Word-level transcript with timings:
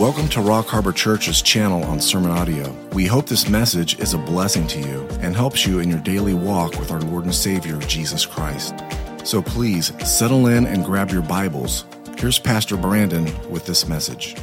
Welcome 0.00 0.28
to 0.28 0.40
Rock 0.40 0.66
Harbor 0.68 0.92
Church's 0.92 1.42
channel 1.42 1.84
on 1.84 2.00
Sermon 2.00 2.30
Audio. 2.30 2.74
We 2.94 3.04
hope 3.04 3.26
this 3.26 3.50
message 3.50 3.98
is 3.98 4.14
a 4.14 4.18
blessing 4.18 4.66
to 4.68 4.80
you 4.80 5.06
and 5.20 5.36
helps 5.36 5.66
you 5.66 5.80
in 5.80 5.90
your 5.90 5.98
daily 5.98 6.32
walk 6.32 6.78
with 6.78 6.90
our 6.90 7.02
Lord 7.02 7.24
and 7.24 7.34
Savior, 7.34 7.76
Jesus 7.80 8.24
Christ. 8.24 8.74
So 9.24 9.42
please 9.42 9.92
settle 10.10 10.46
in 10.46 10.64
and 10.64 10.86
grab 10.86 11.10
your 11.10 11.20
Bibles. 11.20 11.84
Here's 12.16 12.38
Pastor 12.38 12.78
Brandon 12.78 13.26
with 13.50 13.66
this 13.66 13.86
message. 13.86 14.36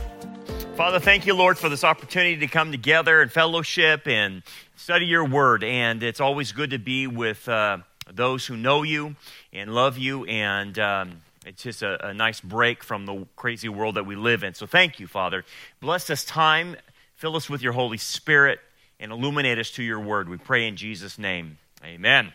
Father, 0.75 0.99
thank 0.99 1.25
you, 1.25 1.33
Lord, 1.33 1.57
for 1.57 1.69
this 1.69 1.83
opportunity 1.83 2.37
to 2.37 2.47
come 2.47 2.71
together 2.71 3.19
and 3.19 3.31
fellowship 3.31 4.07
and 4.07 4.43
study 4.75 5.07
your 5.07 5.25
word. 5.25 5.63
And 5.63 6.03
it's 6.03 6.21
always 6.21 6.51
good 6.51 6.69
to 6.69 6.77
be 6.77 7.07
with 7.07 7.49
uh, 7.49 7.79
those 8.13 8.45
who 8.45 8.57
know 8.57 8.83
you 8.83 9.15
and 9.51 9.73
love 9.73 9.97
you. 9.97 10.23
And 10.25 10.77
um, 10.77 11.21
it's 11.47 11.63
just 11.63 11.81
a, 11.81 12.09
a 12.09 12.13
nice 12.13 12.41
break 12.41 12.83
from 12.83 13.05
the 13.05 13.25
crazy 13.35 13.69
world 13.69 13.95
that 13.95 14.05
we 14.05 14.15
live 14.15 14.43
in. 14.43 14.53
So 14.53 14.65
thank 14.65 14.99
you, 14.99 15.07
Father. 15.07 15.45
Bless 15.79 16.05
this 16.05 16.25
time. 16.25 16.75
Fill 17.15 17.35
us 17.35 17.49
with 17.49 17.61
your 17.61 17.73
Holy 17.73 17.97
Spirit 17.97 18.59
and 18.99 19.11
illuminate 19.11 19.57
us 19.57 19.71
to 19.71 19.83
your 19.83 19.99
word. 19.99 20.29
We 20.29 20.37
pray 20.37 20.67
in 20.67 20.75
Jesus' 20.75 21.17
name. 21.17 21.57
Amen. 21.83 22.33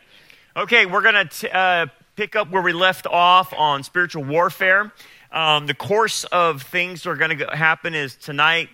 Okay, 0.57 0.87
we're 0.87 1.03
going 1.03 1.29
to 1.29 1.57
uh, 1.57 1.87
pick 2.17 2.37
up 2.37 2.51
where 2.51 2.63
we 2.63 2.73
left 2.73 3.07
off 3.07 3.53
on 3.53 3.83
spiritual 3.83 4.25
warfare. 4.25 4.93
Um, 5.31 5.67
the 5.67 5.75
course 5.75 6.25
of 6.25 6.63
things 6.63 7.03
that 7.03 7.11
are 7.11 7.17
going 7.17 7.39
to 7.39 7.57
happen 7.57 7.95
is 7.95 8.17
tonight 8.17 8.69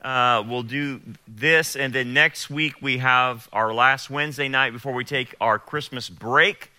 uh, 0.00 0.44
we'll 0.46 0.62
do 0.62 1.00
this, 1.26 1.74
and 1.74 1.92
then 1.92 2.12
next 2.12 2.48
week 2.48 2.74
we 2.80 2.98
have 2.98 3.48
our 3.52 3.74
last 3.74 4.10
Wednesday 4.10 4.48
night 4.48 4.72
before 4.72 4.92
we 4.92 5.04
take 5.04 5.34
our 5.40 5.58
Christmas 5.58 6.08
break, 6.08 6.70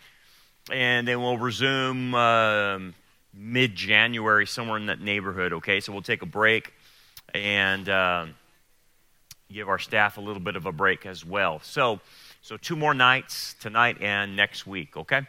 and 0.72 1.08
then 1.08 1.22
we'll 1.22 1.38
resume 1.38 2.14
um, 2.16 2.94
mid 3.34 3.76
January, 3.76 4.46
somewhere 4.46 4.78
in 4.78 4.88
that 4.88 5.02
neighborhood, 5.02 5.54
okay? 5.54 5.80
So 5.80 5.92
we'll 5.92 6.02
take 6.02 6.22
a 6.22 6.28
break 6.28 6.74
and 7.34 7.88
um, 7.90 8.36
give 9.52 9.70
our 9.70 9.80
staff 9.80 10.18
a 10.18 10.22
little 10.22 10.42
bit 10.42 10.56
of 10.56 10.66
a 10.66 10.72
break 10.72 11.06
as 11.06 11.26
well. 11.26 11.60
So, 11.64 12.00
so 12.42 12.58
two 12.58 12.76
more 12.76 12.94
nights, 12.94 13.56
tonight 13.60 13.98
and 14.02 14.36
next 14.36 14.66
week, 14.68 14.98
okay? 14.98 15.22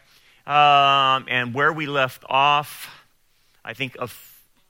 Um, 0.47 1.27
and 1.29 1.55
where 1.55 1.73
we 1.73 1.87
left 1.87 2.25
off, 2.29 3.05
I 3.65 3.75
think 3.75 3.97
of. 3.99 4.27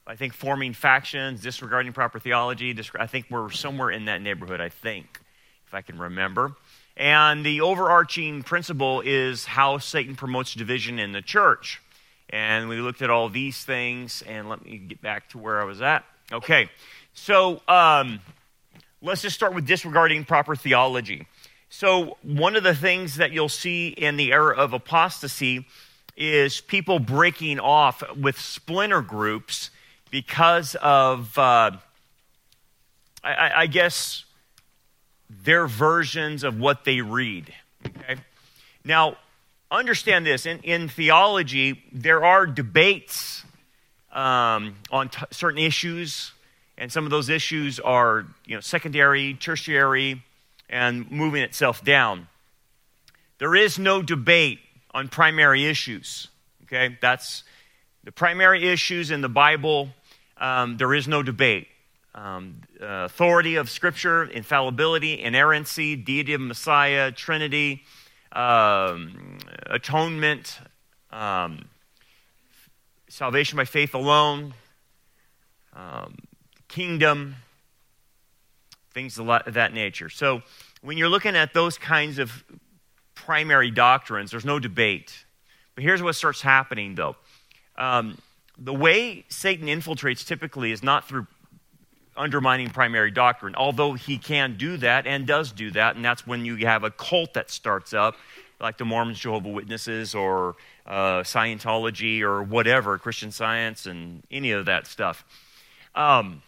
I 0.07 0.17
think 0.17 0.33
forming 0.33 0.73
factions, 0.73 1.41
disregarding 1.41 1.93
proper 1.93 2.19
theology. 2.19 2.77
I 2.99 3.07
think 3.07 3.27
we're 3.31 3.51
somewhere 3.51 3.91
in 3.91 4.07
that 4.07 4.21
neighborhood, 4.21 4.61
I 4.61 4.69
think, 4.69 5.21
if 5.69 5.75
I 5.75 5.83
can 5.83 5.99
remember. 5.99 6.57
And 7.01 7.47
the 7.47 7.63
overarching 7.63 8.43
principle 8.43 9.01
is 9.01 9.47
how 9.47 9.79
Satan 9.79 10.17
promotes 10.17 10.53
division 10.53 10.99
in 10.99 11.13
the 11.13 11.23
church. 11.23 11.81
And 12.29 12.69
we 12.69 12.77
looked 12.77 13.01
at 13.01 13.09
all 13.09 13.31
these 13.31 13.65
things, 13.65 14.23
and 14.27 14.51
let 14.51 14.63
me 14.63 14.77
get 14.77 15.01
back 15.01 15.31
to 15.31 15.39
where 15.39 15.63
I 15.63 15.65
was 15.65 15.81
at. 15.81 16.05
Okay, 16.31 16.69
so 17.15 17.63
um, 17.67 18.21
let's 19.01 19.23
just 19.23 19.35
start 19.35 19.55
with 19.55 19.67
disregarding 19.67 20.27
proper 20.27 20.55
theology. 20.55 21.27
So, 21.71 22.19
one 22.23 22.55
of 22.55 22.65
the 22.65 22.75
things 22.75 23.17
that 23.17 23.33
you'll 23.33 23.49
see 23.49 23.89
in 23.89 24.19
the 24.19 24.33
era 24.33 24.55
of 24.55 24.75
apostasy 24.75 25.67
is 26.19 26.61
people 26.61 26.99
breaking 26.99 27.61
off 27.61 28.03
with 28.15 28.39
splinter 28.39 29.01
groups 29.01 29.71
because 30.11 30.75
of, 30.75 31.39
uh, 31.39 31.71
I, 33.25 33.53
I 33.57 33.67
guess, 33.69 34.27
their 35.45 35.67
versions 35.67 36.43
of 36.43 36.59
what 36.59 36.85
they 36.85 37.01
read. 37.01 37.53
Okay? 37.87 38.17
Now, 38.85 39.17
understand 39.71 40.27
this 40.27 40.47
in, 40.47 40.59
in 40.61 40.89
theology, 40.89 41.83
there 41.93 42.25
are 42.25 42.47
debates 42.47 43.45
um, 44.13 44.75
on 44.91 45.09
t- 45.09 45.25
certain 45.31 45.61
issues, 45.61 46.33
and 46.77 46.91
some 46.91 47.05
of 47.05 47.11
those 47.11 47.29
issues 47.29 47.79
are 47.79 48.27
you 48.45 48.57
know, 48.57 48.61
secondary, 48.61 49.35
tertiary, 49.35 50.23
and 50.69 51.11
moving 51.11 51.43
itself 51.43 51.85
down. 51.85 52.27
There 53.39 53.55
is 53.55 53.79
no 53.79 54.03
debate 54.03 54.59
on 54.93 55.09
primary 55.09 55.67
issues. 55.67 56.29
Okay, 56.65 56.99
that's 57.01 57.45
the 58.05 58.13
primary 58.13 58.69
issues 58.69 59.11
in 59.11 59.21
the 59.21 59.29
Bible. 59.29 59.91
Um, 60.37 60.77
there 60.77 60.95
is 60.95 61.07
no 61.07 61.23
debate. 61.23 61.69
Um, 62.15 62.63
uh, 62.81 63.05
authority 63.05 63.55
of 63.55 63.71
Scripture, 63.71 64.25
infallibility, 64.25 65.21
inerrancy, 65.21 65.95
deity 65.95 66.35
of 66.35 66.41
Messiah, 66.41 67.13
Trinity, 67.13 67.85
um, 68.33 69.39
atonement, 69.67 70.59
um, 71.13 71.67
salvation 73.09 73.57
by 73.57 73.65
faith 73.65 73.95
alone, 73.95 74.55
um, 75.73 76.17
kingdom, 76.69 77.37
things 78.93 79.19
of 79.19 79.55
that 79.55 79.73
nature. 79.73 80.09
So 80.09 80.43
when 80.83 80.97
you're 80.97 81.09
looking 81.09 81.37
at 81.37 81.55
those 81.55 81.79
kinds 81.79 82.19
of 82.19 82.45
primary 83.15 83.71
doctrines, 83.71 84.31
there's 84.31 84.45
no 84.45 84.59
debate. 84.59 85.25
But 85.75 85.85
here's 85.85 86.03
what 86.03 86.15
starts 86.15 86.43
happening, 86.43 86.97
though. 86.97 87.17
Um, 87.77 88.19
the 88.59 88.75
way 88.75 89.25
Satan 89.29 89.69
infiltrates 89.69 90.27
typically 90.27 90.73
is 90.73 90.83
not 90.83 91.09
through 91.09 91.27
undermining 92.17 92.71
primary 92.71 93.11
doctrine, 93.11 93.55
although 93.55 93.95
he 93.95 94.19
can 94.19 94.57
do 94.57 94.77
that 94.79 95.07
and 95.07 95.27
does 95.27 95.53
do 95.53 95.71
that, 95.71 95.97
and 95.97 96.05
that's 96.05 96.27
when 96.27 96.45
you 96.45 96.57
have 96.67 96.85
a 96.85 96.91
cult 96.91 97.35
that 97.35 97.51
starts 97.51 97.95
up, 97.95 98.17
like 98.61 98.77
the 98.79 98.85
Mormons, 98.85 99.19
Jehovah 99.19 99.49
Witnesses, 99.49 100.15
or 100.15 100.57
uh, 100.87 101.21
Scientology, 101.21 102.21
or 102.21 102.43
whatever, 102.43 102.99
Christian 102.99 103.31
Science, 103.31 103.87
and 103.87 104.23
any 104.31 104.51
of 104.51 104.67
that 104.67 104.87
stuff. 104.87 105.25
Um, 105.95 106.43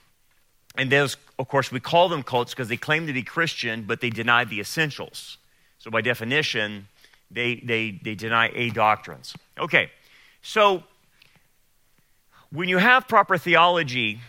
and 0.77 0.91
those, 0.91 1.17
of 1.39 1.49
course, 1.49 1.71
we 1.71 1.81
call 1.81 2.09
them 2.09 2.23
cults 2.23 2.53
because 2.53 2.69
they 2.69 2.77
claim 2.77 3.07
to 3.07 3.13
be 3.13 3.23
Christian, 3.23 3.83
but 3.83 4.01
they 4.01 4.11
deny 4.11 4.45
the 4.45 4.61
essentials. 4.61 5.39
So, 5.79 5.91
by 5.91 6.01
definition, 6.01 6.89
they, 7.31 7.57
they, 7.57 7.99
they 8.03 8.15
deny 8.15 8.51
A 8.55 8.71
doctrines. 8.71 9.35
Okay, 9.59 9.91
so 10.43 10.83
when 12.51 12.69
you 12.69 12.79
have 12.79 13.09
proper 13.09 13.39
theology, 13.39 14.21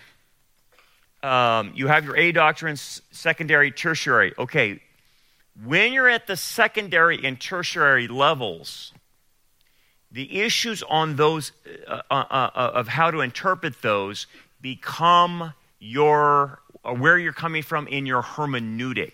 um, 1.23 1.71
you 1.73 1.87
have 1.87 2.03
your 2.03 2.17
A 2.17 2.31
doctrines, 2.31 3.01
secondary, 3.11 3.71
tertiary. 3.71 4.33
Okay, 4.37 4.81
when 5.65 5.93
you're 5.93 6.09
at 6.09 6.27
the 6.27 6.35
secondary 6.35 7.23
and 7.23 7.39
tertiary 7.39 8.07
levels, 8.07 8.93
the 10.11 10.41
issues 10.41 10.83
on 10.83 11.15
those 11.15 11.53
uh, 11.87 12.01
uh, 12.11 12.25
uh, 12.29 12.49
uh 12.53 12.71
of 12.75 12.87
how 12.89 13.09
to 13.09 13.21
interpret 13.21 13.81
those 13.81 14.27
become 14.61 15.53
your 15.79 16.59
uh, 16.83 16.93
where 16.93 17.17
you're 17.17 17.33
coming 17.33 17.63
from 17.63 17.87
in 17.87 18.05
your 18.05 18.21
hermeneutic. 18.21 19.13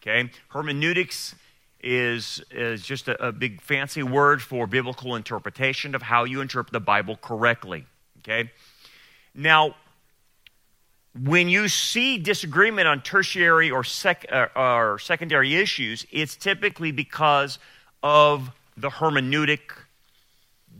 Okay, 0.00 0.30
hermeneutics 0.50 1.34
is 1.82 2.40
is 2.52 2.82
just 2.82 3.08
a, 3.08 3.28
a 3.28 3.32
big 3.32 3.60
fancy 3.60 4.04
word 4.04 4.40
for 4.40 4.68
biblical 4.68 5.16
interpretation 5.16 5.94
of 5.96 6.02
how 6.02 6.22
you 6.22 6.40
interpret 6.40 6.72
the 6.72 6.80
Bible 6.80 7.16
correctly. 7.16 7.84
Okay, 8.20 8.50
now 9.34 9.74
when 11.24 11.48
you 11.48 11.68
see 11.68 12.18
disagreement 12.18 12.88
on 12.88 13.02
tertiary 13.02 13.70
or, 13.70 13.84
sec, 13.84 14.26
uh, 14.30 14.46
or 14.54 14.98
secondary 14.98 15.54
issues, 15.54 16.06
it's 16.10 16.36
typically 16.36 16.92
because 16.92 17.58
of 18.02 18.50
the 18.76 18.90
hermeneutic 18.90 19.60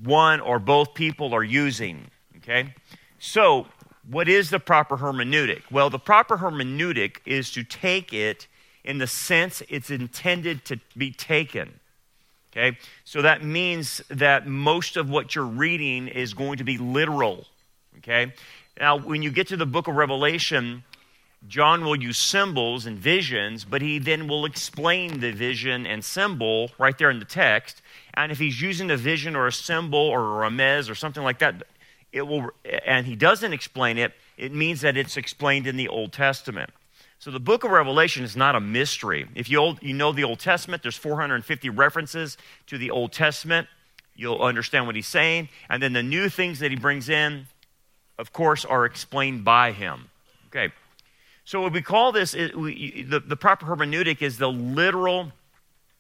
one 0.04 0.41
or 0.41 0.58
both 0.58 0.94
people 0.94 1.34
are 1.34 1.44
using. 1.44 2.10
Okay? 2.38 2.74
So, 3.19 3.66
what 4.08 4.28
is 4.28 4.50
the 4.50 4.60
proper 4.60 4.97
hermeneutic? 4.97 5.62
Well, 5.70 5.91
the 5.91 5.98
proper 5.98 6.36
hermeneutic 6.36 7.18
is 7.24 7.50
to 7.53 7.64
take 7.64 8.12
it 8.12 8.47
in 8.84 8.98
the 8.98 9.06
sense 9.06 9.62
it's 9.68 9.91
intended 9.91 10.64
to 10.66 10.78
be 10.97 11.10
taken. 11.10 11.80
Okay? 12.53 12.78
So 13.04 13.22
that 13.22 13.42
means 13.42 14.00
that 14.08 14.47
most 14.47 14.97
of 14.97 15.10
what 15.10 15.34
you're 15.34 15.44
reading 15.44 16.09
is 16.09 16.34
going 16.34 16.59
to 16.59 16.65
be 16.65 16.78
literal. 16.78 17.47
Okay? 17.98 18.33
Now, 18.78 18.98
when 18.98 19.22
you 19.22 19.30
get 19.30 19.48
to 19.48 19.56
the 19.56 19.66
book 19.66 19.88
of 19.88 19.96
Revelation, 19.96 20.84
John 21.48 21.84
will 21.84 21.96
use 21.96 22.18
symbols 22.18 22.86
and 22.86 22.98
visions, 22.98 23.64
but 23.64 23.80
he 23.80 23.98
then 23.98 24.28
will 24.28 24.44
explain 24.44 25.20
the 25.20 25.32
vision 25.32 25.86
and 25.86 26.04
symbol 26.04 26.70
right 26.78 26.96
there 26.98 27.10
in 27.10 27.18
the 27.18 27.24
text. 27.24 27.80
And 28.14 28.32
if 28.32 28.38
he's 28.38 28.60
using 28.60 28.90
a 28.90 28.96
vision 28.96 29.36
or 29.36 29.46
a 29.46 29.52
symbol 29.52 29.98
or 29.98 30.44
a 30.44 30.50
remez 30.50 30.90
or 30.90 30.94
something 30.94 31.22
like 31.22 31.38
that, 31.38 31.62
it 32.12 32.22
will, 32.22 32.50
and 32.84 33.06
he 33.06 33.16
doesn't 33.16 33.52
explain 33.52 33.98
it, 33.98 34.12
it 34.36 34.52
means 34.52 34.82
that 34.82 34.96
it's 34.96 35.16
explained 35.16 35.66
in 35.66 35.76
the 35.76 35.88
Old 35.88 36.12
Testament. 36.12 36.70
So 37.18 37.30
the 37.30 37.40
book 37.40 37.64
of 37.64 37.70
Revelation 37.70 38.24
is 38.24 38.36
not 38.36 38.56
a 38.56 38.60
mystery. 38.60 39.26
If 39.34 39.48
you, 39.48 39.58
old, 39.58 39.82
you 39.82 39.94
know 39.94 40.12
the 40.12 40.24
Old 40.24 40.38
Testament, 40.38 40.82
there's 40.82 40.96
450 40.96 41.70
references 41.70 42.36
to 42.66 42.76
the 42.76 42.90
Old 42.90 43.12
Testament. 43.12 43.68
You'll 44.14 44.42
understand 44.42 44.86
what 44.86 44.96
he's 44.96 45.06
saying. 45.06 45.48
And 45.70 45.82
then 45.82 45.92
the 45.92 46.02
new 46.02 46.28
things 46.28 46.58
that 46.58 46.70
he 46.70 46.76
brings 46.76 47.08
in, 47.08 47.46
of 48.18 48.33
course, 48.33 48.65
are 48.65 48.84
explained 48.84 49.45
by 49.45 49.72
him. 49.72 50.09
Okay. 50.48 50.72
So 51.45 51.60
what 51.60 51.72
we 51.72 51.83
call 51.83 52.13
this, 52.13 52.34
is, 52.34 52.53
we, 52.54 53.03
the, 53.03 53.21
the 53.21 53.36
proper 53.36 53.66
hermeneutic 53.66 54.21
is 54.21 54.39
the 54.39 54.48
literal, 54.51 55.33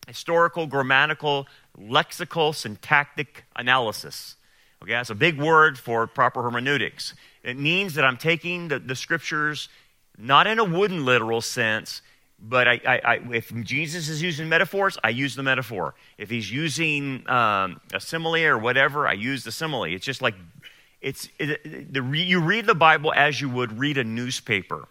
historical, 0.08 0.66
grammatical, 0.66 1.46
lexical, 1.78 2.54
syntactic 2.54 3.44
analysis. 3.54 4.36
Okay, 4.82 4.92
that's 4.92 5.10
a 5.10 5.14
big 5.14 5.40
word 5.40 5.78
for 5.78 6.06
proper 6.06 6.42
hermeneutics. 6.42 7.14
It 7.42 7.58
means 7.58 7.94
that 7.94 8.04
I'm 8.04 8.16
taking 8.16 8.68
the, 8.68 8.78
the 8.78 8.96
scriptures 8.96 9.68
not 10.18 10.46
in 10.46 10.58
a 10.58 10.64
wooden 10.64 11.04
literal 11.04 11.40
sense, 11.40 12.02
but 12.38 12.68
I, 12.68 12.80
I, 12.86 13.00
I, 13.04 13.14
if 13.32 13.54
Jesus 13.62 14.08
is 14.08 14.20
using 14.20 14.48
metaphors, 14.48 14.98
I 15.02 15.10
use 15.10 15.34
the 15.36 15.42
metaphor. 15.42 15.94
If 16.18 16.28
he's 16.28 16.50
using 16.50 17.28
um, 17.30 17.80
a 17.92 18.00
simile 18.00 18.44
or 18.44 18.58
whatever, 18.58 19.06
I 19.06 19.12
use 19.12 19.44
the 19.44 19.52
simile. 19.52 19.84
It's 19.84 20.04
just 20.04 20.22
like 20.22 20.34
it's 21.00 21.28
it, 21.38 21.92
the, 21.92 22.00
you 22.02 22.40
read 22.40 22.66
the 22.66 22.74
Bible 22.74 23.12
as 23.12 23.40
you 23.40 23.48
would 23.48 23.78
read 23.78 23.98
a 23.98 24.04
newspaper. 24.04 24.88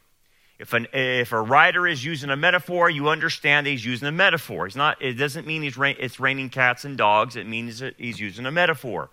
If, 0.57 0.71
an, 0.71 0.87
if 0.93 1.33
a 1.33 1.41
writer 1.41 1.85
is 1.85 2.05
using 2.05 2.29
a 2.29 2.37
metaphor, 2.37 2.89
you 2.89 3.09
understand 3.09 3.67
he's 3.67 3.83
using 3.83 4.07
a 4.07 4.11
metaphor. 4.11 4.65
He's 4.65 4.75
not, 4.75 5.01
it 5.01 5.15
doesn't 5.15 5.45
mean 5.45 5.63
he's 5.63 5.77
it's 5.77 6.19
raining 6.19 6.49
cats 6.49 6.85
and 6.85 6.97
dogs. 6.97 7.35
It 7.35 7.45
means 7.45 7.83
he's 7.97 8.19
using 8.21 8.45
a 8.45 8.51
metaphor. 8.51 9.09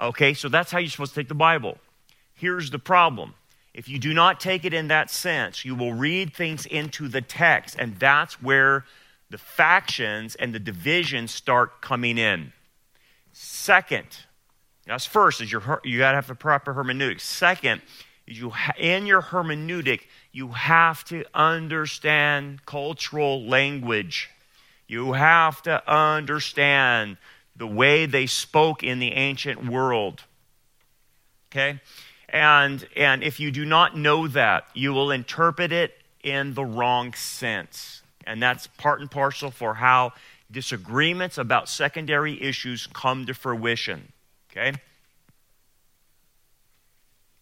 Okay, 0.00 0.34
so 0.34 0.48
that's 0.48 0.70
how 0.70 0.78
you're 0.78 0.90
supposed 0.90 1.14
to 1.14 1.20
take 1.20 1.28
the 1.28 1.34
Bible. 1.34 1.78
Here's 2.34 2.70
the 2.70 2.78
problem. 2.78 3.34
If 3.74 3.88
you 3.88 3.98
do 3.98 4.14
not 4.14 4.38
take 4.38 4.64
it 4.64 4.72
in 4.72 4.88
that 4.88 5.10
sense, 5.10 5.64
you 5.64 5.74
will 5.74 5.92
read 5.92 6.32
things 6.32 6.64
into 6.66 7.08
the 7.08 7.20
text, 7.20 7.76
and 7.78 7.96
that's 7.98 8.40
where 8.40 8.84
the 9.30 9.38
factions 9.38 10.36
and 10.36 10.54
the 10.54 10.58
divisions 10.60 11.32
start 11.32 11.80
coming 11.80 12.18
in. 12.18 12.52
Second, 13.32 14.06
that's 14.88 15.06
first 15.06 15.40
is 15.40 15.52
your 15.52 15.80
you 15.84 15.98
got 15.98 16.12
to 16.12 16.16
have 16.16 16.30
a 16.30 16.34
proper 16.34 16.74
hermeneutic. 16.74 17.20
Second, 17.20 17.82
you 18.26 18.52
in 18.78 19.06
your 19.06 19.22
hermeneutic 19.22 20.02
you 20.32 20.48
have 20.48 21.04
to 21.04 21.24
understand 21.34 22.64
cultural 22.66 23.44
language. 23.44 24.30
You 24.86 25.12
have 25.12 25.62
to 25.62 25.82
understand 25.90 27.18
the 27.56 27.66
way 27.66 28.06
they 28.06 28.26
spoke 28.26 28.82
in 28.82 29.00
the 29.00 29.12
ancient 29.12 29.68
world. 29.68 30.22
Okay? 31.50 31.80
And, 32.28 32.86
and 32.94 33.22
if 33.22 33.40
you 33.40 33.50
do 33.50 33.64
not 33.64 33.96
know 33.96 34.28
that, 34.28 34.66
you 34.74 34.92
will 34.92 35.10
interpret 35.10 35.72
it 35.72 35.94
in 36.22 36.54
the 36.54 36.64
wrong 36.64 37.14
sense. 37.14 38.02
And 38.26 38.42
that's 38.42 38.66
part 38.66 39.00
and 39.00 39.10
parcel 39.10 39.50
for 39.50 39.74
how 39.74 40.12
disagreements 40.50 41.36
about 41.36 41.68
secondary 41.68 42.40
issues 42.40 42.86
come 42.92 43.26
to 43.26 43.34
fruition. 43.34 44.12
Okay? 44.58 44.76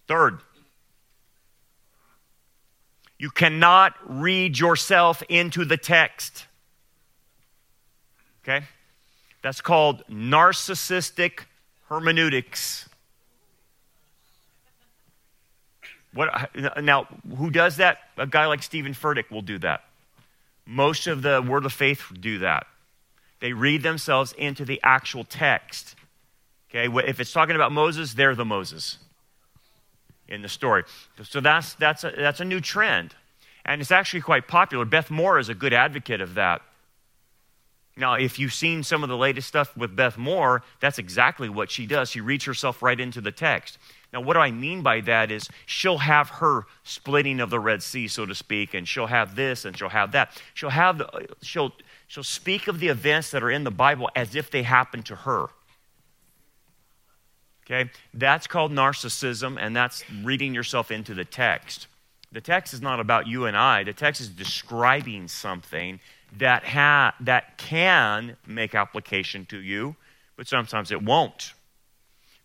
Third, 0.07 0.39
you 3.19 3.31
cannot 3.31 3.95
read 4.07 4.59
yourself 4.59 5.23
into 5.29 5.65
the 5.65 5.77
text. 5.77 6.47
Okay? 8.43 8.67
That's 9.43 9.61
called 9.61 10.05
narcissistic 10.09 11.45
hermeneutics. 11.89 12.89
What, 16.13 16.51
now, 16.83 17.09
who 17.37 17.51
does 17.51 17.77
that? 17.79 17.99
A 18.17 18.27
guy 18.27 18.47
like 18.47 18.63
Steven 18.63 18.93
Furtick 18.93 19.31
will 19.31 19.43
do 19.43 19.59
that. 19.59 19.85
Most 20.67 21.07
of 21.07 21.23
the 21.23 21.43
Word 21.43 21.65
of 21.65 21.73
Faith 21.73 22.03
do 22.21 22.39
that. 22.41 22.67
They 23.41 23.53
read 23.53 23.83
themselves 23.83 24.33
into 24.39 24.65
the 24.65 24.81
actual 24.83 25.25
text. 25.25 25.96
Okay, 26.77 27.09
if 27.09 27.21
it's 27.21 27.33
talking 27.33 27.57
about 27.57 27.73
Moses, 27.73 28.13
they're 28.13 28.35
the 28.35 28.45
Moses 28.45 28.99
in 30.29 30.43
the 30.43 30.49
story. 30.49 30.85
So 31.23 31.41
that's, 31.41 31.75
that's, 31.75 32.05
a, 32.05 32.13
that's 32.17 32.41
a 32.41 32.45
new 32.45 32.61
trend. 32.61 33.15
And 33.65 33.81
it's 33.81 33.91
actually 33.91 34.21
quite 34.21 34.47
popular. 34.47 34.85
Beth 34.85 35.11
Moore 35.11 35.39
is 35.39 35.49
a 35.49 35.55
good 35.55 35.73
advocate 35.73 36.21
of 36.21 36.35
that. 36.35 36.61
Now, 37.97 38.15
if 38.15 38.39
you've 38.39 38.53
seen 38.53 38.83
some 38.83 39.03
of 39.03 39.09
the 39.09 39.17
latest 39.17 39.49
stuff 39.49 39.75
with 39.75 39.97
Beth 39.97 40.19
Moore, 40.19 40.63
that's 40.81 40.99
exactly 40.99 41.49
what 41.49 41.71
she 41.71 41.87
does. 41.87 42.11
She 42.11 42.21
reads 42.21 42.45
herself 42.45 42.83
right 42.83 43.01
into 43.01 43.23
the 43.23 43.33
text. 43.33 43.79
Now, 44.13 44.21
what 44.21 44.35
do 44.35 44.41
I 44.41 44.51
mean 44.51 44.83
by 44.83 45.01
that 45.03 45.31
is 45.31 45.49
she'll 45.65 45.99
have 45.99 46.29
her 46.29 46.67
splitting 46.85 47.41
of 47.41 47.49
the 47.49 47.59
Red 47.59 47.83
Sea, 47.83 48.07
so 48.07 48.27
to 48.27 48.35
speak, 48.35 48.75
and 48.75 48.87
she'll 48.87 49.07
have 49.07 49.35
this 49.35 49.65
and 49.65 49.77
she'll 49.77 49.89
have 49.89 50.13
that. 50.13 50.31
She'll 50.53 50.71
have 50.71 50.99
the, 50.99 51.27
she'll 51.41 51.73
she'll 52.07 52.23
speak 52.23 52.69
of 52.69 52.81
the 52.81 52.89
events 52.89 53.31
that 53.31 53.43
are 53.43 53.51
in 53.51 53.65
the 53.65 53.71
Bible 53.71 54.11
as 54.15 54.35
if 54.35 54.51
they 54.51 54.63
happened 54.63 55.07
to 55.07 55.17
her. 55.17 55.49
Okay? 57.67 57.91
That's 58.15 58.47
called 58.47 58.73
narcissism, 58.73 59.57
and 59.61 59.75
that's 59.75 60.05
reading 60.23 60.55
yourself 60.55 60.91
into 60.91 61.15
the 61.15 61.25
text. 61.25 61.89
The 62.33 62.41
text 62.41 62.75
is 62.75 62.81
not 62.81 63.01
about 63.01 63.27
you 63.27 63.47
and 63.47 63.57
I, 63.57 63.85
the 63.85 63.93
text 63.93 64.21
is 64.21 64.29
describing 64.29 65.29
something 65.29 66.01
that, 66.39 66.65
ha- 66.65 67.15
that 67.21 67.57
can 67.59 68.37
make 68.47 68.75
application 68.75 69.47
to 69.47 69.59
you, 69.59 69.97
but 70.37 70.47
sometimes 70.47 70.91
it 70.91 71.03
won't. 71.03 71.53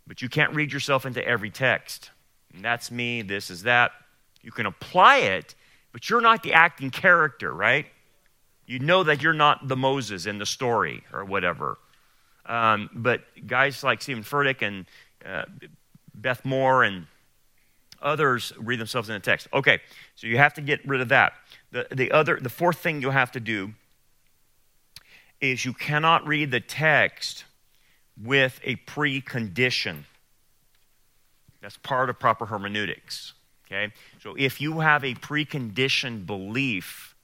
But 0.07 0.21
you 0.21 0.29
can't 0.29 0.53
read 0.55 0.71
yourself 0.71 1.05
into 1.05 1.25
every 1.25 1.49
text. 1.49 2.11
And 2.53 2.63
that's 2.63 2.91
me, 2.91 3.21
this 3.21 3.49
is 3.49 3.63
that. 3.63 3.91
You 4.41 4.51
can 4.51 4.65
apply 4.65 5.17
it, 5.17 5.55
but 5.91 6.09
you're 6.09 6.21
not 6.21 6.43
the 6.43 6.53
acting 6.53 6.89
character, 6.89 7.53
right? 7.53 7.85
You 8.65 8.79
know 8.79 9.03
that 9.03 9.21
you're 9.21 9.33
not 9.33 9.67
the 9.67 9.75
Moses 9.75 10.25
in 10.25 10.37
the 10.37 10.45
story 10.45 11.03
or 11.11 11.25
whatever. 11.25 11.77
Um, 12.45 12.89
but 12.93 13.21
guys 13.45 13.83
like 13.83 14.01
Steven 14.01 14.23
Furtick 14.23 14.61
and 14.61 14.85
uh, 15.25 15.45
Beth 16.13 16.43
Moore 16.45 16.83
and 16.83 17.07
others 18.01 18.53
read 18.57 18.79
themselves 18.79 19.09
in 19.09 19.13
the 19.13 19.19
text. 19.19 19.47
Okay, 19.53 19.79
so 20.15 20.27
you 20.27 20.37
have 20.37 20.53
to 20.55 20.61
get 20.61 20.85
rid 20.87 21.01
of 21.01 21.09
that. 21.09 21.33
The, 21.71 21.87
the 21.91 22.11
other, 22.11 22.39
the 22.41 22.49
fourth 22.49 22.79
thing 22.79 23.01
you 23.01 23.11
have 23.11 23.31
to 23.33 23.39
do 23.39 23.73
is 25.39 25.65
you 25.65 25.73
cannot 25.73 26.25
read 26.27 26.51
the 26.51 26.59
text 26.59 27.45
with 28.21 28.59
a 28.63 28.75
precondition. 28.75 30.03
That's 31.61 31.77
part 31.77 32.09
of 32.09 32.19
proper 32.19 32.45
hermeneutics. 32.45 33.33
Okay? 33.65 33.93
So 34.21 34.35
if 34.37 34.59
you 34.61 34.79
have 34.79 35.03
a 35.03 35.13
preconditioned 35.15 36.25
belief 36.25 37.15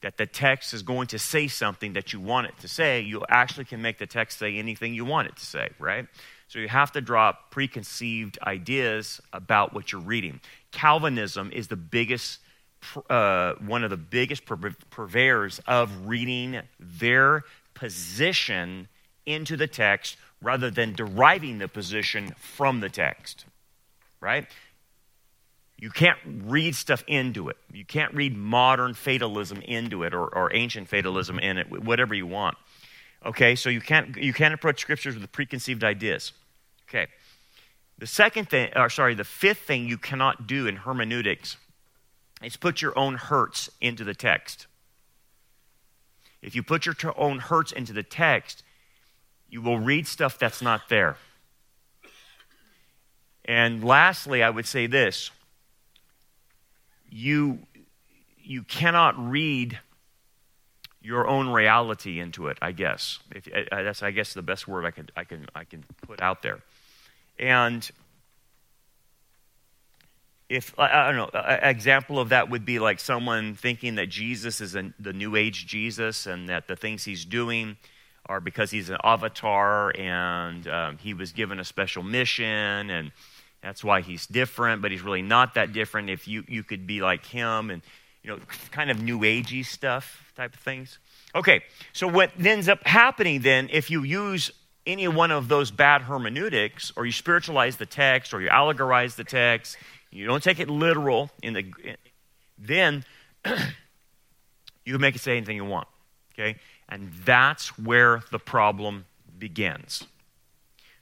that 0.00 0.16
the 0.16 0.26
text 0.26 0.74
is 0.74 0.82
going 0.82 1.06
to 1.08 1.18
say 1.18 1.46
something 1.46 1.92
that 1.92 2.12
you 2.12 2.20
want 2.20 2.48
it 2.48 2.58
to 2.60 2.68
say, 2.68 3.00
you 3.00 3.22
actually 3.28 3.64
can 3.64 3.80
make 3.80 3.98
the 3.98 4.06
text 4.06 4.38
say 4.38 4.56
anything 4.56 4.94
you 4.94 5.04
want 5.04 5.28
it 5.28 5.36
to 5.36 5.46
say, 5.46 5.70
right? 5.78 6.06
So 6.52 6.58
you 6.58 6.68
have 6.68 6.92
to 6.92 7.00
drop 7.00 7.50
preconceived 7.50 8.38
ideas 8.42 9.22
about 9.32 9.72
what 9.72 9.90
you're 9.90 10.02
reading. 10.02 10.38
Calvinism 10.70 11.50
is 11.50 11.68
the 11.68 11.76
biggest, 11.76 12.40
uh, 13.08 13.54
one 13.54 13.84
of 13.84 13.88
the 13.88 13.96
biggest 13.96 14.44
purveyors 14.44 15.62
of 15.66 16.06
reading 16.06 16.60
their 16.78 17.44
position 17.72 18.88
into 19.24 19.56
the 19.56 19.66
text 19.66 20.18
rather 20.42 20.70
than 20.70 20.92
deriving 20.92 21.56
the 21.56 21.68
position 21.68 22.34
from 22.36 22.80
the 22.80 22.90
text. 22.90 23.46
Right? 24.20 24.46
You 25.78 25.88
can't 25.88 26.18
read 26.26 26.74
stuff 26.74 27.02
into 27.06 27.48
it. 27.48 27.56
You 27.72 27.86
can't 27.86 28.12
read 28.12 28.36
modern 28.36 28.92
fatalism 28.92 29.62
into 29.62 30.02
it 30.02 30.12
or, 30.12 30.26
or 30.26 30.54
ancient 30.54 30.90
fatalism 30.90 31.38
in 31.38 31.56
it, 31.56 31.82
whatever 31.82 32.12
you 32.12 32.26
want. 32.26 32.58
Okay, 33.24 33.54
so 33.54 33.70
you 33.70 33.80
can't, 33.80 34.18
you 34.18 34.34
can't 34.34 34.52
approach 34.52 34.80
scriptures 34.80 35.16
with 35.16 35.32
preconceived 35.32 35.82
ideas. 35.82 36.32
Okay. 36.92 37.06
The 37.98 38.06
second 38.06 38.50
thing, 38.50 38.70
or 38.76 38.90
sorry, 38.90 39.14
the 39.14 39.24
fifth 39.24 39.60
thing 39.60 39.86
you 39.86 39.96
cannot 39.96 40.46
do 40.46 40.66
in 40.66 40.76
hermeneutics 40.76 41.56
is 42.42 42.56
put 42.56 42.82
your 42.82 42.98
own 42.98 43.14
hurts 43.14 43.70
into 43.80 44.04
the 44.04 44.14
text. 44.14 44.66
If 46.42 46.54
you 46.54 46.62
put 46.62 46.84
your 46.84 46.96
own 47.16 47.38
hurts 47.38 47.72
into 47.72 47.92
the 47.92 48.02
text, 48.02 48.62
you 49.48 49.62
will 49.62 49.78
read 49.78 50.06
stuff 50.06 50.38
that's 50.38 50.60
not 50.60 50.88
there. 50.88 51.16
And 53.44 53.82
lastly, 53.84 54.42
I 54.42 54.50
would 54.50 54.66
say 54.66 54.86
this 54.86 55.30
you, 57.08 57.60
you 58.42 58.62
cannot 58.62 59.14
read 59.18 59.78
your 61.00 61.26
own 61.26 61.48
reality 61.48 62.20
into 62.20 62.46
it, 62.46 62.58
I 62.62 62.72
guess. 62.72 63.18
If, 63.34 63.48
that's, 63.70 64.02
I 64.02 64.10
guess, 64.12 64.34
the 64.34 64.42
best 64.42 64.68
word 64.68 64.84
I 64.84 64.90
can, 64.90 65.08
I, 65.16 65.24
can, 65.24 65.46
I 65.54 65.64
can 65.64 65.84
put 66.06 66.22
out 66.22 66.42
there. 66.42 66.60
And 67.38 67.90
if 70.48 70.78
I 70.78 71.10
don't 71.10 71.16
know, 71.16 71.40
an 71.40 71.70
example 71.70 72.18
of 72.18 72.28
that 72.28 72.50
would 72.50 72.66
be 72.66 72.78
like 72.78 73.00
someone 73.00 73.54
thinking 73.54 73.94
that 73.94 74.10
Jesus 74.10 74.60
is 74.60 74.74
a, 74.74 74.92
the 75.00 75.14
New 75.14 75.34
Age 75.34 75.66
Jesus, 75.66 76.26
and 76.26 76.48
that 76.48 76.68
the 76.68 76.76
things 76.76 77.04
he's 77.04 77.24
doing 77.24 77.76
are 78.26 78.40
because 78.40 78.70
he's 78.70 78.90
an 78.90 78.98
avatar 79.02 79.92
and 79.98 80.68
um, 80.68 80.98
he 80.98 81.14
was 81.14 81.32
given 81.32 81.58
a 81.58 81.64
special 81.64 82.02
mission, 82.02 82.44
and 82.90 83.12
that's 83.62 83.82
why 83.82 84.02
he's 84.02 84.26
different. 84.26 84.82
But 84.82 84.90
he's 84.90 85.02
really 85.02 85.22
not 85.22 85.54
that 85.54 85.72
different. 85.72 86.10
If 86.10 86.28
you 86.28 86.44
you 86.46 86.62
could 86.62 86.86
be 86.86 87.00
like 87.00 87.24
him, 87.24 87.70
and 87.70 87.80
you 88.22 88.30
know, 88.30 88.38
kind 88.70 88.90
of 88.90 89.02
New 89.02 89.20
Agey 89.20 89.64
stuff 89.64 90.32
type 90.36 90.54
of 90.54 90.60
things. 90.60 90.98
Okay, 91.34 91.62
so 91.94 92.06
what 92.06 92.30
ends 92.44 92.68
up 92.68 92.86
happening 92.86 93.40
then, 93.40 93.70
if 93.72 93.90
you 93.90 94.02
use 94.02 94.50
any 94.86 95.08
one 95.08 95.30
of 95.30 95.48
those 95.48 95.70
bad 95.70 96.02
hermeneutics, 96.02 96.92
or 96.96 97.06
you 97.06 97.12
spiritualize 97.12 97.76
the 97.76 97.86
text, 97.86 98.34
or 98.34 98.40
you 98.40 98.48
allegorize 98.48 99.14
the 99.16 99.24
text, 99.24 99.76
you 100.10 100.26
don't 100.26 100.42
take 100.42 100.60
it 100.60 100.68
literal, 100.68 101.30
in 101.42 101.54
the, 101.54 101.72
then 102.58 103.04
you 103.44 104.92
can 104.92 105.00
make 105.00 105.14
it 105.14 105.20
say 105.20 105.36
anything 105.36 105.56
you 105.56 105.64
want. 105.64 105.88
Okay? 106.34 106.58
And 106.88 107.12
that's 107.24 107.78
where 107.78 108.22
the 108.30 108.38
problem 108.38 109.06
begins. 109.38 110.04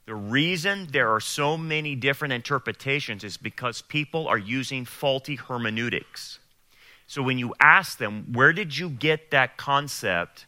The 0.07 0.15
reason 0.15 0.89
there 0.91 1.11
are 1.15 1.21
so 1.21 1.57
many 1.57 1.95
different 1.95 2.33
interpretations 2.33 3.23
is 3.23 3.37
because 3.37 3.83
people 3.83 4.27
are 4.29 4.39
using 4.39 4.85
faulty 4.85 5.37
hermeneutics. 5.37 6.39
So 7.07 7.23
when 7.23 7.39
you 7.39 7.55
ask 7.61 7.99
them, 7.99 8.33
where 8.33 8.53
did 8.53 8.77
you 8.77 8.89
get 8.89 9.31
that 9.31 9.57
concept 9.57 10.47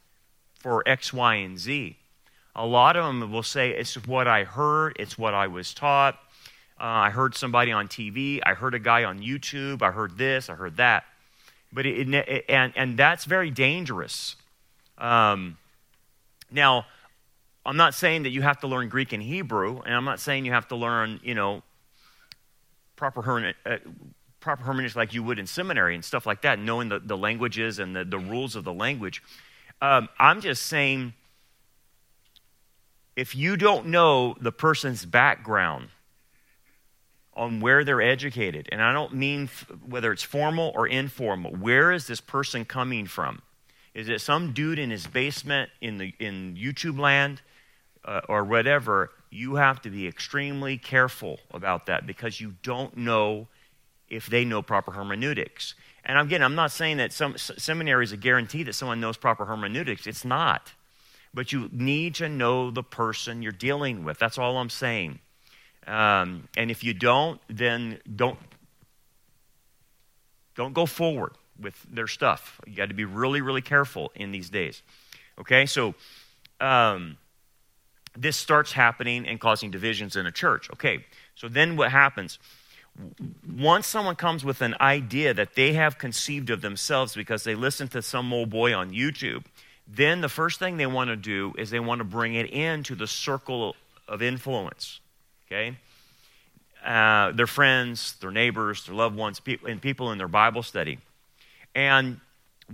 for 0.60 0.82
X, 0.86 1.12
Y, 1.12 1.34
and 1.34 1.58
Z? 1.58 1.96
A 2.54 2.66
lot 2.66 2.96
of 2.96 3.04
them 3.04 3.32
will 3.32 3.42
say, 3.42 3.70
it's 3.70 3.94
what 4.06 4.28
I 4.28 4.44
heard, 4.44 4.96
it's 4.98 5.16
what 5.16 5.34
I 5.34 5.46
was 5.46 5.72
taught. 5.72 6.14
Uh, 6.78 6.84
I 6.84 7.10
heard 7.10 7.34
somebody 7.34 7.72
on 7.72 7.88
TV, 7.88 8.40
I 8.44 8.54
heard 8.54 8.74
a 8.74 8.78
guy 8.78 9.04
on 9.04 9.20
YouTube, 9.20 9.82
I 9.82 9.90
heard 9.90 10.18
this, 10.18 10.50
I 10.50 10.54
heard 10.54 10.76
that. 10.76 11.04
But 11.72 11.86
it, 11.86 12.12
it, 12.12 12.44
and, 12.48 12.72
and 12.76 12.98
that's 12.98 13.24
very 13.24 13.50
dangerous. 13.50 14.36
Um, 14.98 15.56
now, 16.50 16.86
I'm 17.64 17.76
not 17.76 17.94
saying 17.94 18.24
that 18.24 18.30
you 18.30 18.42
have 18.42 18.60
to 18.60 18.66
learn 18.66 18.88
Greek 18.88 19.12
and 19.12 19.22
Hebrew, 19.22 19.80
and 19.80 19.94
I'm 19.94 20.04
not 20.04 20.20
saying 20.20 20.44
you 20.44 20.52
have 20.52 20.68
to 20.68 20.76
learn, 20.76 21.20
you 21.22 21.34
know, 21.34 21.62
proper 22.96 23.22
hermeneutic. 23.22 23.54
Uh, 23.64 23.78
proper 24.42 24.64
hermeneutics 24.64 24.96
like 24.96 25.14
you 25.14 25.22
would 25.22 25.38
in 25.38 25.46
seminary 25.46 25.94
and 25.94 26.04
stuff 26.04 26.26
like 26.26 26.42
that, 26.42 26.58
knowing 26.58 26.88
the, 26.88 26.98
the 26.98 27.16
languages 27.16 27.78
and 27.78 27.96
the, 27.96 28.04
the 28.04 28.18
rules 28.18 28.56
of 28.56 28.64
the 28.64 28.72
language. 28.72 29.22
Um, 29.80 30.08
I'm 30.18 30.40
just 30.40 30.64
saying, 30.64 31.14
if 33.16 33.34
you 33.34 33.56
don't 33.56 33.86
know 33.86 34.34
the 34.40 34.52
person's 34.52 35.04
background 35.04 35.88
on 37.34 37.60
where 37.60 37.84
they're 37.84 38.02
educated, 38.02 38.68
and 38.72 38.82
I 38.82 38.92
don't 38.92 39.14
mean 39.14 39.44
f- 39.44 39.66
whether 39.86 40.12
it's 40.12 40.22
formal 40.22 40.72
or 40.74 40.86
informal, 40.86 41.52
where 41.52 41.92
is 41.92 42.06
this 42.06 42.20
person 42.20 42.64
coming 42.64 43.06
from? 43.06 43.42
Is 43.94 44.08
it 44.08 44.20
some 44.20 44.52
dude 44.52 44.78
in 44.78 44.90
his 44.90 45.06
basement 45.06 45.70
in, 45.80 45.98
the, 45.98 46.14
in 46.18 46.56
YouTube 46.56 46.98
land 46.98 47.42
uh, 48.04 48.20
or 48.28 48.44
whatever? 48.44 49.10
You 49.30 49.56
have 49.56 49.80
to 49.82 49.90
be 49.90 50.06
extremely 50.06 50.78
careful 50.78 51.40
about 51.50 51.86
that 51.86 52.06
because 52.06 52.40
you 52.40 52.54
don't 52.62 52.96
know 52.96 53.48
if 54.08 54.26
they 54.26 54.44
know 54.44 54.60
proper 54.62 54.92
hermeneutics. 54.92 55.74
And 56.04 56.18
again, 56.18 56.42
I'm 56.42 56.54
not 56.54 56.70
saying 56.70 56.98
that 56.98 57.12
some 57.12 57.36
seminary 57.38 58.04
is 58.04 58.12
a 58.12 58.16
guarantee 58.16 58.62
that 58.64 58.74
someone 58.74 59.00
knows 59.00 59.16
proper 59.16 59.46
hermeneutics. 59.46 60.06
It's 60.06 60.24
not. 60.24 60.72
But 61.34 61.52
you 61.52 61.68
need 61.72 62.16
to 62.16 62.28
know 62.28 62.70
the 62.70 62.82
person 62.82 63.42
you're 63.42 63.52
dealing 63.52 64.04
with. 64.04 64.18
That's 64.18 64.38
all 64.38 64.58
I'm 64.58 64.70
saying. 64.70 65.18
Um, 65.86 66.48
and 66.56 66.70
if 66.70 66.84
you 66.84 66.94
don't, 66.94 67.40
then 67.48 67.98
don't 68.14 68.38
don't 70.54 70.74
go 70.74 70.84
forward 70.84 71.32
with 71.58 71.82
their 71.90 72.06
stuff. 72.06 72.60
You 72.66 72.76
got 72.76 72.88
to 72.88 72.94
be 72.94 73.06
really, 73.06 73.40
really 73.40 73.62
careful 73.62 74.12
in 74.14 74.32
these 74.32 74.50
days. 74.50 74.82
Okay, 75.40 75.64
so 75.64 75.94
um, 76.60 77.16
this 78.14 78.36
starts 78.36 78.72
happening 78.72 79.26
and 79.26 79.40
causing 79.40 79.70
divisions 79.70 80.14
in 80.14 80.26
a 80.26 80.30
church. 80.30 80.68
Okay, 80.74 81.06
so 81.34 81.48
then 81.48 81.76
what 81.76 81.90
happens? 81.90 82.38
once 83.56 83.86
someone 83.86 84.16
comes 84.16 84.44
with 84.44 84.60
an 84.60 84.74
idea 84.80 85.32
that 85.32 85.54
they 85.54 85.72
have 85.72 85.98
conceived 85.98 86.50
of 86.50 86.60
themselves 86.60 87.14
because 87.14 87.44
they 87.44 87.54
listen 87.54 87.88
to 87.88 88.02
some 88.02 88.32
old 88.32 88.50
boy 88.50 88.74
on 88.74 88.90
YouTube, 88.90 89.44
then 89.86 90.20
the 90.20 90.28
first 90.28 90.58
thing 90.58 90.76
they 90.76 90.86
want 90.86 91.08
to 91.08 91.16
do 91.16 91.54
is 91.58 91.70
they 91.70 91.80
want 91.80 91.98
to 91.98 92.04
bring 92.04 92.34
it 92.34 92.50
into 92.50 92.94
the 92.94 93.06
circle 93.06 93.76
of 94.08 94.22
influence. 94.22 95.00
Okay? 95.46 95.76
Uh, 96.84 97.32
their 97.32 97.46
friends, 97.46 98.14
their 98.20 98.30
neighbors, 98.30 98.86
their 98.86 98.94
loved 98.94 99.16
ones, 99.16 99.40
people, 99.40 99.68
and 99.68 99.80
people 99.80 100.10
in 100.12 100.18
their 100.18 100.28
Bible 100.28 100.62
study. 100.62 100.98
And 101.74 102.20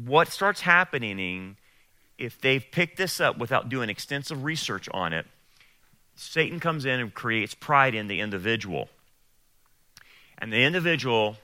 what 0.07 0.29
starts 0.29 0.61
happening 0.61 1.57
if 2.19 2.41
they've 2.41 2.65
picked 2.73 2.97
this 2.97 3.21
up 3.21 3.39
without 3.39 3.69
doing 3.69 3.89
extensive 3.89 4.45
research 4.45 4.89
on 4.93 5.13
it, 5.13 5.27
Satan 6.17 6.59
comes 6.59 6.85
in 6.85 6.99
and 7.01 7.15
creates 7.15 7.55
pride 7.55 7.95
in 7.95 8.09
the 8.09 8.21
individual. 8.21 8.89
And 10.39 10.53
the 10.53 10.65
individual 10.65 11.37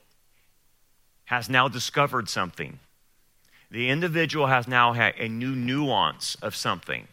has 1.27 1.49
now 1.49 1.69
discovered 1.69 2.29
something. 2.29 2.81
The 3.75 3.91
individual 3.91 4.47
has 4.47 4.69
now 4.69 4.93
had 4.93 5.17
a 5.19 5.29
new 5.29 5.57
nuance 5.57 6.37
of 6.37 6.55
something 6.55 7.09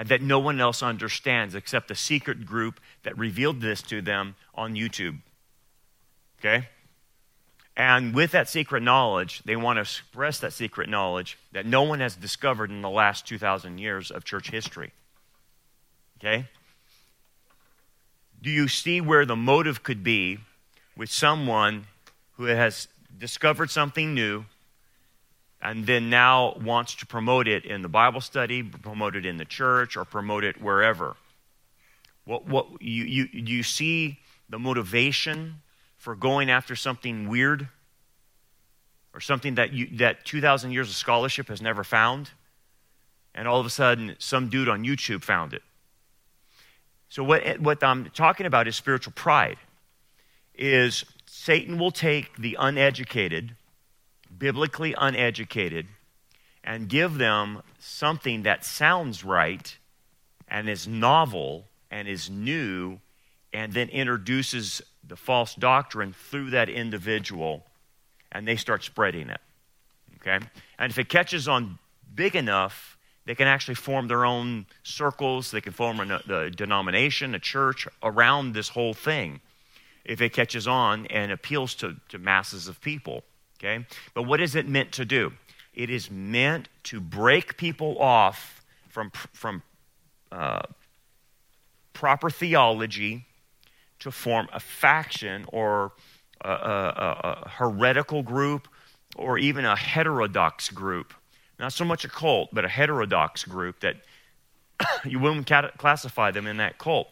that 0.00 0.22
no 0.22 0.38
one 0.38 0.60
else 0.60 0.84
understands 0.84 1.56
except 1.56 1.88
the 1.88 1.96
secret 1.96 2.46
group 2.46 2.78
that 3.02 3.18
revealed 3.18 3.60
this 3.60 3.82
to 3.82 4.00
them 4.00 4.36
on 4.54 4.76
YouTube. 4.76 5.18
Okay? 6.38 6.68
And 7.76 8.14
with 8.14 8.30
that 8.30 8.48
secret 8.48 8.84
knowledge, 8.84 9.42
they 9.44 9.56
want 9.56 9.78
to 9.78 9.80
express 9.80 10.38
that 10.38 10.52
secret 10.52 10.88
knowledge 10.88 11.36
that 11.50 11.66
no 11.66 11.82
one 11.82 11.98
has 11.98 12.14
discovered 12.14 12.70
in 12.70 12.82
the 12.82 12.88
last 12.88 13.26
2,000 13.26 13.78
years 13.78 14.12
of 14.12 14.22
church 14.22 14.52
history. 14.52 14.92
Okay? 16.20 16.46
Do 18.40 18.48
you 18.48 18.68
see 18.68 19.00
where 19.00 19.26
the 19.26 19.34
motive 19.34 19.82
could 19.82 20.04
be 20.04 20.38
with 20.96 21.10
someone 21.10 21.88
who 22.36 22.44
has 22.44 22.86
discovered 23.18 23.72
something 23.72 24.14
new 24.14 24.44
and 25.62 25.86
then 25.86 26.08
now 26.08 26.54
wants 26.62 26.94
to 26.96 27.06
promote 27.06 27.46
it 27.46 27.64
in 27.64 27.82
the 27.82 27.88
Bible 27.88 28.20
study, 28.20 28.62
promote 28.62 29.16
it 29.16 29.26
in 29.26 29.36
the 29.36 29.44
church, 29.44 29.96
or 29.96 30.04
promote 30.04 30.44
it 30.44 30.60
wherever. 30.60 31.16
What, 32.24 32.46
what, 32.46 32.66
you, 32.80 33.04
you, 33.04 33.28
you 33.32 33.62
see 33.62 34.18
the 34.48 34.58
motivation 34.58 35.56
for 35.96 36.14
going 36.14 36.50
after 36.50 36.74
something 36.76 37.28
weird 37.28 37.68
or 39.12 39.20
something 39.20 39.56
that, 39.56 39.72
you, 39.72 39.88
that 39.98 40.24
2,000 40.24 40.70
years 40.70 40.88
of 40.88 40.96
scholarship 40.96 41.48
has 41.48 41.60
never 41.60 41.84
found? 41.84 42.30
And 43.34 43.46
all 43.46 43.60
of 43.60 43.66
a 43.66 43.70
sudden, 43.70 44.16
some 44.18 44.48
dude 44.48 44.68
on 44.68 44.84
YouTube 44.84 45.22
found 45.22 45.52
it. 45.52 45.62
So, 47.08 47.24
what, 47.24 47.60
what 47.60 47.82
I'm 47.82 48.08
talking 48.10 48.46
about 48.46 48.68
is 48.68 48.76
spiritual 48.76 49.12
pride 49.14 49.58
is 50.54 51.04
Satan 51.26 51.78
will 51.78 51.90
take 51.90 52.36
the 52.36 52.56
uneducated, 52.58 53.56
biblically 54.40 54.94
uneducated, 54.98 55.86
and 56.64 56.88
give 56.88 57.18
them 57.18 57.62
something 57.78 58.42
that 58.42 58.64
sounds 58.64 59.24
right 59.24 59.78
and 60.48 60.68
is 60.68 60.88
novel 60.88 61.66
and 61.90 62.08
is 62.08 62.28
new, 62.28 62.98
and 63.52 63.72
then 63.72 63.88
introduces 63.90 64.82
the 65.06 65.16
false 65.16 65.54
doctrine 65.54 66.12
through 66.12 66.50
that 66.50 66.68
individual, 66.68 67.64
and 68.32 68.48
they 68.48 68.56
start 68.56 68.82
spreading 68.82 69.28
it. 69.28 69.40
Okay? 70.16 70.44
And 70.78 70.90
if 70.90 70.98
it 70.98 71.08
catches 71.08 71.46
on 71.46 71.78
big 72.14 72.34
enough, 72.34 72.96
they 73.26 73.34
can 73.34 73.46
actually 73.46 73.74
form 73.74 74.08
their 74.08 74.24
own 74.24 74.66
circles. 74.82 75.50
They 75.50 75.60
can 75.60 75.72
form 75.72 76.00
a, 76.00 76.20
a 76.32 76.50
denomination, 76.50 77.34
a 77.34 77.38
church 77.38 77.86
around 78.02 78.54
this 78.54 78.70
whole 78.70 78.94
thing 78.94 79.40
if 80.04 80.20
it 80.20 80.32
catches 80.32 80.66
on 80.66 81.06
and 81.06 81.30
appeals 81.30 81.74
to, 81.76 81.96
to 82.08 82.18
masses 82.18 82.66
of 82.66 82.80
people. 82.80 83.22
Okay? 83.60 83.84
But 84.14 84.22
what 84.22 84.40
is 84.40 84.54
it 84.54 84.66
meant 84.66 84.92
to 84.92 85.04
do? 85.04 85.32
It 85.74 85.90
is 85.90 86.10
meant 86.10 86.68
to 86.84 87.00
break 87.00 87.56
people 87.56 88.00
off 88.00 88.64
from, 88.88 89.10
from 89.32 89.62
uh, 90.32 90.62
proper 91.92 92.30
theology 92.30 93.26
to 94.00 94.10
form 94.10 94.48
a 94.52 94.60
faction 94.60 95.44
or 95.48 95.92
a, 96.40 96.50
a, 96.50 97.44
a, 97.44 97.48
heretical 97.48 98.22
group 98.22 98.66
or 99.14 99.38
even 99.38 99.64
a 99.64 99.76
heterodox 99.76 100.70
group. 100.70 101.12
Not 101.58 101.74
so 101.74 101.84
much 101.84 102.04
a 102.04 102.08
cult, 102.08 102.48
but 102.52 102.64
a 102.64 102.68
heterodox 102.68 103.44
group 103.44 103.80
that 103.80 103.96
you 105.04 105.18
wouldn't 105.18 105.50
classify 105.76 106.30
them 106.30 106.46
in 106.46 106.56
that 106.56 106.78
cult. 106.78 107.08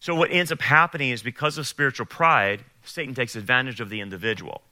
So, 0.00 0.14
what 0.14 0.30
ends 0.30 0.50
up 0.50 0.62
happening 0.62 1.10
is 1.10 1.22
because 1.22 1.58
of 1.58 1.66
spiritual 1.66 2.06
pride, 2.06 2.64
Satan 2.84 3.14
takes 3.14 3.36
advantage 3.36 3.80
of 3.80 3.90
the 3.90 4.00
individual. 4.00 4.62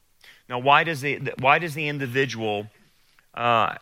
Now, 0.48 0.58
why 0.58 0.84
does 0.84 1.00
the, 1.00 1.32
why 1.38 1.58
does 1.58 1.74
the 1.74 1.88
individual 1.88 2.68
uh, 3.34 3.76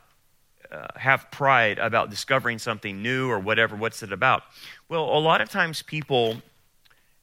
uh, 0.71 0.87
have 0.97 1.31
pride 1.31 1.79
about 1.79 2.11
discovering 2.11 2.59
something 2.59 3.03
new 3.03 3.31
or 3.31 3.39
whatever? 3.39 3.77
What's 3.77 4.03
it 4.03 4.13
about? 4.13 4.43
Well, 4.89 5.05
a 5.05 5.21
lot 5.21 5.41
of 5.41 5.51
times 5.51 5.83
people 5.83 6.43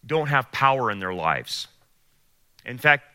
don't 0.06 0.28
have 0.28 0.52
power 0.52 0.92
in 0.92 1.00
their 1.00 1.14
lives. 1.14 1.68
In 2.66 2.78
fact, 2.78 3.06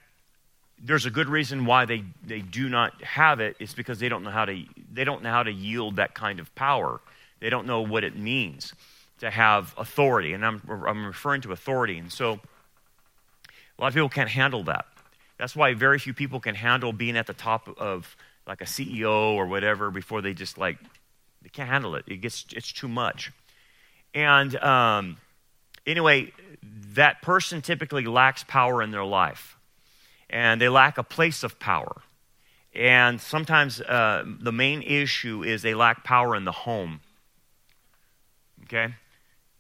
there's 0.83 1.07
a 1.07 1.11
good 1.11 1.29
reason 1.29 1.65
why 1.65 1.85
they, 1.85 2.05
they 2.25 2.41
do 2.41 2.69
not 2.69 3.03
have 3.03 3.41
it. 3.41 3.57
It's 3.59 3.75
because 3.75 3.99
they 3.99 4.09
don't 4.09 4.23
know 4.23 4.31
how 4.31 4.45
to 4.45 4.63
they 4.93 5.05
don't 5.05 5.23
know 5.23 5.31
how 5.31 5.43
to 5.43 5.53
yield 5.53 5.97
that 5.97 6.15
kind 6.15 6.39
of 6.39 6.55
power. 6.55 7.01
They 7.41 7.51
don't 7.51 7.67
know 7.67 7.81
what 7.81 8.05
it 8.05 8.17
means 8.17 8.75
to 9.21 9.31
have 9.31 9.75
authority. 9.79 10.33
And 10.33 10.45
I'm, 10.45 10.63
I'm 10.69 11.07
referring 11.07 11.41
to 11.43 11.53
authority. 11.53 11.99
And 11.99 12.13
so 12.13 12.33
a 13.79 13.83
lot 13.83 13.89
of 13.89 13.95
people 13.95 14.09
can't 14.09 14.29
handle 14.29 14.65
that. 14.65 14.87
That's 15.39 15.55
why 15.55 15.75
very 15.75 15.99
few 15.99 16.15
people 16.15 16.41
can 16.41 16.55
handle 16.55 16.93
being 16.93 17.17
at 17.17 17.27
the 17.27 17.35
top 17.35 17.69
of 17.79 18.17
like 18.47 18.61
a 18.61 18.65
CEO 18.65 19.35
or 19.35 19.47
whatever 19.47 19.91
before 19.91 20.23
they 20.23 20.33
just 20.33 20.57
like, 20.57 20.79
they 21.43 21.49
can't 21.49 21.69
handle 21.69 21.95
it. 21.97 22.05
It 22.07 22.19
gets, 22.19 22.47
it's 22.53 22.73
too 22.73 22.89
much. 22.89 23.33
And 24.15 24.57
um, 24.57 25.17
anyway, 25.87 26.33
that 26.95 27.23
person 27.23 27.61
typically 27.61 28.07
lacks 28.07 28.45
power 28.45 28.83
in 28.83 28.91
their 28.91 29.05
life. 29.05 29.57
And 30.31 30.61
they 30.61 30.69
lack 30.69 30.99
a 30.99 31.03
place 31.03 31.43
of 31.43 31.59
power. 31.59 32.03
And 32.75 33.21
sometimes 33.21 33.81
uh, 33.81 34.25
the 34.27 34.53
main 34.53 34.83
issue 34.83 35.43
is 35.43 35.63
they 35.63 35.75
lack 35.75 36.05
power 36.05 36.35
in 36.35 36.45
the 36.45 36.53
home. 36.53 37.01
Okay? 38.65 38.95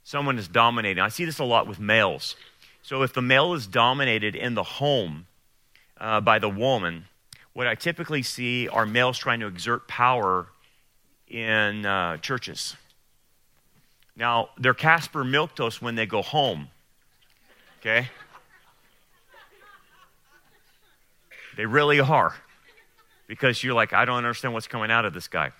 someone 0.06 0.38
is 0.38 0.46
dominating. 0.46 1.02
I 1.02 1.08
see 1.08 1.24
this 1.24 1.40
a 1.40 1.44
lot 1.44 1.66
with 1.66 1.80
males. 1.80 2.36
So 2.80 3.02
if 3.02 3.12
the 3.12 3.20
male 3.20 3.54
is 3.54 3.66
dominated 3.66 4.36
in 4.36 4.54
the 4.54 4.62
home 4.62 5.26
uh, 5.98 6.20
by 6.20 6.38
the 6.38 6.48
woman, 6.48 7.06
what 7.52 7.66
I 7.66 7.74
typically 7.74 8.22
see 8.22 8.68
are 8.68 8.84
males 8.84 9.18
trying 9.18 9.40
to 9.40 9.46
exert 9.46 9.88
power 9.88 10.46
in 11.28 11.86
uh, 11.86 12.18
churches. 12.18 12.76
Now, 14.16 14.50
they're 14.58 14.74
Caspar 14.74 15.24
Milquetoast 15.24 15.82
when 15.82 15.94
they 15.94 16.06
go 16.06 16.22
home. 16.22 16.68
Okay? 17.80 18.08
They 21.56 21.66
really 21.66 22.00
are. 22.00 22.34
Because 23.26 23.62
you're 23.64 23.74
like, 23.74 23.92
I 23.92 24.04
don't 24.04 24.18
understand 24.18 24.54
what's 24.54 24.68
coming 24.68 24.90
out 24.90 25.04
of 25.04 25.12
this 25.12 25.28
guy. 25.28 25.52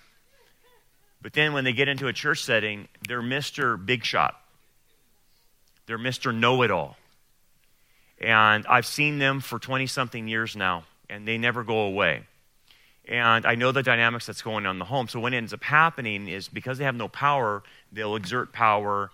But 1.21 1.33
then 1.33 1.53
when 1.53 1.63
they 1.63 1.73
get 1.73 1.87
into 1.87 2.07
a 2.07 2.13
church 2.13 2.43
setting, 2.43 2.87
they're 3.07 3.21
Mr. 3.21 3.83
Big 3.83 4.05
Shot. 4.05 4.39
They're 5.87 5.97
Mr. 5.97 6.33
Know 6.33 6.61
It 6.61 6.71
All. 6.71 6.97
And 8.19 8.65
I've 8.67 8.85
seen 8.85 9.19
them 9.19 9.41
for 9.41 9.59
20 9.59 9.87
something 9.87 10.27
years 10.27 10.55
now, 10.55 10.85
and 11.09 11.27
they 11.27 11.37
never 11.37 11.63
go 11.63 11.81
away. 11.81 12.23
And 13.07 13.45
I 13.45 13.55
know 13.55 13.71
the 13.71 13.83
dynamics 13.83 14.25
that's 14.25 14.41
going 14.41 14.65
on 14.65 14.75
in 14.75 14.79
the 14.79 14.85
home. 14.85 15.07
So 15.07 15.19
what 15.19 15.33
ends 15.33 15.53
up 15.53 15.63
happening 15.63 16.27
is 16.27 16.47
because 16.49 16.77
they 16.77 16.83
have 16.83 16.95
no 16.95 17.07
power, 17.07 17.63
they'll 17.91 18.15
exert 18.15 18.51
power 18.51 19.11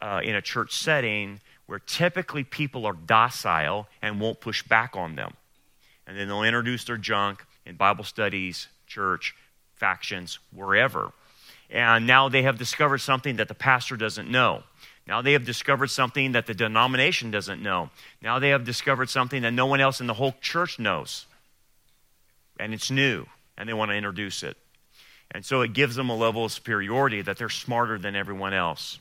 uh, 0.00 0.20
in 0.24 0.34
a 0.34 0.42
church 0.42 0.74
setting 0.74 1.40
where 1.66 1.78
typically 1.78 2.42
people 2.42 2.84
are 2.84 2.92
docile 2.92 3.86
and 4.00 4.20
won't 4.20 4.40
push 4.40 4.62
back 4.62 4.96
on 4.96 5.14
them. 5.14 5.34
And 6.06 6.18
then 6.18 6.28
they'll 6.28 6.42
introduce 6.42 6.84
their 6.84 6.96
junk 6.96 7.44
in 7.64 7.76
Bible 7.76 8.04
studies, 8.04 8.66
church, 8.86 9.34
factions, 9.76 10.38
wherever. 10.52 11.12
And 11.70 12.06
now 12.06 12.28
they 12.28 12.42
have 12.42 12.58
discovered 12.58 12.98
something 12.98 13.36
that 13.36 13.48
the 13.48 13.54
pastor 13.54 13.96
doesn't 13.96 14.30
know. 14.30 14.64
Now 15.06 15.22
they 15.22 15.32
have 15.32 15.44
discovered 15.44 15.88
something 15.88 16.32
that 16.32 16.46
the 16.46 16.54
denomination 16.54 17.30
doesn't 17.30 17.62
know. 17.62 17.90
Now 18.20 18.38
they 18.38 18.50
have 18.50 18.64
discovered 18.64 19.10
something 19.10 19.42
that 19.42 19.52
no 19.52 19.66
one 19.66 19.80
else 19.80 20.00
in 20.00 20.06
the 20.06 20.14
whole 20.14 20.34
church 20.40 20.78
knows. 20.78 21.26
And 22.60 22.72
it's 22.72 22.90
new, 22.90 23.26
and 23.58 23.68
they 23.68 23.72
want 23.72 23.90
to 23.90 23.96
introduce 23.96 24.42
it. 24.42 24.56
And 25.32 25.44
so 25.44 25.62
it 25.62 25.72
gives 25.72 25.96
them 25.96 26.10
a 26.10 26.16
level 26.16 26.44
of 26.44 26.52
superiority 26.52 27.22
that 27.22 27.38
they're 27.38 27.48
smarter 27.48 27.98
than 27.98 28.14
everyone 28.14 28.54
else. 28.54 28.98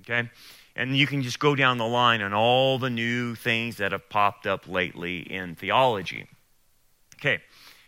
Okay? 0.00 0.28
And 0.76 0.96
you 0.96 1.06
can 1.06 1.22
just 1.22 1.38
go 1.38 1.54
down 1.54 1.78
the 1.78 1.86
line 1.86 2.20
on 2.22 2.32
all 2.32 2.78
the 2.78 2.90
new 2.90 3.34
things 3.34 3.76
that 3.78 3.92
have 3.92 4.08
popped 4.08 4.46
up 4.46 4.68
lately 4.68 5.18
in 5.18 5.54
theology. 5.54 6.26
Okay, 7.16 7.40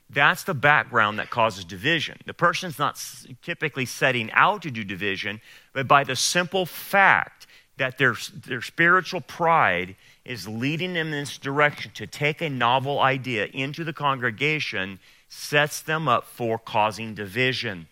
that's 0.09 0.43
the 0.43 0.55
background 0.55 1.21
that 1.21 1.31
causes 1.31 1.65
division. 1.65 2.19
The 2.27 2.35
person's 2.35 2.81
not 2.81 3.01
typically 3.43 3.87
setting 3.87 4.31
out 4.33 4.63
to 4.63 4.71
do 4.73 4.83
division, 4.83 5.41
but 5.73 5.87
by 5.87 6.03
the 6.03 6.17
simple 6.17 6.67
fact 6.67 7.47
that 7.81 7.97
their, 7.97 8.15
their 8.47 8.61
spiritual 8.61 9.23
pride 9.23 9.97
is 10.27 10.47
leading 10.47 10.93
them 10.93 11.07
in 11.07 11.13
this 11.13 11.39
direction 11.39 11.91
to 11.95 12.07
take 12.07 12.43
a 12.43 12.51
novel 12.51 13.01
idea 13.01 13.47
into 13.55 13.85
the 13.85 13.93
congregation 13.95 14.99
sets 15.31 15.81
them 15.81 16.07
up 16.07 16.27
for 16.27 16.59
causing 16.59 17.15
division. 17.15 17.89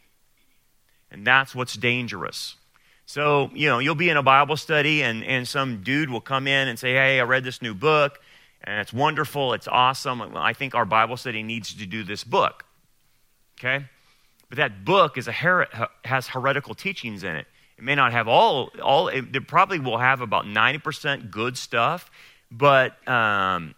And 1.11 1.27
that's 1.27 1.55
what's 1.55 1.73
dangerous. 1.73 2.57
So, 3.07 3.51
you 3.55 3.67
know, 3.67 3.79
you'll 3.79 3.95
be 3.95 4.11
in 4.11 4.19
a 4.19 4.23
Bible 4.23 4.59
study 4.59 5.03
and, 5.03 5.25
and 5.25 5.49
some 5.49 5.83
dude 5.83 6.11
will 6.11 6.21
come 6.21 6.47
in 6.47 6.69
and 6.69 6.79
say, 6.79 6.93
Hey, 6.93 7.19
I 7.19 7.23
read 7.23 7.43
this 7.43 7.63
new 7.63 7.73
book 7.73 8.21
and 8.63 8.81
it's 8.81 8.93
wonderful, 8.93 9.55
it's 9.55 9.69
awesome. 9.69 10.21
I 10.37 10.53
think 10.53 10.75
our 10.75 10.85
Bible 10.85 11.17
study 11.17 11.43
needs 11.43 11.73
to 11.73 11.87
do 11.87 12.05
this 12.05 12.25
book. 12.25 12.67
Okay? 13.59 13.87
But 14.51 14.59
that 14.59 14.85
book 14.85 15.17
is 15.17 15.29
a 15.29 15.33
her- 15.33 15.89
has 16.05 16.27
heretical 16.27 16.75
teachings 16.75 17.25
in 17.25 17.37
it. 17.37 17.47
It 17.79 17.85
may 17.85 17.95
not 17.95 18.11
have 18.11 18.27
all, 18.27 18.73
all 18.83 19.07
it, 19.07 19.47
probably 19.47 19.79
will 19.79 19.99
have 19.99 20.21
about 20.21 20.47
90% 20.47 21.31
good 21.31 21.57
stuff, 21.57 22.11
but 22.51 23.09
um, 23.09 23.77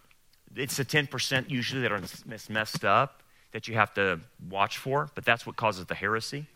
it's 0.55 0.77
the 0.77 0.85
10% 0.85 1.49
usually 1.51 1.83
that 1.83 1.91
are 1.91 2.01
messed 2.49 2.83
up 2.83 3.21
that 3.51 3.67
you 3.67 3.75
have 3.75 3.93
to 3.93 4.19
watch 4.49 4.79
for, 4.79 5.11
but 5.13 5.23
that's 5.23 5.45
what 5.45 5.55
causes 5.55 5.85
the 5.85 5.93
heresy. 5.93 6.47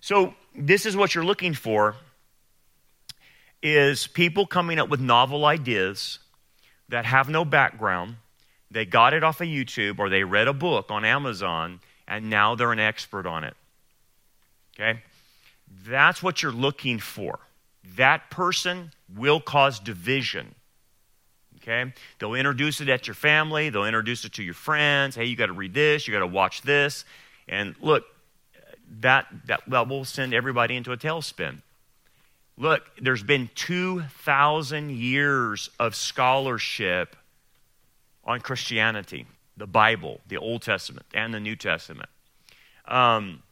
So 0.00 0.34
this 0.54 0.84
is 0.84 0.94
what 0.94 1.14
you're 1.14 1.24
looking 1.24 1.54
for 1.54 1.96
is 3.62 4.06
people 4.06 4.44
coming 4.44 4.78
up 4.78 4.90
with 4.90 5.00
novel 5.00 5.46
ideas 5.46 6.18
that 6.90 7.06
have 7.06 7.30
no 7.30 7.46
background. 7.46 8.16
They 8.70 8.84
got 8.84 9.14
it 9.14 9.24
off 9.24 9.40
of 9.40 9.46
YouTube 9.46 9.98
or 9.98 10.10
they 10.10 10.22
read 10.22 10.48
a 10.48 10.52
book 10.52 10.90
on 10.90 11.06
Amazon 11.06 11.80
and 12.06 12.28
now 12.28 12.54
they're 12.54 12.72
an 12.72 12.80
expert 12.80 13.24
on 13.24 13.44
it. 13.44 13.54
Okay? 14.78 15.00
That's 15.86 16.22
what 16.22 16.42
you're 16.42 16.52
looking 16.52 16.98
for. 16.98 17.38
That 17.96 18.30
person 18.30 18.92
will 19.14 19.40
cause 19.40 19.78
division. 19.78 20.54
Okay? 21.56 21.92
They'll 22.18 22.34
introduce 22.34 22.80
it 22.80 22.88
at 22.88 23.06
your 23.06 23.14
family, 23.14 23.70
they'll 23.70 23.86
introduce 23.86 24.24
it 24.24 24.34
to 24.34 24.42
your 24.42 24.54
friends. 24.54 25.16
Hey, 25.16 25.24
you 25.24 25.36
got 25.36 25.46
to 25.46 25.52
read 25.52 25.74
this, 25.74 26.06
you 26.06 26.12
got 26.12 26.20
to 26.20 26.26
watch 26.26 26.62
this. 26.62 27.04
And 27.48 27.74
look, 27.80 28.04
that, 29.00 29.26
that, 29.46 29.62
that 29.68 29.88
will 29.88 30.04
send 30.04 30.34
everybody 30.34 30.76
into 30.76 30.92
a 30.92 30.96
tailspin. 30.96 31.62
Look, 32.56 32.82
there's 33.00 33.22
been 33.22 33.50
2,000 33.54 34.90
years 34.90 35.70
of 35.80 35.94
scholarship 35.94 37.16
on 38.24 38.40
Christianity, 38.40 39.26
the 39.56 39.66
Bible, 39.66 40.20
the 40.28 40.36
Old 40.36 40.62
Testament, 40.62 41.06
and 41.12 41.34
the 41.34 41.40
New 41.40 41.56
Testament. 41.56 42.08
Um, 42.86 43.42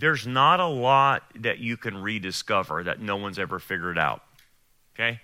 there's 0.00 0.26
not 0.26 0.60
a 0.60 0.66
lot 0.66 1.22
that 1.36 1.58
you 1.58 1.76
can 1.76 1.98
rediscover 1.98 2.84
that 2.84 3.00
no 3.00 3.16
one's 3.16 3.38
ever 3.38 3.58
figured 3.58 3.98
out. 3.98 4.22
Okay? 4.94 5.20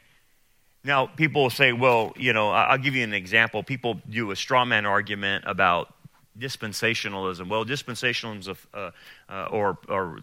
Now, 0.85 1.07
people 1.07 1.43
will 1.43 1.51
say, 1.51 1.73
well, 1.73 2.13
you 2.17 2.33
know, 2.35 2.51
I'll 2.51 2.79
give 2.79 2.95
you 2.95 3.03
an 3.03 3.15
example. 3.15 3.63
People 3.63 4.01
do 4.09 4.31
a 4.31 4.37
straw 4.37 4.65
man 4.65 4.85
argument 4.85 5.45
about 5.47 5.95
dispensationalism. 6.39 7.49
Well, 7.49 7.65
dispensationalism 7.65 8.57
uh, 8.75 8.91
uh, 9.31 9.47
or, 9.51 9.79
or 9.89 10.21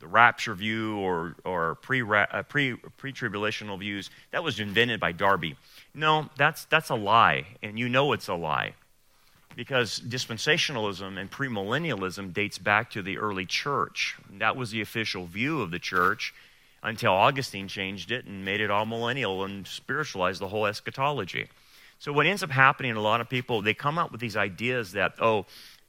the 0.00 0.08
rapture 0.08 0.54
view 0.54 0.98
or, 0.98 1.36
or 1.44 1.76
pre, 1.76 2.02
uh, 2.02 2.42
pre, 2.42 2.74
pre-tribulational 2.74 3.78
views, 3.78 4.10
that 4.32 4.42
was 4.42 4.58
invented 4.58 4.98
by 4.98 5.12
Darby. 5.12 5.56
No, 5.94 6.28
that's, 6.36 6.64
that's 6.64 6.90
a 6.90 6.96
lie, 6.96 7.46
and 7.62 7.78
you 7.78 7.88
know 7.88 8.12
it's 8.12 8.26
a 8.26 8.34
lie. 8.34 8.74
Because 9.56 10.00
dispensationalism 10.00 11.18
and 11.18 11.30
premillennialism 11.30 12.32
dates 12.32 12.58
back 12.58 12.90
to 12.90 13.02
the 13.02 13.18
early 13.18 13.46
church. 13.46 14.16
That 14.38 14.56
was 14.56 14.70
the 14.70 14.80
official 14.80 15.26
view 15.26 15.62
of 15.62 15.70
the 15.70 15.78
church 15.78 16.34
until 16.82 17.12
Augustine 17.12 17.68
changed 17.68 18.10
it 18.10 18.26
and 18.26 18.44
made 18.44 18.60
it 18.60 18.70
amillennial 18.70 19.44
and 19.44 19.66
spiritualized 19.66 20.40
the 20.40 20.48
whole 20.48 20.66
eschatology. 20.66 21.48
So 21.98 22.12
what 22.12 22.26
ends 22.26 22.42
up 22.42 22.50
happening, 22.50 22.92
a 22.92 23.00
lot 23.00 23.20
of 23.20 23.30
people, 23.30 23.62
they 23.62 23.74
come 23.74 23.96
up 23.96 24.12
with 24.12 24.20
these 24.20 24.36
ideas 24.36 24.92
that, 24.92 25.14
oh, 25.20 25.46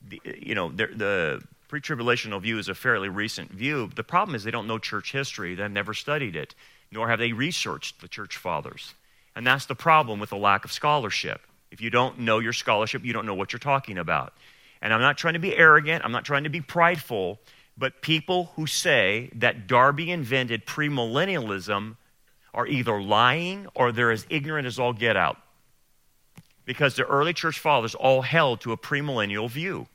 the, 0.07 0.21
you 0.39 0.55
know, 0.55 0.69
the 0.69 1.41
pre-tribulational 1.67 2.41
view 2.41 2.59
is 2.59 2.69
a 2.69 2.75
fairly 2.75 3.09
recent 3.09 3.51
view. 3.51 3.89
The 3.95 4.03
problem 4.03 4.35
is 4.35 4.43
they 4.43 4.51
don't 4.51 4.67
know 4.67 4.77
church 4.77 5.11
history. 5.11 5.55
They've 5.55 5.69
never 5.69 5.93
studied 5.93 6.35
it, 6.35 6.55
nor 6.91 7.09
have 7.09 7.19
they 7.19 7.33
researched 7.33 7.99
the 7.99 8.07
church 8.07 8.37
fathers. 8.37 8.93
And 9.35 9.45
that's 9.45 9.65
the 9.65 9.75
problem 9.75 10.19
with 10.19 10.29
the 10.29 10.37
lack 10.37 10.63
of 10.63 10.71
scholarship. 10.71 11.41
If 11.71 11.81
you 11.81 11.89
don't 11.89 12.19
know 12.19 12.39
your 12.39 12.53
scholarship, 12.53 13.03
you 13.03 13.13
don't 13.13 13.25
know 13.25 13.33
what 13.33 13.51
you're 13.51 13.59
talking 13.59 13.97
about. 13.97 14.33
And 14.81 14.93
I'm 14.93 15.01
not 15.01 15.17
trying 15.17 15.33
to 15.33 15.39
be 15.39 15.55
arrogant, 15.55 16.03
I'm 16.05 16.11
not 16.11 16.25
trying 16.25 16.43
to 16.43 16.49
be 16.49 16.61
prideful, 16.61 17.39
but 17.77 18.01
people 18.01 18.51
who 18.55 18.67
say 18.67 19.29
that 19.35 19.67
Darby 19.67 20.11
invented 20.11 20.65
premillennialism 20.65 21.97
are 22.53 22.67
either 22.67 23.01
lying 23.01 23.67
or 23.75 23.91
they're 23.91 24.11
as 24.11 24.25
ignorant 24.29 24.65
as 24.65 24.79
all 24.79 24.93
get 24.93 25.17
out. 25.17 25.37
Because 26.63 26.95
the 26.95 27.03
early 27.03 27.33
church 27.33 27.59
fathers 27.59 27.93
all 27.93 28.21
held 28.21 28.61
to 28.61 28.71
a 28.71 28.77
premillennial 28.77 29.49
view. 29.49 29.87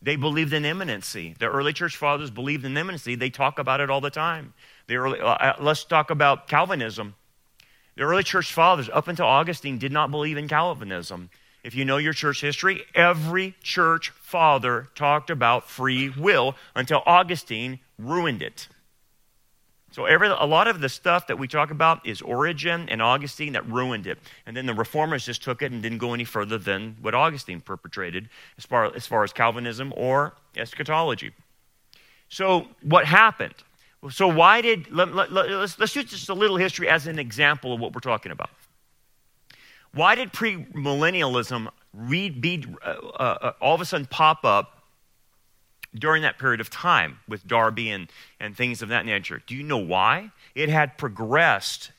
They 0.00 0.16
believed 0.16 0.52
in 0.52 0.64
imminency. 0.64 1.34
The 1.38 1.46
early 1.46 1.72
church 1.72 1.96
fathers 1.96 2.30
believed 2.30 2.64
in 2.64 2.76
imminency. 2.76 3.14
They 3.14 3.30
talk 3.30 3.58
about 3.58 3.80
it 3.80 3.90
all 3.90 4.02
the 4.02 4.10
time. 4.10 4.52
Early, 4.88 5.18
uh, 5.18 5.26
uh, 5.26 5.56
let's 5.60 5.84
talk 5.84 6.10
about 6.10 6.46
Calvinism. 6.46 7.14
The 7.96 8.02
early 8.02 8.22
church 8.22 8.52
fathers, 8.52 8.90
up 8.92 9.08
until 9.08 9.26
Augustine, 9.26 9.78
did 9.78 9.92
not 9.92 10.10
believe 10.10 10.36
in 10.36 10.48
Calvinism. 10.48 11.30
If 11.62 11.74
you 11.74 11.84
know 11.84 11.96
your 11.96 12.12
church 12.12 12.40
history, 12.40 12.82
every 12.94 13.54
church 13.62 14.10
father 14.10 14.88
talked 14.94 15.30
about 15.30 15.68
free 15.68 16.10
will 16.10 16.56
until 16.74 17.02
Augustine 17.06 17.80
ruined 17.98 18.42
it. 18.42 18.68
So 19.92 20.06
every, 20.06 20.26
a 20.26 20.44
lot 20.44 20.66
of 20.66 20.80
the 20.80 20.88
stuff 20.88 21.28
that 21.28 21.38
we 21.38 21.46
talk 21.46 21.70
about 21.70 22.04
is 22.04 22.20
Origen 22.20 22.88
and 22.88 23.00
Augustine 23.00 23.52
that 23.52 23.64
ruined 23.70 24.08
it. 24.08 24.18
And 24.44 24.56
then 24.56 24.66
the 24.66 24.74
reformers 24.74 25.24
just 25.24 25.44
took 25.44 25.62
it 25.62 25.70
and 25.70 25.80
didn't 25.80 25.98
go 25.98 26.12
any 26.12 26.24
further 26.24 26.58
than 26.58 26.96
what 27.00 27.14
Augustine 27.14 27.60
perpetrated 27.60 28.28
as 28.58 28.66
far 28.66 28.92
as, 28.92 29.06
far 29.06 29.22
as 29.22 29.32
Calvinism 29.32 29.94
or 29.96 30.34
eschatology. 30.56 31.30
So 32.28 32.66
what 32.82 33.04
happened? 33.04 33.54
So 34.10 34.28
why 34.28 34.60
did, 34.60 34.90
let, 34.90 35.14
let, 35.14 35.32
let, 35.32 35.50
let's, 35.50 35.78
let's 35.78 35.96
use 35.96 36.06
just 36.06 36.28
a 36.28 36.34
little 36.34 36.56
history 36.56 36.88
as 36.88 37.06
an 37.06 37.18
example 37.18 37.72
of 37.72 37.80
what 37.80 37.94
we're 37.94 38.00
talking 38.00 38.32
about. 38.32 38.50
Why 39.92 40.14
did 40.14 40.32
premillennialism 40.32 41.68
read, 41.94 42.40
be, 42.40 42.64
uh, 42.84 42.88
uh, 42.88 43.52
all 43.60 43.74
of 43.74 43.80
a 43.80 43.84
sudden 43.84 44.06
pop 44.06 44.44
up 44.44 44.74
during 45.94 46.22
that 46.22 46.38
period 46.38 46.60
of 46.60 46.70
time 46.70 47.18
with 47.28 47.46
Darby 47.46 47.90
and, 47.90 48.10
and 48.40 48.56
things 48.56 48.82
of 48.82 48.88
that 48.88 49.06
nature. 49.06 49.42
Do 49.46 49.54
you 49.54 49.62
know 49.62 49.78
why? 49.78 50.32
It 50.54 50.68
had 50.68 50.98
progressed 50.98 51.92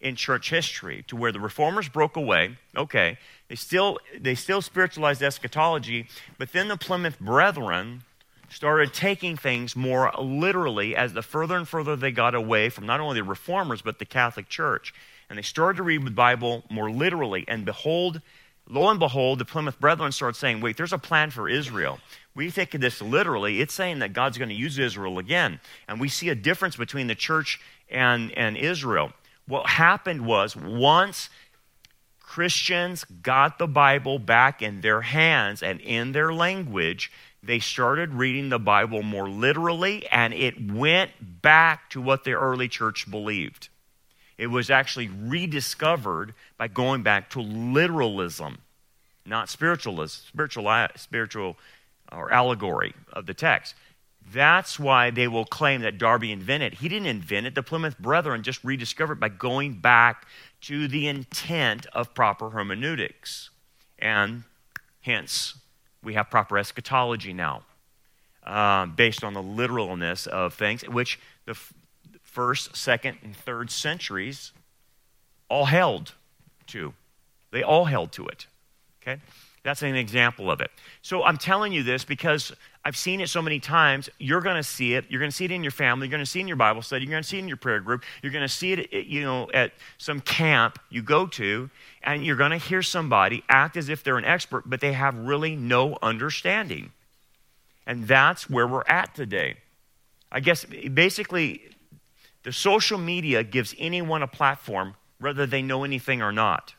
in 0.00 0.16
church 0.16 0.50
history 0.50 1.04
to 1.08 1.16
where 1.16 1.32
the 1.32 1.40
reformers 1.40 1.88
broke 1.88 2.16
away. 2.16 2.56
Okay, 2.76 3.18
they 3.48 3.54
still 3.54 3.98
they 4.18 4.34
still 4.34 4.60
spiritualized 4.60 5.22
eschatology, 5.22 6.08
but 6.38 6.52
then 6.52 6.68
the 6.68 6.76
Plymouth 6.76 7.18
Brethren 7.18 8.02
started 8.48 8.94
taking 8.94 9.36
things 9.36 9.74
more 9.74 10.12
literally 10.18 10.94
as 10.96 11.12
the 11.12 11.22
further 11.22 11.56
and 11.56 11.66
further 11.66 11.96
they 11.96 12.10
got 12.10 12.34
away 12.34 12.68
from 12.68 12.86
not 12.86 13.00
only 13.00 13.16
the 13.16 13.24
reformers 13.24 13.82
but 13.82 13.98
the 13.98 14.04
Catholic 14.04 14.48
Church. 14.48 14.94
And 15.28 15.38
they 15.38 15.42
started 15.42 15.78
to 15.78 15.82
read 15.82 16.04
the 16.04 16.10
Bible 16.10 16.64
more 16.70 16.90
literally. 16.90 17.44
And 17.48 17.64
behold, 17.64 18.20
lo 18.68 18.88
and 18.88 18.98
behold, 18.98 19.38
the 19.38 19.44
Plymouth 19.44 19.80
Brethren 19.80 20.12
started 20.12 20.38
saying, 20.38 20.60
wait, 20.60 20.76
there's 20.76 20.92
a 20.92 20.98
plan 20.98 21.30
for 21.30 21.48
Israel. 21.48 21.98
We 22.34 22.50
take 22.50 22.70
this 22.72 23.02
literally. 23.02 23.60
It's 23.60 23.74
saying 23.74 23.98
that 24.00 24.12
God's 24.12 24.38
going 24.38 24.50
to 24.50 24.54
use 24.54 24.78
Israel 24.78 25.18
again. 25.18 25.60
And 25.88 26.00
we 26.00 26.08
see 26.08 26.28
a 26.28 26.34
difference 26.34 26.76
between 26.76 27.06
the 27.06 27.14
church 27.14 27.60
and, 27.88 28.30
and 28.32 28.56
Israel. 28.56 29.12
What 29.48 29.66
happened 29.66 30.26
was 30.26 30.54
once 30.54 31.30
Christians 32.20 33.04
got 33.04 33.58
the 33.58 33.68
Bible 33.68 34.18
back 34.18 34.60
in 34.60 34.80
their 34.80 35.00
hands 35.00 35.62
and 35.62 35.80
in 35.80 36.12
their 36.12 36.32
language, 36.32 37.10
they 37.46 37.58
started 37.58 38.14
reading 38.14 38.48
the 38.48 38.58
Bible 38.58 39.02
more 39.02 39.28
literally, 39.28 40.06
and 40.08 40.34
it 40.34 40.70
went 40.70 41.10
back 41.42 41.90
to 41.90 42.00
what 42.00 42.24
the 42.24 42.32
early 42.32 42.68
church 42.68 43.10
believed. 43.10 43.68
It 44.38 44.48
was 44.48 44.70
actually 44.70 45.08
rediscovered 45.08 46.34
by 46.58 46.68
going 46.68 47.02
back 47.02 47.30
to 47.30 47.40
literalism, 47.40 48.58
not 49.24 49.48
spiritualism, 49.48 50.26
spiritual, 50.28 50.88
spiritual 50.96 51.56
or 52.12 52.32
allegory 52.32 52.94
of 53.12 53.26
the 53.26 53.34
text. 53.34 53.74
That's 54.32 54.78
why 54.78 55.10
they 55.10 55.28
will 55.28 55.44
claim 55.44 55.82
that 55.82 55.98
Darby 55.98 56.32
invented. 56.32 56.74
He 56.74 56.88
didn't 56.88 57.06
invent 57.06 57.46
it. 57.46 57.54
The 57.54 57.62
Plymouth 57.62 57.98
Brethren 57.98 58.42
just 58.42 58.62
rediscovered 58.64 59.20
by 59.20 59.28
going 59.28 59.74
back 59.74 60.26
to 60.62 60.88
the 60.88 61.06
intent 61.06 61.86
of 61.92 62.12
proper 62.12 62.50
hermeneutics. 62.50 63.50
And 63.98 64.42
hence, 65.02 65.54
we 66.06 66.14
have 66.14 66.30
proper 66.30 66.56
eschatology 66.56 67.32
now, 67.32 67.62
uh, 68.44 68.86
based 68.86 69.24
on 69.24 69.34
the 69.34 69.42
literalness 69.42 70.28
of 70.28 70.54
things, 70.54 70.82
which 70.88 71.18
the 71.46 71.50
f- 71.50 71.74
first, 72.22 72.76
second, 72.76 73.18
and 73.24 73.36
third 73.36 73.72
centuries 73.72 74.52
all 75.48 75.64
held 75.64 76.14
to. 76.68 76.94
They 77.50 77.64
all 77.64 77.86
held 77.86 78.12
to 78.12 78.28
it. 78.28 78.46
Okay? 79.02 79.20
That's 79.64 79.82
an 79.82 79.96
example 79.96 80.48
of 80.48 80.60
it. 80.60 80.70
So 81.02 81.24
I'm 81.24 81.38
telling 81.38 81.72
you 81.72 81.82
this 81.82 82.04
because 82.04 82.52
I've 82.86 82.96
seen 82.96 83.20
it 83.20 83.28
so 83.28 83.42
many 83.42 83.58
times. 83.58 84.08
You're 84.20 84.40
going 84.40 84.54
to 84.54 84.62
see 84.62 84.94
it. 84.94 85.06
You're 85.08 85.18
going 85.18 85.32
to 85.32 85.36
see 85.36 85.44
it 85.44 85.50
in 85.50 85.64
your 85.64 85.72
family. 85.72 86.06
You're 86.06 86.12
going 86.12 86.24
to 86.24 86.30
see 86.30 86.38
it 86.38 86.42
in 86.42 86.46
your 86.46 86.56
Bible 86.56 86.82
study. 86.82 87.04
You're 87.04 87.10
going 87.10 87.24
to 87.24 87.28
see 87.28 87.38
it 87.38 87.40
in 87.40 87.48
your 87.48 87.56
prayer 87.56 87.80
group. 87.80 88.04
You're 88.22 88.30
going 88.30 88.46
to 88.46 88.48
see 88.48 88.74
it, 88.74 89.06
you 89.08 89.24
know, 89.24 89.50
at 89.52 89.72
some 89.98 90.20
camp 90.20 90.78
you 90.88 91.02
go 91.02 91.26
to, 91.26 91.68
and 92.04 92.24
you're 92.24 92.36
going 92.36 92.52
to 92.52 92.58
hear 92.58 92.82
somebody 92.82 93.42
act 93.48 93.76
as 93.76 93.88
if 93.88 94.04
they're 94.04 94.18
an 94.18 94.24
expert, 94.24 94.70
but 94.70 94.80
they 94.80 94.92
have 94.92 95.18
really 95.18 95.56
no 95.56 95.98
understanding. 96.00 96.92
And 97.88 98.06
that's 98.06 98.48
where 98.48 98.68
we're 98.68 98.86
at 98.86 99.16
today. 99.16 99.56
I 100.30 100.38
guess 100.38 100.64
basically, 100.64 101.62
the 102.44 102.52
social 102.52 102.98
media 102.98 103.42
gives 103.42 103.74
anyone 103.80 104.22
a 104.22 104.28
platform, 104.28 104.94
whether 105.18 105.44
they 105.44 105.60
know 105.60 105.82
anything 105.82 106.22
or 106.22 106.30
not. 106.30 106.76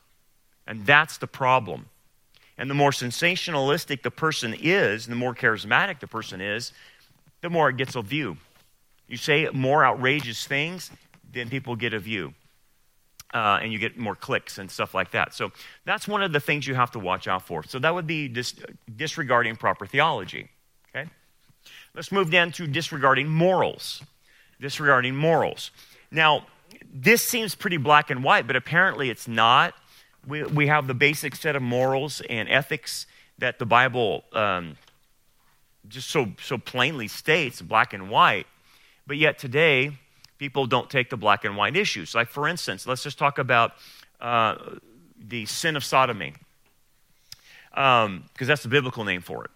And 0.66 0.86
that's 0.86 1.18
the 1.18 1.28
problem. 1.28 1.88
And 2.58 2.70
the 2.70 2.74
more 2.74 2.92
sensationalistic 2.92 4.02
the 4.02 4.12
person 4.12 4.56
is, 4.60 5.06
and 5.06 5.12
the 5.12 5.18
more 5.18 5.36
charismatic 5.36 6.00
the 6.00 6.08
person 6.08 6.42
is, 6.42 6.74
the 7.42 7.50
more 7.50 7.70
it 7.70 7.78
gets 7.78 7.96
a 7.96 8.02
view. 8.02 8.38
You 9.08 9.18
say 9.18 9.48
more 9.54 9.86
outrageous 9.86 10.46
things, 10.46 10.92
then 11.32 11.50
people 11.50 11.76
get 11.76 11.94
a 11.94 12.00
view. 12.00 12.34
Uh, 13.34 13.60
and 13.62 13.74
you 13.74 13.78
get 13.78 13.98
more 13.98 14.16
clicks 14.16 14.58
and 14.58 14.72
stuff 14.72 14.94
like 14.94 15.12
that. 15.12 15.34
So 15.34 15.52
that's 15.86 16.08
one 16.08 16.24
of 16.24 16.32
the 16.32 16.40
things 16.40 16.66
you 16.66 16.76
have 16.76 16.92
to 16.92 17.00
watch 17.00 17.28
out 17.28 17.46
for. 17.46 17.62
So 17.64 17.78
that 17.80 17.94
would 17.94 18.08
be 18.08 18.30
dis- 18.30 18.56
disregarding 18.96 19.58
proper 19.58 19.86
theology. 19.86 20.48
Okay? 20.90 21.10
Let's 21.94 22.12
move 22.12 22.32
down 22.32 22.54
to 22.54 22.68
disregarding 22.68 23.28
morals. 23.28 24.02
Disregarding 24.62 25.16
morals. 25.16 25.72
Now, 26.10 26.48
this 26.92 27.22
seems 27.22 27.54
pretty 27.54 27.78
black 27.78 28.10
and 28.10 28.24
white, 28.24 28.48
but 28.48 28.56
apparently 28.56 29.10
it's 29.10 29.28
not 29.28 29.74
we, 30.28 30.44
we 30.44 30.68
have 30.68 30.88
the 30.88 30.94
basic 30.94 31.36
set 31.36 31.56
of 31.56 31.62
morals 31.62 32.22
and 32.30 32.50
ethics 32.50 33.08
that 33.40 33.60
the 33.60 33.66
Bible 33.66 34.24
um, 34.34 34.78
just 35.88 36.10
so, 36.10 36.34
so 36.42 36.58
plainly 36.58 37.08
states, 37.08 37.62
black 37.62 37.94
and 37.94 38.10
white. 38.10 38.48
But 39.06 39.18
yet 39.18 39.40
today, 39.40 39.98
people 40.38 40.66
don't 40.66 40.90
take 40.90 41.10
the 41.10 41.18
black 41.18 41.46
and 41.46 41.56
white 41.56 41.76
issues. 41.76 42.14
Like, 42.14 42.30
for 42.30 42.48
instance, 42.48 42.86
let's 42.86 43.04
just 43.04 43.18
talk 43.18 43.38
about 43.38 43.72
uh, 44.20 44.56
the 45.18 45.46
sin 45.46 45.76
of 45.76 45.86
sodomy, 45.86 46.34
because 47.70 48.06
um, 48.06 48.24
that's 48.38 48.64
the 48.64 48.70
biblical 48.70 49.04
name 49.04 49.22
for 49.22 49.46
it. 49.46 49.52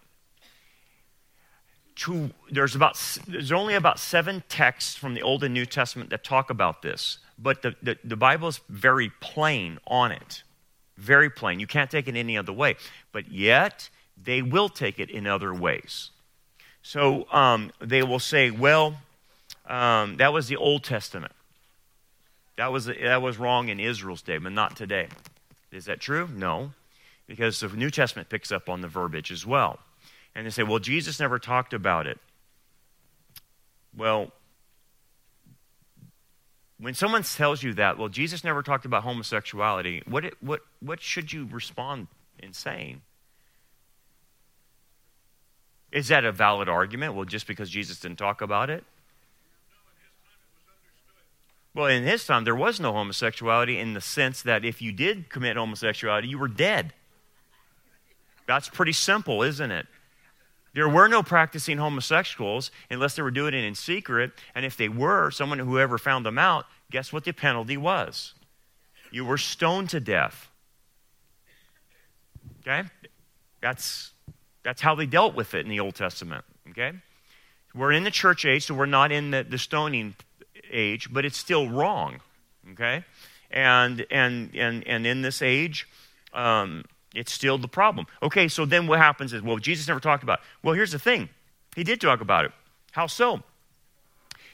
To, 1.96 2.30
there's, 2.50 2.74
about, 2.74 2.98
there's 3.28 3.52
only 3.52 3.74
about 3.74 3.98
seven 3.98 4.42
texts 4.48 4.96
from 4.96 5.12
the 5.14 5.22
Old 5.22 5.44
and 5.44 5.52
New 5.52 5.66
Testament 5.66 6.10
that 6.10 6.24
talk 6.24 6.48
about 6.48 6.80
this, 6.80 7.18
but 7.38 7.60
the, 7.62 7.76
the, 7.82 7.98
the 8.02 8.16
Bible 8.16 8.48
is 8.48 8.60
very 8.68 9.10
plain 9.20 9.78
on 9.86 10.10
it. 10.10 10.42
Very 11.02 11.30
plain. 11.30 11.58
You 11.58 11.66
can't 11.66 11.90
take 11.90 12.06
it 12.06 12.14
any 12.14 12.38
other 12.38 12.52
way. 12.52 12.76
But 13.10 13.32
yet, 13.32 13.90
they 14.16 14.40
will 14.40 14.68
take 14.68 15.00
it 15.00 15.10
in 15.10 15.26
other 15.26 15.52
ways. 15.52 16.10
So 16.82 17.26
um, 17.32 17.72
they 17.80 18.04
will 18.04 18.20
say, 18.20 18.52
well, 18.52 18.98
um, 19.66 20.16
that 20.18 20.32
was 20.32 20.46
the 20.46 20.54
Old 20.54 20.84
Testament. 20.84 21.32
That 22.56 22.70
was, 22.70 22.86
that 22.86 23.20
was 23.20 23.36
wrong 23.36 23.68
in 23.68 23.80
Israel's 23.80 24.22
day, 24.22 24.38
but 24.38 24.52
not 24.52 24.76
today. 24.76 25.08
Is 25.72 25.86
that 25.86 26.00
true? 26.00 26.28
No, 26.32 26.72
because 27.26 27.58
the 27.58 27.68
New 27.68 27.90
Testament 27.90 28.28
picks 28.28 28.52
up 28.52 28.68
on 28.68 28.80
the 28.80 28.88
verbiage 28.88 29.32
as 29.32 29.44
well. 29.44 29.80
And 30.36 30.46
they 30.46 30.50
say, 30.50 30.62
well, 30.62 30.78
Jesus 30.78 31.18
never 31.18 31.40
talked 31.40 31.74
about 31.74 32.06
it. 32.06 32.18
Well, 33.96 34.30
when 36.82 36.94
someone 36.94 37.22
tells 37.22 37.62
you 37.62 37.74
that, 37.74 37.96
well, 37.96 38.08
Jesus 38.08 38.42
never 38.42 38.60
talked 38.60 38.84
about 38.84 39.04
homosexuality, 39.04 40.02
what, 40.04 40.24
it, 40.24 40.34
what, 40.40 40.62
what 40.80 41.00
should 41.00 41.32
you 41.32 41.48
respond 41.48 42.08
in 42.40 42.52
saying? 42.52 43.02
Is 45.92 46.08
that 46.08 46.24
a 46.24 46.32
valid 46.32 46.68
argument? 46.68 47.14
Well, 47.14 47.24
just 47.24 47.46
because 47.46 47.70
Jesus 47.70 48.00
didn't 48.00 48.18
talk 48.18 48.40
about 48.40 48.68
it? 48.68 48.82
Well, 51.72 51.86
in 51.86 52.02
his 52.02 52.26
time, 52.26 52.42
there 52.42 52.56
was 52.56 52.80
no 52.80 52.92
homosexuality 52.92 53.78
in 53.78 53.94
the 53.94 54.00
sense 54.00 54.42
that 54.42 54.64
if 54.64 54.82
you 54.82 54.90
did 54.90 55.30
commit 55.30 55.56
homosexuality, 55.56 56.26
you 56.26 56.38
were 56.38 56.48
dead. 56.48 56.92
That's 58.48 58.68
pretty 58.68 58.92
simple, 58.92 59.44
isn't 59.44 59.70
it? 59.70 59.86
There 60.74 60.88
were 60.88 61.08
no 61.08 61.22
practicing 61.22 61.78
homosexuals 61.78 62.70
unless 62.90 63.14
they 63.14 63.22
were 63.22 63.30
doing 63.30 63.54
it 63.54 63.64
in 63.64 63.74
secret. 63.74 64.32
And 64.54 64.64
if 64.64 64.76
they 64.76 64.88
were, 64.88 65.30
someone 65.30 65.58
who 65.58 65.78
ever 65.78 65.98
found 65.98 66.24
them 66.24 66.38
out, 66.38 66.66
guess 66.90 67.12
what 67.12 67.24
the 67.24 67.32
penalty 67.32 67.76
was? 67.76 68.34
You 69.10 69.24
were 69.24 69.38
stoned 69.38 69.90
to 69.90 70.00
death. 70.00 70.48
Okay? 72.60 72.88
That's, 73.60 74.12
that's 74.62 74.80
how 74.80 74.94
they 74.94 75.06
dealt 75.06 75.34
with 75.34 75.54
it 75.54 75.60
in 75.60 75.68
the 75.68 75.80
Old 75.80 75.94
Testament. 75.94 76.44
Okay? 76.70 76.92
We're 77.74 77.92
in 77.92 78.04
the 78.04 78.10
church 78.10 78.46
age, 78.46 78.66
so 78.66 78.74
we're 78.74 78.86
not 78.86 79.12
in 79.12 79.30
the, 79.30 79.44
the 79.44 79.58
stoning 79.58 80.14
age, 80.70 81.12
but 81.12 81.24
it's 81.24 81.36
still 81.36 81.68
wrong. 81.68 82.20
Okay? 82.72 83.04
And, 83.50 84.06
and, 84.10 84.54
and, 84.54 84.86
and 84.86 85.06
in 85.06 85.20
this 85.20 85.42
age, 85.42 85.86
um, 86.32 86.84
it's 87.14 87.32
still 87.32 87.58
the 87.58 87.68
problem. 87.68 88.06
Okay, 88.22 88.48
so 88.48 88.64
then 88.64 88.86
what 88.86 88.98
happens 88.98 89.32
is, 89.32 89.42
well, 89.42 89.58
Jesus 89.58 89.86
never 89.88 90.00
talked 90.00 90.22
about 90.22 90.38
it. 90.38 90.44
Well, 90.62 90.74
here's 90.74 90.92
the 90.92 90.98
thing 90.98 91.28
He 91.74 91.84
did 91.84 92.00
talk 92.00 92.20
about 92.20 92.44
it. 92.44 92.52
How 92.92 93.06
so? 93.06 93.42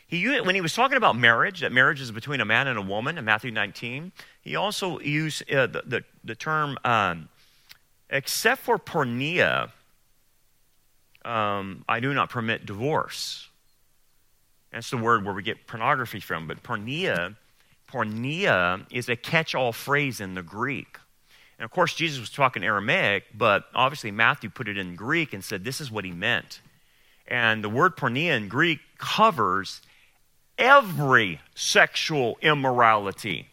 He, 0.07 0.41
when 0.41 0.55
he 0.55 0.63
was 0.63 0.73
talking 0.73 0.97
about 0.97 1.17
marriage, 1.17 1.61
that 1.61 1.71
marriage 1.71 2.01
is 2.01 2.11
between 2.11 2.41
a 2.41 2.45
man 2.45 2.67
and 2.67 2.79
a 2.79 2.83
woman 2.83 3.19
in 3.19 3.27
Matthew 3.27 3.51
19, 3.51 4.11
he 4.41 4.57
also 4.57 4.99
used 5.01 5.51
uh, 5.53 5.67
the, 5.67 5.83
the, 5.85 6.05
the, 6.25 6.35
term, 6.35 6.79
um, 6.83 7.29
except 8.09 8.63
for 8.63 8.79
porneia, 8.79 9.71
um, 11.27 11.85
I 11.87 12.01
do 12.01 12.15
not 12.15 12.31
permit 12.31 12.65
divorce. 12.65 13.49
That's 14.73 14.89
the 14.89 14.97
word 14.97 15.27
where 15.27 15.35
we 15.35 15.43
get 15.43 15.67
pornography 15.67 16.21
from. 16.21 16.47
But 16.47 16.63
porneia, 16.63 17.37
porneia 17.87 18.87
is 18.91 19.11
a 19.11 19.17
catch 19.17 19.55
all 19.55 19.73
phrase 19.73 20.21
in 20.21 20.35
the 20.35 20.43
Greek. 20.43 20.99
And 21.59 21.65
of 21.65 21.71
course, 21.71 21.95
Jesus 21.95 22.21
was 22.21 22.31
talking 22.31 22.63
Aramaic, 22.63 23.25
but 23.35 23.65
obviously 23.75 24.11
Matthew 24.11 24.49
put 24.49 24.69
it 24.69 24.79
in 24.79 24.95
Greek 24.95 25.33
and 25.33 25.45
said 25.45 25.65
this 25.65 25.81
is 25.81 25.91
what 25.91 26.05
he 26.05 26.13
meant. 26.13 26.61
And 27.27 27.63
the 27.63 27.69
word 27.69 27.97
porneia 27.97 28.37
in 28.37 28.49
Greek 28.49 28.79
covers 28.97 29.83
every 30.57 31.41
sexual 31.55 32.39
immorality. 32.41 33.49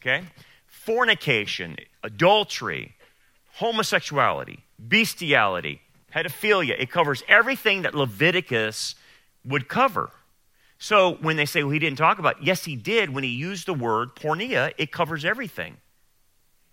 Okay? 0.00 0.24
Fornication, 0.66 1.76
adultery, 2.02 2.94
homosexuality, 3.54 4.60
bestiality, 4.78 5.80
pedophilia. 6.12 6.76
It 6.78 6.90
covers 6.90 7.22
everything 7.28 7.82
that 7.82 7.94
Leviticus 7.94 8.94
would 9.44 9.68
cover. 9.68 10.10
So 10.78 11.14
when 11.20 11.36
they 11.36 11.46
say, 11.46 11.62
well, 11.62 11.72
he 11.72 11.78
didn't 11.78 11.98
talk 11.98 12.18
about, 12.18 12.42
yes, 12.42 12.64
he 12.64 12.76
did. 12.76 13.10
When 13.10 13.24
he 13.24 13.30
used 13.30 13.66
the 13.66 13.74
word 13.74 14.14
porneia, 14.14 14.72
it 14.78 14.92
covers 14.92 15.24
everything. 15.24 15.76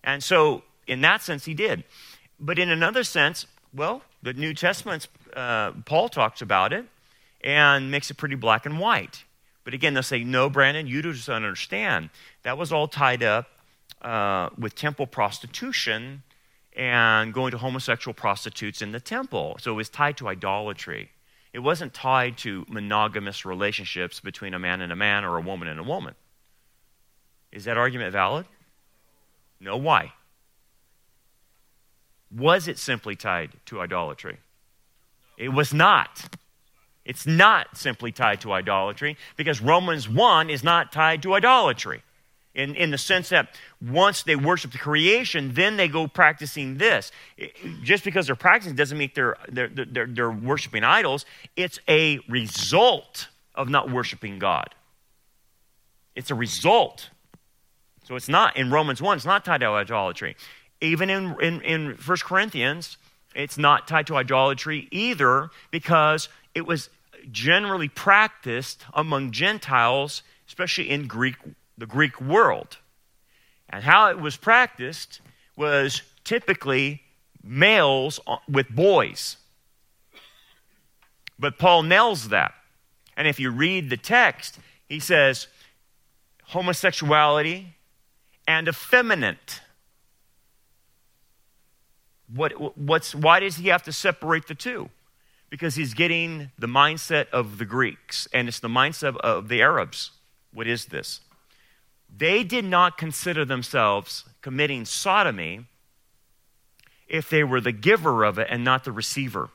And 0.04 0.22
so 0.22 0.62
in 0.86 1.02
that 1.02 1.22
sense, 1.22 1.44
he 1.44 1.54
did. 1.54 1.84
But 2.40 2.58
in 2.58 2.70
another 2.70 3.04
sense, 3.04 3.46
well, 3.74 4.02
the 4.22 4.32
New 4.32 4.54
Testament, 4.54 5.08
uh, 5.34 5.72
Paul 5.84 6.08
talks 6.08 6.42
about 6.42 6.72
it 6.72 6.86
and 7.42 7.90
makes 7.90 8.10
it 8.10 8.14
pretty 8.14 8.34
black 8.34 8.66
and 8.66 8.80
white. 8.80 9.24
But 9.64 9.74
again, 9.74 9.94
they'll 9.94 10.02
say, 10.02 10.24
no, 10.24 10.48
Brandon, 10.48 10.86
you 10.86 11.02
just 11.02 11.26
don't 11.26 11.36
understand. 11.36 12.10
That 12.42 12.56
was 12.56 12.72
all 12.72 12.88
tied 12.88 13.22
up 13.22 13.48
uh, 14.00 14.48
with 14.58 14.74
temple 14.74 15.06
prostitution 15.06 16.22
and 16.74 17.34
going 17.34 17.50
to 17.50 17.58
homosexual 17.58 18.14
prostitutes 18.14 18.80
in 18.80 18.92
the 18.92 19.00
temple. 19.00 19.58
So 19.60 19.72
it 19.72 19.74
was 19.74 19.88
tied 19.88 20.16
to 20.18 20.28
idolatry. 20.28 21.10
It 21.52 21.58
wasn't 21.58 21.92
tied 21.92 22.38
to 22.38 22.64
monogamous 22.68 23.44
relationships 23.44 24.20
between 24.20 24.54
a 24.54 24.58
man 24.58 24.80
and 24.80 24.92
a 24.92 24.96
man 24.96 25.24
or 25.24 25.36
a 25.36 25.40
woman 25.40 25.68
and 25.68 25.80
a 25.80 25.82
woman. 25.82 26.14
Is 27.52 27.64
that 27.64 27.76
argument 27.76 28.12
valid? 28.12 28.46
No. 29.60 29.76
Why? 29.76 30.12
Was 32.30 32.68
it 32.68 32.78
simply 32.78 33.16
tied 33.16 33.52
to 33.66 33.80
idolatry? 33.80 34.38
It 35.36 35.50
was 35.50 35.72
not. 35.72 36.36
It's 37.04 37.26
not 37.26 37.76
simply 37.76 38.12
tied 38.12 38.40
to 38.42 38.52
idolatry 38.52 39.16
because 39.36 39.62
Romans 39.62 40.08
1 40.08 40.50
is 40.50 40.62
not 40.62 40.92
tied 40.92 41.22
to 41.22 41.34
idolatry 41.34 42.02
in, 42.54 42.74
in 42.74 42.90
the 42.90 42.98
sense 42.98 43.28
that 43.28 43.56
once 43.80 44.24
they 44.24 44.34
worship 44.34 44.72
the 44.72 44.78
creation, 44.78 45.54
then 45.54 45.76
they 45.76 45.86
go 45.86 46.08
practicing 46.08 46.76
this. 46.76 47.12
Just 47.82 48.04
because 48.04 48.26
they're 48.26 48.36
practicing 48.36 48.74
doesn't 48.74 48.98
mean 48.98 49.10
they're, 49.14 49.36
they're, 49.48 49.68
they're, 49.68 50.06
they're 50.06 50.30
worshiping 50.30 50.82
idols. 50.82 51.24
It's 51.56 51.78
a 51.88 52.18
result 52.28 53.28
of 53.54 53.68
not 53.68 53.90
worshiping 53.90 54.40
God. 54.40 54.74
It's 56.16 56.32
a 56.32 56.34
result. 56.34 57.10
So 58.08 58.16
it's 58.16 58.28
not, 58.28 58.56
in 58.56 58.70
Romans 58.70 59.02
1, 59.02 59.18
it's 59.18 59.26
not 59.26 59.44
tied 59.44 59.60
to 59.60 59.66
idolatry. 59.66 60.34
Even 60.80 61.10
in, 61.10 61.36
in, 61.42 61.60
in 61.60 61.90
1 61.90 62.16
Corinthians, 62.22 62.96
it's 63.34 63.58
not 63.58 63.86
tied 63.86 64.06
to 64.06 64.16
idolatry 64.16 64.88
either 64.90 65.50
because 65.70 66.30
it 66.54 66.66
was 66.66 66.88
generally 67.30 67.88
practiced 67.88 68.82
among 68.94 69.32
Gentiles, 69.32 70.22
especially 70.46 70.88
in 70.88 71.06
Greek 71.06 71.34
the 71.76 71.84
Greek 71.84 72.18
world. 72.18 72.78
And 73.68 73.84
how 73.84 74.08
it 74.08 74.18
was 74.18 74.38
practiced 74.38 75.20
was 75.54 76.00
typically 76.24 77.02
males 77.44 78.20
with 78.48 78.70
boys. 78.70 79.36
But 81.38 81.58
Paul 81.58 81.82
nails 81.82 82.30
that. 82.30 82.54
And 83.18 83.28
if 83.28 83.38
you 83.38 83.50
read 83.50 83.90
the 83.90 83.98
text, 83.98 84.58
he 84.88 84.98
says 84.98 85.46
homosexuality 86.44 87.74
and 88.48 88.66
effeminate. 88.66 89.60
What, 92.34 92.76
what's, 92.76 93.14
why 93.14 93.40
does 93.40 93.56
he 93.56 93.68
have 93.68 93.82
to 93.84 93.92
separate 93.92 94.48
the 94.48 94.54
two? 94.54 94.88
Because 95.50 95.76
he's 95.76 95.94
getting 95.94 96.50
the 96.58 96.66
mindset 96.66 97.28
of 97.30 97.58
the 97.58 97.64
Greeks, 97.64 98.26
and 98.32 98.48
it's 98.48 98.58
the 98.58 98.68
mindset 98.68 99.16
of 99.18 99.48
the 99.48 99.62
Arabs. 99.62 100.12
What 100.52 100.66
is 100.66 100.86
this? 100.86 101.20
They 102.14 102.42
did 102.42 102.64
not 102.64 102.96
consider 102.96 103.44
themselves 103.44 104.24
committing 104.40 104.86
sodomy 104.86 105.66
if 107.06 107.28
they 107.28 107.44
were 107.44 107.60
the 107.60 107.72
giver 107.72 108.24
of 108.24 108.38
it 108.38 108.48
and 108.50 108.64
not 108.64 108.84
the 108.84 108.92
receiver. 108.92 109.50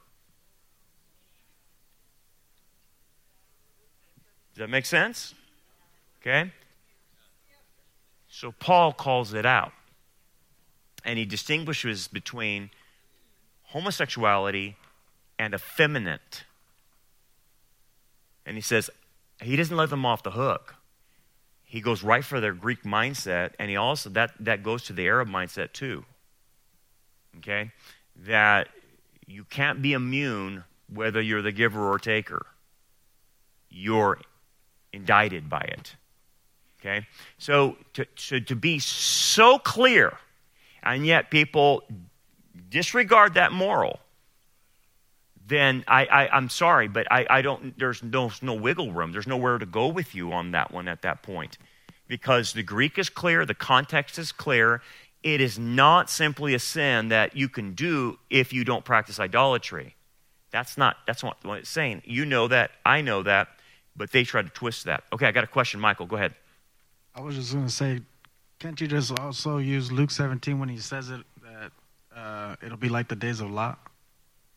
Does 4.53 4.59
that 4.59 4.69
make 4.69 4.85
sense? 4.85 5.33
Okay? 6.21 6.51
So 8.43 8.51
Paul 8.51 8.91
calls 8.91 9.33
it 9.33 9.45
out. 9.45 9.71
And 11.03 11.17
he 11.17 11.25
distinguishes 11.25 12.07
between 12.07 12.69
homosexuality 13.63 14.75
and 15.39 15.53
effeminate. 15.53 16.43
And 18.45 18.55
he 18.55 18.61
says, 18.61 18.89
he 19.41 19.55
doesn't 19.55 19.75
let 19.75 19.89
them 19.89 20.05
off 20.05 20.21
the 20.21 20.31
hook 20.31 20.75
he 21.73 21.81
goes 21.81 22.03
right 22.03 22.23
for 22.23 22.39
their 22.39 22.53
Greek 22.53 22.83
mindset, 22.83 23.53
and 23.57 23.67
he 23.67 23.75
also 23.75 24.07
that 24.11 24.31
that 24.39 24.61
goes 24.61 24.83
to 24.83 24.93
the 24.93 25.07
Arab 25.07 25.27
mindset 25.27 25.73
too. 25.73 26.05
Okay, 27.37 27.71
that 28.15 28.69
you 29.25 29.43
can't 29.43 29.81
be 29.81 29.93
immune 29.93 30.65
whether 30.87 31.19
you're 31.19 31.41
the 31.41 31.51
giver 31.51 31.89
or 31.89 31.97
taker. 31.97 32.45
You're 33.71 34.19
indicted 34.93 35.49
by 35.49 35.61
it. 35.61 35.95
Okay, 36.85 37.07
so 37.37 37.77
to, 37.93 38.03
to, 38.03 38.41
to 38.41 38.55
be 38.55 38.77
so 38.79 39.57
clear, 39.57 40.17
and 40.83 41.05
yet 41.05 41.31
people 41.31 41.83
disregard 42.69 43.35
that 43.35 43.53
moral 43.53 43.99
then 45.47 45.83
I, 45.87 46.05
I, 46.05 46.37
am 46.37 46.49
sorry, 46.49 46.87
but 46.87 47.11
I, 47.11 47.25
I 47.29 47.41
don't, 47.41 47.77
there's 47.77 48.01
no, 48.01 48.31
no 48.41 48.53
wiggle 48.53 48.91
room. 48.91 49.11
There's 49.11 49.27
nowhere 49.27 49.57
to 49.57 49.65
go 49.65 49.87
with 49.87 50.15
you 50.15 50.31
on 50.31 50.51
that 50.51 50.71
one 50.71 50.87
at 50.87 51.01
that 51.01 51.21
point. 51.21 51.57
Because 52.07 52.53
the 52.53 52.63
Greek 52.63 52.97
is 52.97 53.09
clear, 53.09 53.45
the 53.45 53.53
context 53.53 54.17
is 54.17 54.31
clear. 54.31 54.81
It 55.21 55.41
is 55.41 55.57
not 55.59 56.09
simply 56.09 56.53
a 56.53 56.59
sin 56.59 57.09
that 57.09 57.35
you 57.35 57.49
can 57.49 57.73
do 57.73 58.19
if 58.29 58.53
you 58.53 58.63
don't 58.63 58.85
practice 58.85 59.19
idolatry. 59.19 59.95
That's 60.51 60.77
not, 60.77 60.97
that's 61.07 61.23
what, 61.23 61.43
what 61.43 61.59
it's 61.59 61.69
saying. 61.69 62.03
You 62.05 62.25
know 62.25 62.47
that, 62.47 62.71
I 62.85 63.01
know 63.01 63.23
that, 63.23 63.47
but 63.95 64.11
they 64.11 64.23
try 64.23 64.41
to 64.41 64.49
twist 64.49 64.85
that. 64.85 65.03
Okay, 65.11 65.25
I 65.25 65.31
got 65.31 65.43
a 65.43 65.47
question. 65.47 65.79
Michael, 65.79 66.05
go 66.05 66.15
ahead. 66.15 66.35
I 67.15 67.21
was 67.21 67.35
just 67.35 67.53
going 67.53 67.65
to 67.65 67.71
say, 67.71 68.01
can't 68.59 68.79
you 68.79 68.87
just 68.87 69.17
also 69.19 69.57
use 69.57 69.91
Luke 69.91 70.11
17 70.11 70.59
when 70.59 70.69
he 70.69 70.77
says 70.77 71.09
it 71.09 71.21
that 71.43 71.71
uh, 72.15 72.55
it'll 72.63 72.77
be 72.77 72.89
like 72.89 73.07
the 73.07 73.15
days 73.15 73.39
of 73.39 73.51
Lot? 73.51 73.79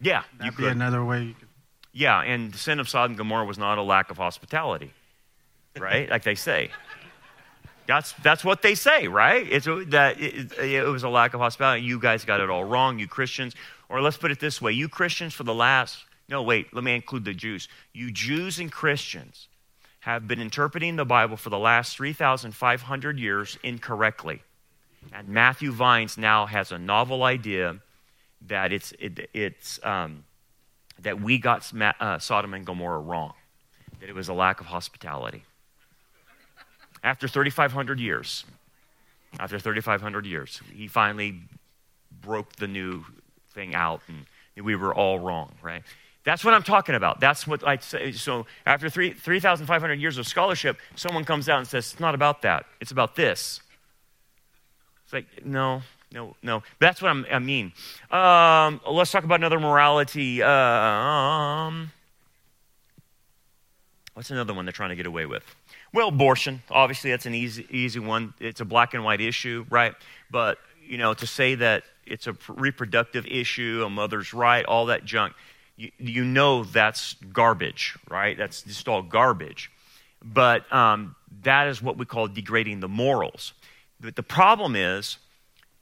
Yeah, 0.00 0.22
That'd 0.38 0.52
you 0.52 0.64
could. 0.64 0.72
another 0.72 1.04
way. 1.04 1.34
Could... 1.38 1.48
Yeah, 1.92 2.20
and 2.20 2.52
the 2.52 2.58
sin 2.58 2.80
of 2.80 2.88
Sodom 2.88 3.12
and 3.12 3.18
Gomorrah 3.18 3.46
was 3.46 3.58
not 3.58 3.78
a 3.78 3.82
lack 3.82 4.10
of 4.10 4.16
hospitality, 4.16 4.92
right? 5.78 6.08
like 6.08 6.22
they 6.22 6.34
say. 6.34 6.70
That's, 7.86 8.12
that's 8.14 8.44
what 8.44 8.62
they 8.62 8.74
say, 8.74 9.06
right? 9.06 9.46
It's 9.48 9.66
that 9.66 10.20
it, 10.20 10.52
it 10.58 10.86
was 10.86 11.04
a 11.04 11.08
lack 11.08 11.34
of 11.34 11.40
hospitality. 11.40 11.82
You 11.82 12.00
guys 12.00 12.24
got 12.24 12.40
it 12.40 12.50
all 12.50 12.64
wrong, 12.64 12.98
you 12.98 13.06
Christians. 13.06 13.54
Or 13.88 14.00
let's 14.00 14.16
put 14.16 14.32
it 14.32 14.40
this 14.40 14.60
way: 14.60 14.72
you 14.72 14.88
Christians 14.88 15.34
for 15.34 15.44
the 15.44 15.54
last 15.54 16.04
no, 16.28 16.42
wait, 16.42 16.74
let 16.74 16.82
me 16.82 16.94
include 16.94 17.24
the 17.24 17.34
Jews. 17.34 17.68
You 17.92 18.10
Jews 18.10 18.58
and 18.58 18.70
Christians 18.70 19.48
have 20.06 20.28
been 20.28 20.40
interpreting 20.40 20.94
the 20.94 21.04
Bible 21.04 21.36
for 21.36 21.50
the 21.50 21.58
last 21.58 21.96
3,500 21.96 23.18
years 23.18 23.58
incorrectly. 23.64 24.40
And 25.12 25.28
Matthew 25.28 25.72
Vines 25.72 26.16
now 26.16 26.46
has 26.46 26.70
a 26.70 26.78
novel 26.78 27.24
idea 27.24 27.80
that 28.42 28.72
it's, 28.72 28.92
it, 29.00 29.28
it's 29.34 29.80
um, 29.82 30.22
that 31.00 31.20
we 31.20 31.38
got 31.38 31.72
uh, 31.98 32.20
Sodom 32.20 32.54
and 32.54 32.64
Gomorrah 32.64 33.00
wrong, 33.00 33.32
that 33.98 34.08
it 34.08 34.14
was 34.14 34.28
a 34.28 34.32
lack 34.32 34.60
of 34.60 34.66
hospitality. 34.66 35.42
After 37.02 37.26
3,500 37.26 37.98
years, 37.98 38.44
after 39.40 39.58
3,500 39.58 40.24
years, 40.24 40.60
he 40.72 40.86
finally 40.86 41.40
broke 42.20 42.54
the 42.54 42.68
new 42.68 43.04
thing 43.54 43.74
out, 43.74 44.02
and 44.06 44.24
we 44.64 44.76
were 44.76 44.94
all 44.94 45.18
wrong, 45.18 45.52
right? 45.62 45.82
That's 46.26 46.44
what 46.44 46.54
I'm 46.54 46.64
talking 46.64 46.96
about. 46.96 47.20
That's 47.20 47.46
what 47.46 47.64
I 47.64 47.76
say. 47.76 48.10
So 48.10 48.46
after 48.66 48.90
3,500 48.90 49.94
3, 49.94 50.00
years 50.00 50.18
of 50.18 50.26
scholarship, 50.26 50.76
someone 50.96 51.24
comes 51.24 51.48
out 51.48 51.58
and 51.58 51.68
says, 51.68 51.92
it's 51.92 52.00
not 52.00 52.16
about 52.16 52.42
that. 52.42 52.66
It's 52.80 52.90
about 52.90 53.14
this. 53.14 53.60
It's 55.04 55.12
like, 55.12 55.26
no, 55.46 55.82
no, 56.10 56.34
no. 56.42 56.64
That's 56.80 57.00
what 57.00 57.10
I'm, 57.10 57.26
i 57.30 57.38
mean. 57.38 57.72
Um, 58.10 58.80
let's 58.90 59.12
talk 59.12 59.22
about 59.22 59.38
another 59.38 59.60
morality. 59.60 60.42
Um, 60.42 61.92
what's 64.14 64.32
another 64.32 64.52
one 64.52 64.64
they're 64.64 64.72
trying 64.72 64.90
to 64.90 64.96
get 64.96 65.06
away 65.06 65.26
with? 65.26 65.44
Well, 65.94 66.08
abortion. 66.08 66.60
Obviously, 66.72 67.12
that's 67.12 67.26
an 67.26 67.36
easy, 67.36 67.68
easy 67.70 68.00
one. 68.00 68.34
It's 68.40 68.60
a 68.60 68.64
black 68.64 68.94
and 68.94 69.04
white 69.04 69.20
issue, 69.20 69.64
right? 69.70 69.94
But 70.32 70.58
you 70.84 70.98
know, 70.98 71.14
to 71.14 71.26
say 71.26 71.54
that 71.54 71.84
it's 72.04 72.26
a 72.26 72.36
reproductive 72.48 73.26
issue, 73.26 73.84
a 73.86 73.90
mother's 73.90 74.34
right, 74.34 74.64
all 74.64 74.86
that 74.86 75.04
junk, 75.04 75.34
you, 75.76 75.90
you 75.98 76.24
know 76.24 76.64
that's 76.64 77.14
garbage, 77.32 77.96
right? 78.08 78.36
That's 78.36 78.62
just 78.62 78.88
all 78.88 79.02
garbage. 79.02 79.70
But 80.22 80.70
um, 80.72 81.14
that 81.42 81.68
is 81.68 81.82
what 81.82 81.98
we 81.98 82.06
call 82.06 82.28
degrading 82.28 82.80
the 82.80 82.88
morals. 82.88 83.52
But 84.00 84.16
the 84.16 84.22
problem 84.22 84.76
is 84.76 85.18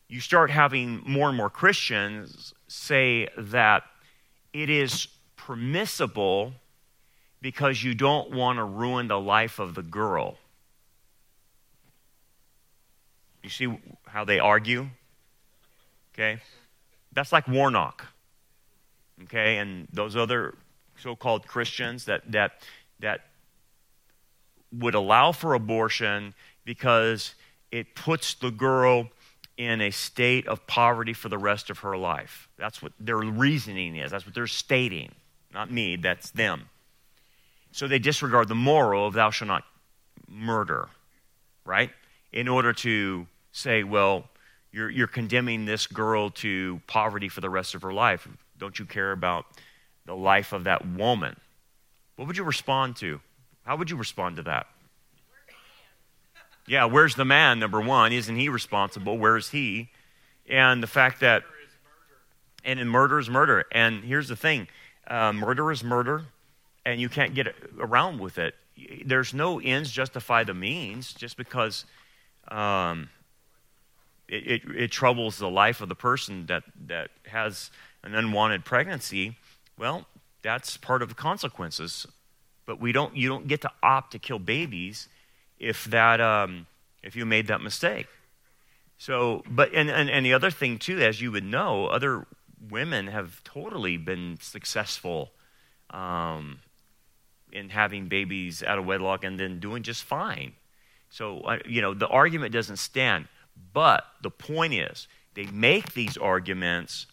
you 0.08 0.20
start 0.20 0.50
having 0.50 1.02
more 1.06 1.28
and 1.28 1.36
more 1.36 1.50
Christians 1.50 2.54
say 2.68 3.28
that 3.36 3.84
it 4.52 4.70
is 4.70 5.08
permissible 5.36 6.52
because 7.40 7.82
you 7.82 7.94
don't 7.94 8.30
want 8.30 8.58
to 8.58 8.64
ruin 8.64 9.08
the 9.08 9.20
life 9.20 9.58
of 9.58 9.74
the 9.74 9.82
girl. 9.82 10.38
You 13.42 13.50
see 13.50 13.78
how 14.06 14.24
they 14.24 14.38
argue? 14.38 14.88
Okay? 16.14 16.40
That's 17.12 17.32
like 17.32 17.46
Warnock. 17.46 18.06
Okay, 19.22 19.58
and 19.58 19.86
those 19.92 20.16
other 20.16 20.54
so-called 20.96 21.46
Christians 21.46 22.04
that 22.06 22.30
that 22.32 22.52
that 23.00 23.20
would 24.72 24.94
allow 24.94 25.32
for 25.32 25.54
abortion 25.54 26.34
because 26.64 27.34
it 27.70 27.94
puts 27.94 28.34
the 28.34 28.50
girl 28.50 29.08
in 29.56 29.80
a 29.80 29.90
state 29.90 30.48
of 30.48 30.66
poverty 30.66 31.12
for 31.12 31.28
the 31.28 31.38
rest 31.38 31.70
of 31.70 31.80
her 31.80 31.96
life. 31.96 32.48
That's 32.58 32.82
what 32.82 32.92
their 32.98 33.18
reasoning 33.18 33.96
is. 33.96 34.10
That's 34.10 34.26
what 34.26 34.34
they're 34.34 34.46
stating. 34.46 35.12
Not 35.52 35.70
me, 35.70 35.96
that's 35.96 36.30
them. 36.30 36.68
So 37.70 37.86
they 37.86 37.98
disregard 37.98 38.48
the 38.48 38.54
moral 38.54 39.06
of 39.06 39.14
thou 39.14 39.30
shalt 39.30 39.48
not 39.48 39.64
murder, 40.28 40.88
right? 41.64 41.90
In 42.32 42.48
order 42.48 42.72
to 42.72 43.26
say, 43.52 43.84
well, 43.84 44.24
you're, 44.72 44.90
you're 44.90 45.06
condemning 45.06 45.64
this 45.64 45.86
girl 45.86 46.30
to 46.30 46.80
poverty 46.88 47.28
for 47.28 47.40
the 47.40 47.50
rest 47.50 47.76
of 47.76 47.82
her 47.82 47.92
life. 47.92 48.26
Don't 48.58 48.78
you 48.78 48.84
care 48.84 49.12
about 49.12 49.46
the 50.06 50.14
life 50.14 50.52
of 50.52 50.64
that 50.64 50.86
woman? 50.86 51.36
What 52.16 52.26
would 52.28 52.36
you 52.36 52.44
respond 52.44 52.96
to? 52.96 53.20
How 53.64 53.76
would 53.76 53.90
you 53.90 53.96
respond 53.96 54.36
to 54.36 54.42
that? 54.42 54.66
Yeah, 56.66 56.86
where's 56.86 57.14
the 57.14 57.24
man, 57.24 57.58
number 57.58 57.80
one? 57.80 58.12
Isn't 58.12 58.36
he 58.36 58.48
responsible? 58.48 59.18
Where's 59.18 59.50
he? 59.50 59.90
And 60.48 60.82
the 60.82 60.86
fact 60.86 61.20
that, 61.20 61.42
and 62.64 62.80
in 62.80 62.88
murder 62.88 63.18
is 63.18 63.28
murder. 63.28 63.64
And 63.72 64.02
here's 64.04 64.28
the 64.28 64.36
thing 64.36 64.68
uh, 65.06 65.32
murder 65.32 65.70
is 65.70 65.84
murder, 65.84 66.24
and 66.86 67.00
you 67.00 67.08
can't 67.08 67.34
get 67.34 67.54
around 67.78 68.20
with 68.20 68.38
it. 68.38 68.54
There's 69.04 69.34
no 69.34 69.60
ends 69.60 69.90
justify 69.90 70.44
the 70.44 70.54
means 70.54 71.12
just 71.12 71.36
because 71.36 71.84
um, 72.48 73.10
it, 74.28 74.62
it, 74.64 74.76
it 74.76 74.90
troubles 74.90 75.38
the 75.38 75.50
life 75.50 75.80
of 75.80 75.88
the 75.88 75.94
person 75.94 76.46
that, 76.46 76.64
that 76.86 77.10
has 77.26 77.70
an 78.04 78.14
unwanted 78.14 78.64
pregnancy. 78.64 79.36
Well, 79.76 80.06
that's 80.42 80.76
part 80.76 81.02
of 81.02 81.08
the 81.08 81.14
consequences. 81.14 82.06
But 82.66 82.80
we 82.80 82.92
don't, 82.92 83.16
you 83.16 83.28
don't 83.28 83.48
get 83.48 83.60
to 83.62 83.70
opt 83.82 84.12
to 84.12 84.18
kill 84.18 84.38
babies 84.38 85.08
if 85.58 85.84
that 85.86 86.20
um, 86.20 86.66
if 87.02 87.16
you 87.16 87.26
made 87.26 87.46
that 87.48 87.60
mistake. 87.60 88.06
So, 88.98 89.42
but 89.48 89.74
and, 89.74 89.90
and 89.90 90.08
and 90.08 90.24
the 90.24 90.32
other 90.32 90.50
thing 90.50 90.78
too, 90.78 91.00
as 91.00 91.20
you 91.20 91.32
would 91.32 91.44
know, 91.44 91.86
other 91.86 92.26
women 92.70 93.08
have 93.08 93.42
totally 93.44 93.96
been 93.96 94.38
successful 94.40 95.32
um, 95.90 96.60
in 97.52 97.68
having 97.68 98.06
babies 98.06 98.62
out 98.62 98.78
of 98.78 98.86
wedlock 98.86 99.24
and 99.24 99.38
then 99.38 99.60
doing 99.60 99.82
just 99.82 100.04
fine. 100.04 100.52
So, 101.10 101.40
uh, 101.40 101.58
you 101.66 101.82
know, 101.82 101.94
the 101.94 102.08
argument 102.08 102.52
doesn't 102.52 102.78
stand. 102.78 103.28
But 103.72 104.04
the 104.22 104.30
point 104.30 104.74
is, 104.74 105.06
they 105.34 105.46
make 105.46 105.92
these 105.92 106.16
arguments, 106.16 107.06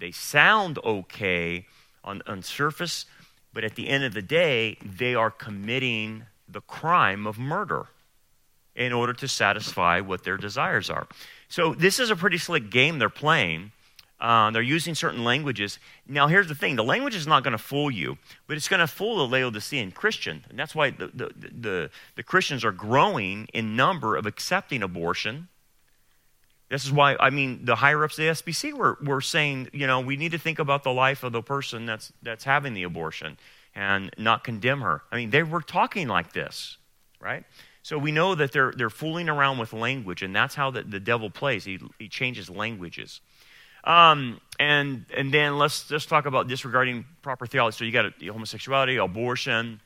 they 0.00 0.10
sound 0.10 0.78
okay 0.84 1.66
on, 2.02 2.22
on 2.26 2.42
surface, 2.42 3.06
but 3.52 3.64
at 3.64 3.76
the 3.76 3.88
end 3.88 4.04
of 4.04 4.14
the 4.14 4.22
day, 4.22 4.78
they 4.82 5.14
are 5.14 5.30
committing 5.30 6.24
the 6.48 6.60
crime 6.62 7.26
of 7.26 7.38
murder 7.38 7.86
in 8.74 8.92
order 8.92 9.12
to 9.12 9.28
satisfy 9.28 10.00
what 10.00 10.24
their 10.24 10.36
desires 10.36 10.88
are. 10.88 11.06
So, 11.48 11.74
this 11.74 11.98
is 11.98 12.10
a 12.10 12.16
pretty 12.16 12.38
slick 12.38 12.70
game 12.70 12.98
they're 12.98 13.08
playing. 13.08 13.72
Uh, 14.20 14.50
they're 14.50 14.62
using 14.62 14.94
certain 14.94 15.24
languages. 15.24 15.78
Now, 16.06 16.26
here's 16.28 16.46
the 16.46 16.54
thing 16.54 16.76
the 16.76 16.84
language 16.84 17.14
is 17.14 17.26
not 17.26 17.42
going 17.42 17.52
to 17.52 17.58
fool 17.58 17.90
you, 17.90 18.18
but 18.46 18.56
it's 18.56 18.68
going 18.68 18.80
to 18.80 18.86
fool 18.86 19.16
the 19.16 19.26
Laodicean 19.26 19.92
Christian. 19.92 20.44
And 20.50 20.58
that's 20.58 20.74
why 20.74 20.90
the, 20.90 21.06
the, 21.08 21.30
the, 21.36 21.90
the 22.16 22.22
Christians 22.22 22.64
are 22.64 22.72
growing 22.72 23.48
in 23.54 23.76
number 23.76 24.16
of 24.16 24.26
accepting 24.26 24.82
abortion. 24.82 25.48
This 26.70 26.84
is 26.84 26.92
why, 26.92 27.16
I 27.18 27.30
mean, 27.30 27.64
the 27.64 27.74
higher 27.74 28.02
ups 28.04 28.16
of 28.16 28.24
the 28.24 28.30
SBC 28.30 28.72
were, 28.72 28.96
were 29.02 29.20
saying, 29.20 29.70
you 29.72 29.88
know, 29.88 30.00
we 30.00 30.16
need 30.16 30.30
to 30.30 30.38
think 30.38 30.60
about 30.60 30.84
the 30.84 30.92
life 30.92 31.24
of 31.24 31.32
the 31.32 31.42
person 31.42 31.84
that's, 31.84 32.12
that's 32.22 32.44
having 32.44 32.74
the 32.74 32.84
abortion 32.84 33.38
and 33.74 34.10
not 34.16 34.44
condemn 34.44 34.80
her. 34.80 35.02
I 35.10 35.16
mean, 35.16 35.30
they 35.30 35.42
were 35.42 35.62
talking 35.62 36.06
like 36.06 36.32
this, 36.32 36.78
right? 37.20 37.44
So 37.82 37.98
we 37.98 38.12
know 38.12 38.36
that 38.36 38.52
they're, 38.52 38.72
they're 38.76 38.88
fooling 38.88 39.28
around 39.28 39.58
with 39.58 39.72
language, 39.72 40.22
and 40.22 40.34
that's 40.34 40.54
how 40.54 40.70
the, 40.70 40.82
the 40.82 41.00
devil 41.00 41.28
plays. 41.28 41.64
He, 41.64 41.80
he 41.98 42.08
changes 42.08 42.48
languages. 42.48 43.20
Um, 43.82 44.40
and, 44.60 45.06
and 45.16 45.34
then 45.34 45.58
let's 45.58 45.88
just 45.88 46.08
talk 46.08 46.26
about 46.26 46.46
disregarding 46.46 47.04
proper 47.20 47.46
theology. 47.46 47.78
So 47.78 47.84
you 47.84 47.92
got 47.92 48.12
homosexuality, 48.22 48.96
abortion. 48.96 49.80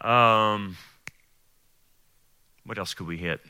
Um, 0.00 0.76
what 2.64 2.78
else 2.78 2.94
could 2.94 3.06
we 3.06 3.16
hit? 3.16 3.40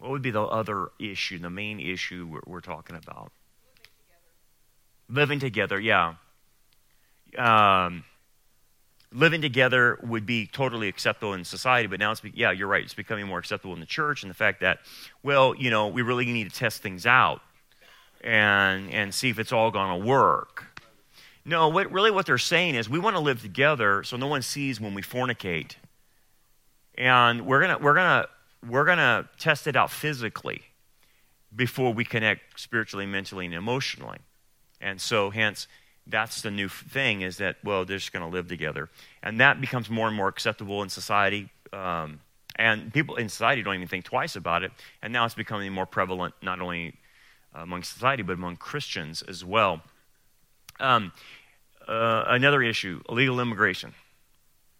What 0.00 0.10
would 0.10 0.22
be 0.22 0.30
the 0.30 0.42
other 0.42 0.88
issue, 0.98 1.38
the 1.38 1.50
main 1.50 1.78
issue 1.78 2.26
we're, 2.30 2.40
we're 2.46 2.60
talking 2.60 2.96
about? 2.96 3.30
Living 5.08 5.38
together, 5.38 5.76
Living 5.76 5.78
together 5.78 5.80
yeah 5.80 6.14
um, 7.38 8.04
living 9.12 9.40
together 9.40 9.98
would 10.02 10.26
be 10.26 10.46
totally 10.46 10.88
acceptable 10.88 11.34
in 11.34 11.44
society, 11.44 11.86
but 11.86 11.98
now 11.98 12.12
it's, 12.12 12.22
yeah, 12.34 12.50
you're 12.50 12.68
right, 12.68 12.84
it's 12.84 12.94
becoming 12.94 13.26
more 13.26 13.38
acceptable 13.38 13.74
in 13.74 13.80
the 13.80 13.86
church, 13.86 14.22
and 14.22 14.30
the 14.30 14.34
fact 14.34 14.60
that, 14.60 14.80
well, 15.22 15.54
you 15.54 15.70
know, 15.70 15.88
we 15.88 16.02
really 16.02 16.24
need 16.26 16.50
to 16.50 16.56
test 16.56 16.82
things 16.82 17.06
out 17.06 17.40
and, 18.22 18.90
and 18.92 19.14
see 19.14 19.30
if 19.30 19.38
it's 19.38 19.52
all 19.52 19.70
going 19.70 20.00
to 20.00 20.06
work. 20.06 20.66
No, 21.44 21.68
what, 21.68 21.90
really 21.90 22.10
what 22.10 22.26
they're 22.26 22.38
saying 22.38 22.74
is 22.74 22.88
we 22.88 22.98
want 22.98 23.16
to 23.16 23.20
live 23.20 23.40
together 23.40 24.02
so 24.04 24.16
no 24.16 24.26
one 24.26 24.42
sees 24.42 24.80
when 24.80 24.94
we 24.94 25.02
fornicate. 25.02 25.72
And 26.96 27.46
we're 27.46 27.64
going 27.64 27.76
to 27.76 27.82
we're 27.82 27.94
gonna, 27.94 28.28
we're 28.68 28.84
gonna 28.84 29.28
test 29.38 29.66
it 29.66 29.76
out 29.76 29.90
physically 29.90 30.62
before 31.54 31.92
we 31.92 32.04
connect 32.04 32.60
spiritually, 32.60 33.06
mentally, 33.06 33.46
and 33.46 33.54
emotionally. 33.54 34.18
And 34.80 35.00
so, 35.00 35.30
hence, 35.30 35.66
that's 36.06 36.42
the 36.42 36.50
new 36.50 36.68
thing 36.68 37.22
is 37.22 37.36
that 37.38 37.56
well 37.62 37.84
they're 37.84 37.98
just 37.98 38.12
going 38.12 38.24
to 38.24 38.30
live 38.30 38.48
together. 38.48 38.88
And 39.22 39.40
that 39.40 39.60
becomes 39.60 39.88
more 39.88 40.08
and 40.08 40.16
more 40.16 40.28
acceptable 40.28 40.82
in 40.82 40.88
society 40.88 41.48
um, 41.72 42.20
and 42.56 42.92
people 42.92 43.16
in 43.16 43.28
society 43.28 43.62
don't 43.62 43.74
even 43.74 43.88
think 43.88 44.04
twice 44.04 44.36
about 44.36 44.62
it. 44.62 44.72
And 45.02 45.12
now 45.12 45.24
it's 45.24 45.34
becoming 45.34 45.72
more 45.72 45.86
prevalent 45.86 46.34
not 46.42 46.60
only 46.60 46.94
among 47.54 47.82
society 47.82 48.22
but 48.22 48.34
among 48.34 48.56
christians 48.56 49.22
as 49.22 49.44
well. 49.44 49.82
Um, 50.78 51.12
uh, 51.86 52.24
another 52.26 52.62
issue 52.62 53.02
illegal 53.08 53.40
immigration. 53.40 53.94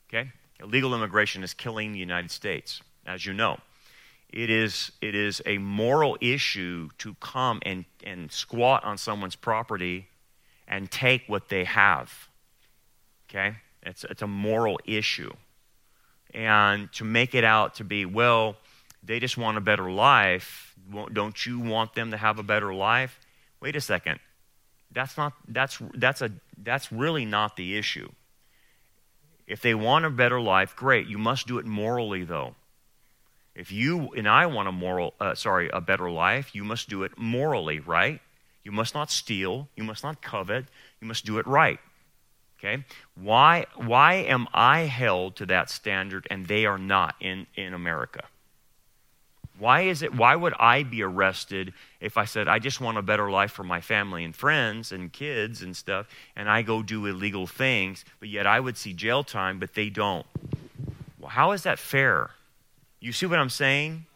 Okay? 0.09 0.33
Illegal 0.61 0.95
immigration 0.95 1.43
is 1.45 1.55
killing 1.55 1.93
the 1.93 1.99
united 1.99 2.31
states 2.31 2.81
as 3.07 3.25
you 3.25 3.33
know 3.33 3.59
it 4.33 4.51
is, 4.51 4.93
it 5.01 5.15
is 5.15 5.43
a 5.45 5.59
moral 5.59 6.17
issue 6.21 6.89
to 6.99 7.15
come 7.21 7.61
and, 7.63 7.85
and 8.05 8.31
squat 8.31 8.85
on 8.85 8.97
someone's 8.97 9.37
property 9.37 10.09
and 10.69 10.91
take 10.91 11.23
what 11.27 11.49
they 11.49 11.65
have. 11.65 12.29
Okay? 13.29 13.57
It's, 13.83 14.05
it's 14.05 14.23
a 14.23 14.27
moral 14.27 14.79
issue. 14.85 15.33
And 16.33 16.93
to 16.93 17.05
make 17.05 17.35
it 17.35 17.43
out 17.43 17.75
to 17.77 17.85
be, 17.85 18.05
well, 18.05 18.57
they 19.03 19.19
just 19.19 19.37
want 19.37 19.59
a 19.59 19.61
better 19.61 19.91
life. 19.91 20.75
Don't 21.13 21.45
you 21.45 21.59
want 21.59 21.95
them 21.95 22.13
to 22.13 22.17
have 22.17 22.39
a 22.39 22.43
better 22.43 22.73
life? 22.73 23.19
Wait 23.61 23.77
a 23.77 23.81
second. 23.81 24.21
That's 24.93 25.17
not 25.17 25.35
that's 25.47 25.79
that's 25.95 26.21
a 26.21 26.31
that's 26.59 26.91
really 26.91 27.25
not 27.25 27.57
the 27.57 27.77
issue. 27.77 28.09
If 29.47 29.63
they 29.63 29.75
want 29.75 30.05
a 30.05 30.11
better 30.11 30.41
life, 30.41 30.75
great. 30.75 31.07
You 31.07 31.19
must 31.19 31.47
do 31.47 31.59
it 31.59 31.67
morally 31.67 32.25
though. 32.25 32.55
If 33.61 33.71
you 33.71 34.09
and 34.17 34.27
I 34.27 34.47
want 34.47 34.69
a 34.69 34.73
moral 34.73 35.13
uh, 35.21 35.35
sorry, 35.35 35.69
a 35.69 35.83
better 35.83 36.11
life, 36.11 36.55
you 36.55 36.65
must 36.65 36.89
do 36.89 37.03
it 37.03 37.19
morally, 37.19 37.79
right? 37.79 38.19
You 38.65 38.73
must 38.73 38.95
not 38.95 39.11
steal. 39.11 39.69
You 39.77 39.85
must 39.85 40.03
not 40.03 40.23
covet. 40.23 40.65
You 41.03 41.07
must 41.07 41.27
do 41.27 41.37
it 41.37 41.47
right. 41.47 41.79
Okay? 42.59 42.85
Why, 43.15 43.67
why 43.77 44.15
am 44.15 44.49
I 44.55 44.81
held 44.81 45.37
to 45.37 45.47
that 45.47 45.69
standard 45.69 46.27
and 46.31 46.47
they 46.47 46.65
are 46.65 46.79
not 46.79 47.17
in, 47.21 47.47
in 47.55 47.75
America? 47.75 48.25
Why 49.59 49.83
is 49.83 50.01
it, 50.01 50.15
why 50.15 50.37
would 50.37 50.55
I 50.59 50.83
be 50.83 51.03
arrested 51.03 51.75
if 52.01 52.17
I 52.17 52.25
said, 52.25 52.49
I 52.49 52.61
just 52.61 52.81
want 52.81 52.97
a 52.97 53.03
better 53.03 53.31
life 53.31 53.53
for 53.53 53.65
my 53.65 53.83
family 53.83 54.25
and 54.25 54.35
friends 54.35 54.91
and 54.91 55.13
kids 55.13 55.61
and 55.61 55.77
stuff, 55.77 56.07
and 56.35 56.49
I 56.49 56.63
go 56.63 56.83
do 56.83 57.05
illegal 57.05 57.47
things, 57.47 58.07
but 58.21 58.31
yet 58.31 58.47
I 58.47 58.59
would 58.59 58.79
see 58.79 58.95
jail 58.95 59.23
time, 59.23 59.59
but 59.59 59.75
they 59.75 59.91
don't? 59.91 60.25
Well, 61.19 61.29
how 61.29 61.53
is 61.53 61.65
that 61.65 61.79
fair? 61.79 62.31
You 63.01 63.13
see 63.13 63.27
what 63.27 63.39
I'm 63.39 63.51
saying? 63.51 64.07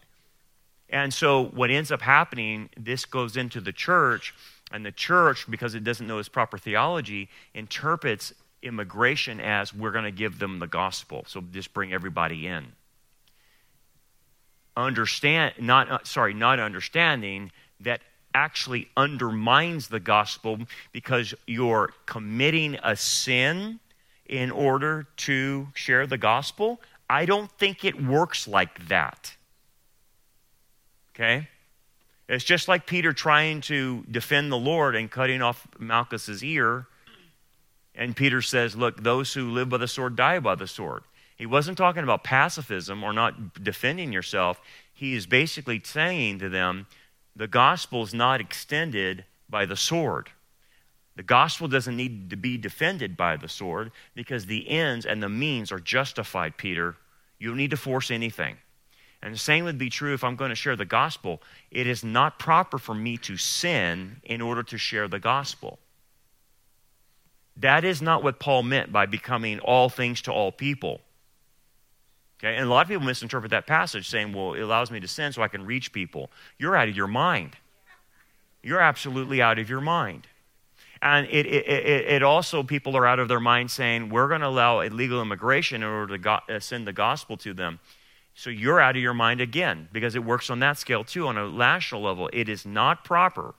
And 0.90 1.12
so 1.12 1.46
what 1.46 1.70
ends 1.70 1.90
up 1.90 2.02
happening, 2.02 2.68
this 2.76 3.04
goes 3.04 3.36
into 3.36 3.60
the 3.60 3.72
church, 3.72 4.34
and 4.70 4.84
the 4.84 4.92
church, 4.92 5.50
because 5.50 5.74
it 5.74 5.84
doesn't 5.84 6.06
know 6.06 6.18
its 6.18 6.28
proper 6.28 6.58
theology, 6.58 7.28
interprets 7.54 8.32
immigration 8.62 9.40
as 9.40 9.74
we're 9.74 9.92
going 9.92 10.04
to 10.04 10.10
give 10.10 10.38
them 10.38 10.58
the 10.58 10.66
gospel. 10.66 11.24
So 11.26 11.42
just 11.52 11.72
bring 11.74 11.92
everybody 11.92 12.46
in. 12.46 12.72
Understand, 14.76 15.54
not, 15.58 15.90
uh, 15.90 15.98
sorry, 16.02 16.34
not 16.34 16.58
understanding 16.58 17.52
that 17.80 18.00
actually 18.34 18.88
undermines 18.96 19.88
the 19.88 20.00
gospel 20.00 20.58
because 20.92 21.34
you're 21.46 21.92
committing 22.06 22.76
a 22.82 22.96
sin 22.96 23.78
in 24.26 24.50
order 24.50 25.06
to 25.16 25.68
share 25.74 26.06
the 26.06 26.18
gospel. 26.18 26.80
I 27.08 27.26
don't 27.26 27.50
think 27.52 27.84
it 27.84 28.02
works 28.02 28.48
like 28.48 28.88
that. 28.88 29.34
Okay? 31.14 31.48
It's 32.28 32.44
just 32.44 32.68
like 32.68 32.86
Peter 32.86 33.12
trying 33.12 33.60
to 33.62 34.04
defend 34.10 34.50
the 34.50 34.58
Lord 34.58 34.96
and 34.96 35.10
cutting 35.10 35.42
off 35.42 35.66
Malchus's 35.78 36.42
ear. 36.42 36.86
And 37.94 38.16
Peter 38.16 38.40
says, 38.42 38.74
Look, 38.74 39.02
those 39.02 39.34
who 39.34 39.50
live 39.50 39.68
by 39.68 39.76
the 39.76 39.88
sword 39.88 40.16
die 40.16 40.38
by 40.40 40.54
the 40.54 40.66
sword. 40.66 41.04
He 41.36 41.46
wasn't 41.46 41.78
talking 41.78 42.02
about 42.02 42.24
pacifism 42.24 43.04
or 43.04 43.12
not 43.12 43.62
defending 43.62 44.12
yourself. 44.12 44.60
He 44.92 45.14
is 45.14 45.26
basically 45.26 45.80
saying 45.84 46.38
to 46.38 46.48
them, 46.48 46.86
the 47.36 47.48
gospel 47.48 48.02
is 48.02 48.14
not 48.14 48.40
extended 48.40 49.24
by 49.48 49.66
the 49.66 49.76
sword. 49.76 50.30
The 51.16 51.22
gospel 51.22 51.68
doesn't 51.68 51.96
need 51.96 52.30
to 52.30 52.36
be 52.36 52.56
defended 52.56 53.16
by 53.16 53.36
the 53.36 53.48
sword 53.48 53.92
because 54.14 54.46
the 54.46 54.68
ends 54.68 55.06
and 55.06 55.22
the 55.22 55.28
means 55.28 55.70
are 55.70 55.78
justified, 55.78 56.56
Peter. 56.56 56.96
You 57.38 57.48
don't 57.48 57.56
need 57.56 57.70
to 57.70 57.76
force 57.76 58.10
anything. 58.10 58.56
And 59.22 59.32
the 59.32 59.38
same 59.38 59.64
would 59.64 59.78
be 59.78 59.88
true 59.88 60.12
if 60.12 60.22
I'm 60.22 60.36
going 60.36 60.50
to 60.50 60.54
share 60.54 60.76
the 60.76 60.84
gospel. 60.84 61.40
It 61.70 61.86
is 61.86 62.04
not 62.04 62.38
proper 62.38 62.78
for 62.78 62.94
me 62.94 63.16
to 63.18 63.36
sin 63.36 64.16
in 64.24 64.40
order 64.42 64.62
to 64.64 64.76
share 64.76 65.08
the 65.08 65.18
gospel. 65.18 65.78
That 67.56 67.84
is 67.84 68.02
not 68.02 68.22
what 68.22 68.40
Paul 68.40 68.64
meant 68.64 68.92
by 68.92 69.06
becoming 69.06 69.60
all 69.60 69.88
things 69.88 70.20
to 70.22 70.32
all 70.32 70.50
people. 70.52 71.00
Okay? 72.38 72.56
And 72.56 72.66
a 72.66 72.68
lot 72.68 72.82
of 72.82 72.88
people 72.88 73.06
misinterpret 73.06 73.50
that 73.52 73.66
passage 73.66 74.08
saying, 74.08 74.32
well, 74.32 74.54
it 74.54 74.60
allows 74.60 74.90
me 74.90 75.00
to 75.00 75.08
sin 75.08 75.32
so 75.32 75.42
I 75.42 75.48
can 75.48 75.64
reach 75.64 75.92
people. 75.92 76.30
You're 76.58 76.76
out 76.76 76.88
of 76.88 76.96
your 76.96 77.06
mind. 77.06 77.56
You're 78.62 78.80
absolutely 78.80 79.40
out 79.40 79.58
of 79.58 79.70
your 79.70 79.80
mind. 79.80 80.26
And 81.04 81.26
it, 81.26 81.44
it, 81.44 82.06
it, 82.08 82.22
also, 82.22 82.62
people 82.62 82.96
are 82.96 83.06
out 83.06 83.18
of 83.18 83.28
their 83.28 83.38
mind 83.38 83.70
saying, 83.70 84.08
we're 84.08 84.26
going 84.26 84.40
to 84.40 84.46
allow 84.46 84.80
illegal 84.80 85.20
immigration 85.20 85.82
in 85.82 85.88
order 85.88 86.16
to 86.16 86.18
go, 86.18 86.38
uh, 86.48 86.58
send 86.58 86.86
the 86.86 86.94
gospel 86.94 87.36
to 87.36 87.52
them. 87.52 87.78
So 88.34 88.48
you're 88.48 88.80
out 88.80 88.96
of 88.96 89.02
your 89.02 89.12
mind 89.12 89.42
again 89.42 89.90
because 89.92 90.14
it 90.14 90.24
works 90.24 90.48
on 90.48 90.60
that 90.60 90.78
scale 90.78 91.04
too. 91.04 91.26
On 91.26 91.36
a 91.36 91.46
national 91.46 92.00
level, 92.00 92.30
it 92.32 92.48
is 92.48 92.64
not 92.64 93.04
proper 93.04 93.54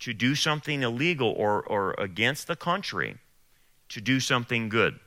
to 0.00 0.12
do 0.12 0.34
something 0.34 0.82
illegal 0.82 1.32
or, 1.36 1.62
or 1.62 1.94
against 1.98 2.48
the 2.48 2.56
country 2.56 3.18
to 3.88 4.00
do 4.00 4.18
something 4.18 4.68
good. 4.68 4.98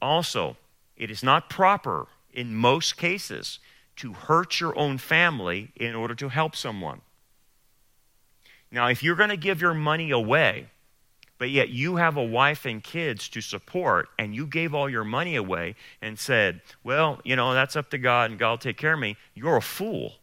Also, 0.00 0.56
it 0.96 1.12
is 1.12 1.22
not 1.22 1.48
proper 1.48 2.08
in 2.32 2.56
most 2.56 2.96
cases 2.96 3.60
to 3.96 4.14
hurt 4.14 4.58
your 4.58 4.76
own 4.76 4.98
family 4.98 5.70
in 5.76 5.94
order 5.94 6.16
to 6.16 6.28
help 6.28 6.56
someone. 6.56 7.02
Now, 8.72 8.88
if 8.88 9.02
you're 9.02 9.16
going 9.16 9.28
to 9.28 9.36
give 9.36 9.60
your 9.60 9.74
money 9.74 10.10
away, 10.10 10.66
but 11.38 11.50
yet 11.50 11.68
you 11.68 11.96
have 11.96 12.16
a 12.16 12.24
wife 12.24 12.64
and 12.64 12.82
kids 12.82 13.28
to 13.30 13.40
support, 13.40 14.08
and 14.18 14.34
you 14.34 14.46
gave 14.46 14.74
all 14.74 14.88
your 14.88 15.04
money 15.04 15.36
away 15.36 15.76
and 16.00 16.18
said, 16.18 16.62
Well, 16.82 17.20
you 17.22 17.36
know, 17.36 17.52
that's 17.52 17.76
up 17.76 17.90
to 17.90 17.98
God 17.98 18.30
and 18.30 18.38
God 18.38 18.50
will 18.50 18.58
take 18.58 18.78
care 18.78 18.94
of 18.94 18.98
me, 18.98 19.16
you're 19.34 19.58
a 19.58 19.62
fool 19.62 20.14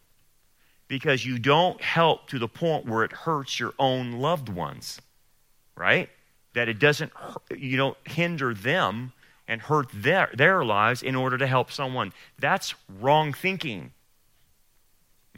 because 0.88 1.24
you 1.26 1.38
don't 1.38 1.80
help 1.82 2.28
to 2.30 2.40
the 2.40 2.48
point 2.48 2.86
where 2.86 3.04
it 3.04 3.12
hurts 3.12 3.60
your 3.60 3.74
own 3.78 4.14
loved 4.14 4.50
ones, 4.50 5.00
right? 5.76 6.10
That 6.56 6.68
it 6.68 6.80
doesn't, 6.80 7.12
you 7.56 7.78
don't 7.78 7.98
hinder 8.06 8.54
them 8.56 9.14
and 9.48 9.62
hurt 9.62 9.88
their, 9.94 10.30
their 10.34 10.66
lives 10.66 11.04
in 11.04 11.16
order 11.16 11.38
to 11.38 11.46
help 11.46 11.72
someone. 11.72 12.12
That's 12.40 12.74
wrong 13.00 13.34
thinking. 13.34 13.92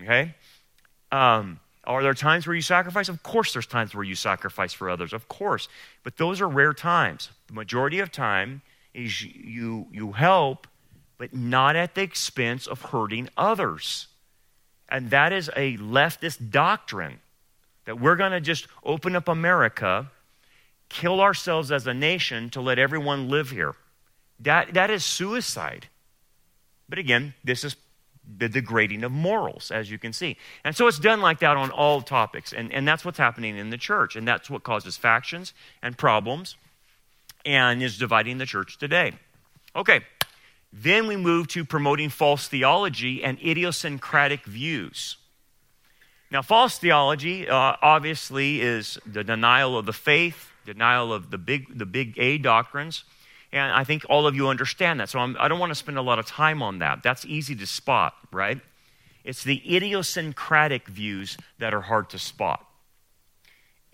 Okay? 0.01 0.36
Um, 1.12 1.59
are 1.84 2.04
there 2.04 2.14
times 2.14 2.46
where 2.46 2.56
you 2.56 2.62
sacrifice? 2.62 3.10
Of 3.10 3.24
course, 3.24 3.54
there's 3.54 3.66
times 3.66 3.96
where 3.96 4.04
you 4.04 4.16
sacrifice 4.16 4.72
for 4.74 4.90
others, 4.90 5.14
of 5.14 5.28
course. 5.28 5.68
But 6.04 6.18
those 6.18 6.40
are 6.40 6.48
rare 6.48 6.74
times. 6.74 7.30
The 7.48 7.54
majority 7.54 8.00
of 8.00 8.12
time 8.12 8.62
is 8.94 9.24
you, 9.24 9.88
you 9.92 10.12
help, 10.12 10.68
but 11.18 11.34
not 11.34 11.76
at 11.76 11.96
the 11.96 12.02
expense 12.02 12.68
of 12.68 12.82
hurting 12.82 13.30
others. 13.36 14.08
And 14.90 15.10
that 15.10 15.34
is 15.34 15.50
a 15.56 15.78
leftist 15.78 16.52
doctrine 16.52 17.20
that 17.86 18.00
we're 18.00 18.16
going 18.16 18.32
to 18.32 18.42
just 18.42 18.68
open 18.84 19.16
up 19.16 19.28
America, 19.28 20.12
kill 20.90 21.20
ourselves 21.20 21.72
as 21.72 21.88
a 21.88 21.94
nation 21.94 22.50
to 22.52 22.62
let 22.62 22.78
everyone 22.78 23.30
live 23.30 23.50
here. 23.50 23.74
That, 24.40 24.74
that 24.74 24.92
is 24.92 25.04
suicide. 25.04 25.88
But 26.90 27.00
again, 27.00 27.34
this 27.44 27.64
is 27.64 27.76
the 28.38 28.48
degrading 28.48 29.04
of 29.04 29.12
morals, 29.12 29.72
as 29.72 29.90
you 29.90 29.98
can 29.98 30.14
see. 30.14 30.38
And 30.64 30.76
so 30.76 30.88
it's 30.88 31.00
done 31.00 31.22
like 31.22 31.40
that 31.40 31.58
on 31.58 31.72
all 31.72 32.02
topics. 32.02 32.54
And, 32.54 32.72
and 32.72 32.88
that's 32.88 33.04
what's 33.04 33.18
happening 33.18 33.58
in 33.58 33.70
the 33.70 33.78
church. 33.78 34.16
And 34.16 34.28
that's 34.28 34.50
what 34.50 34.64
causes 34.64 34.98
factions 34.98 35.54
and 35.82 35.98
problems 35.98 36.56
and 37.46 37.82
is 37.82 37.98
dividing 37.98 38.38
the 38.38 38.46
church 38.46 38.78
today. 38.78 39.14
Okay, 39.76 40.02
then 40.72 41.08
we 41.08 41.18
move 41.18 41.48
to 41.50 41.66
promoting 41.66 42.10
false 42.10 42.48
theology 42.48 43.24
and 43.24 43.38
idiosyncratic 43.40 44.46
views. 44.46 45.18
Now, 46.32 46.42
false 46.42 46.78
theology 46.78 47.50
uh, 47.50 47.76
obviously 47.82 48.62
is 48.62 48.98
the 49.06 49.24
denial 49.24 49.78
of 49.78 49.86
the 49.86 49.94
faith, 49.94 50.50
denial 50.66 51.12
of 51.12 51.30
the 51.30 51.38
big, 51.38 51.78
the 51.78 51.86
big 51.86 52.18
A 52.18 52.38
doctrines. 52.38 53.04
And 53.54 53.72
I 53.72 53.84
think 53.84 54.06
all 54.10 54.28
of 54.28 54.36
you 54.36 54.47
understand 54.47 54.99
that. 54.99 55.10
So 55.10 55.20
I'm, 55.20 55.36
I 55.39 55.47
do 55.47 55.56
not 55.56 55.60
want 55.60 55.72
to 55.72 55.76
spend 55.76 55.97
a 55.97 56.02
lot 56.02 56.20
of 56.20 56.26
time 56.26 56.62
on 56.62 56.80
that. 56.80 57.04
That's 57.04 57.26
easy 57.26 57.56
to 57.56 57.68
spot, 57.68 58.16
right? 58.32 58.60
It's 59.24 59.43
the 59.43 59.62
idiosyncratic 59.76 60.88
views 60.88 61.38
that 61.60 61.74
are 61.74 61.82
hard 61.82 62.10
to 62.12 62.20
spot. 62.20 62.66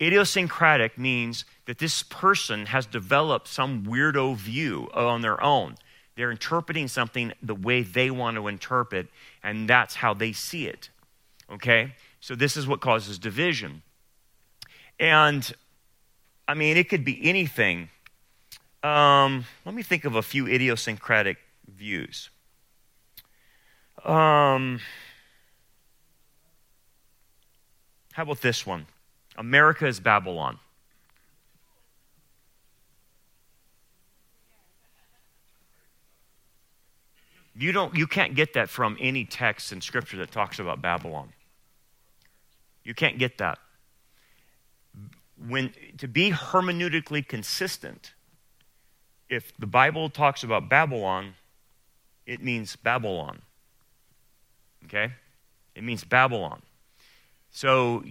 Idiosyncratic 0.00 0.96
means 0.96 1.44
that 1.66 1.78
this 1.78 2.04
person 2.04 2.66
has 2.66 2.86
developed 2.86 3.48
some 3.48 3.84
weirdo 3.84 4.36
view 4.36 4.88
on 4.94 5.22
their 5.22 5.42
own. 5.42 5.74
They're 6.14 6.30
interpreting 6.30 6.88
something 6.88 7.32
the 7.42 7.54
way 7.54 7.82
they 7.82 8.10
want 8.10 8.36
to 8.36 8.46
interpret, 8.46 9.08
and 9.42 9.68
that's 9.68 9.96
how 9.96 10.14
they 10.14 10.32
see 10.32 10.66
it. 10.66 10.90
Okay? 11.50 11.94
So 12.20 12.34
this 12.34 12.56
is 12.56 12.66
what 12.66 12.80
causes 12.80 13.18
division. 13.18 13.82
And 15.00 15.52
I 16.46 16.54
mean, 16.54 16.76
it 16.76 16.88
could 16.88 17.04
be 17.04 17.20
anything 17.28 17.90
um, 18.82 19.44
let 19.64 19.74
me 19.74 19.82
think 19.82 20.04
of 20.04 20.14
a 20.14 20.22
few 20.22 20.46
idiosyncratic 20.46 21.38
views. 21.66 22.30
Um, 24.04 24.80
how 28.12 28.22
about 28.22 28.40
this 28.40 28.66
one? 28.66 28.86
America 29.36 29.86
is 29.86 30.00
Babylon. 30.00 30.58
You 37.58 37.72
don't 37.72 37.96
you 37.96 38.06
can't 38.06 38.36
get 38.36 38.52
that 38.52 38.70
from 38.70 38.96
any 39.00 39.24
text 39.24 39.72
in 39.72 39.80
scripture 39.80 40.16
that 40.18 40.30
talks 40.30 40.60
about 40.60 40.80
Babylon. 40.80 41.32
You 42.84 42.94
can't 42.94 43.18
get 43.18 43.38
that. 43.38 43.58
When 45.48 45.72
to 45.98 46.06
be 46.06 46.30
hermeneutically 46.30 47.26
consistent, 47.26 48.12
if 49.28 49.56
the 49.58 49.66
Bible 49.66 50.08
talks 50.08 50.42
about 50.42 50.68
Babylon, 50.68 51.34
it 52.26 52.42
means 52.42 52.76
Babylon. 52.76 53.42
Okay? 54.84 55.12
It 55.74 55.84
means 55.84 56.04
Babylon. 56.04 56.62
So 57.50 58.04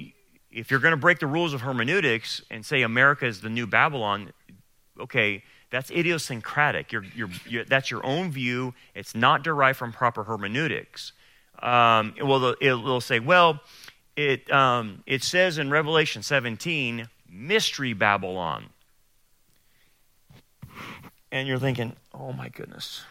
if 0.51 0.71
you're 0.71 0.79
going 0.79 0.91
to 0.91 0.97
break 0.97 1.19
the 1.19 1.27
rules 1.27 1.53
of 1.53 1.61
hermeneutics 1.61 2.41
and 2.49 2.65
say 2.65 2.81
America 2.81 3.25
is 3.25 3.41
the 3.41 3.49
new 3.49 3.67
Babylon, 3.67 4.31
okay, 4.99 5.43
that's 5.69 5.91
idiosyncratic. 5.91 6.91
You're, 6.91 7.03
you're, 7.15 7.29
you're, 7.47 7.65
that's 7.65 7.91
your 7.91 8.05
own 8.05 8.31
view. 8.31 8.73
It's 8.95 9.15
not 9.15 9.43
derived 9.43 9.77
from 9.77 9.91
proper 9.91 10.23
hermeneutics. 10.23 11.13
Um, 11.59 12.13
well, 12.23 12.55
it'll 12.61 13.01
say, 13.01 13.19
well, 13.19 13.61
it, 14.15 14.49
um, 14.51 15.03
it 15.05 15.23
says 15.23 15.57
in 15.57 15.69
Revelation 15.69 16.23
17, 16.23 17.07
mystery 17.29 17.93
Babylon 17.93 18.69
and 21.37 21.47
you're 21.47 21.59
thinking, 21.59 21.95
oh 22.13 22.33
my 22.33 22.49
goodness. 22.49 23.03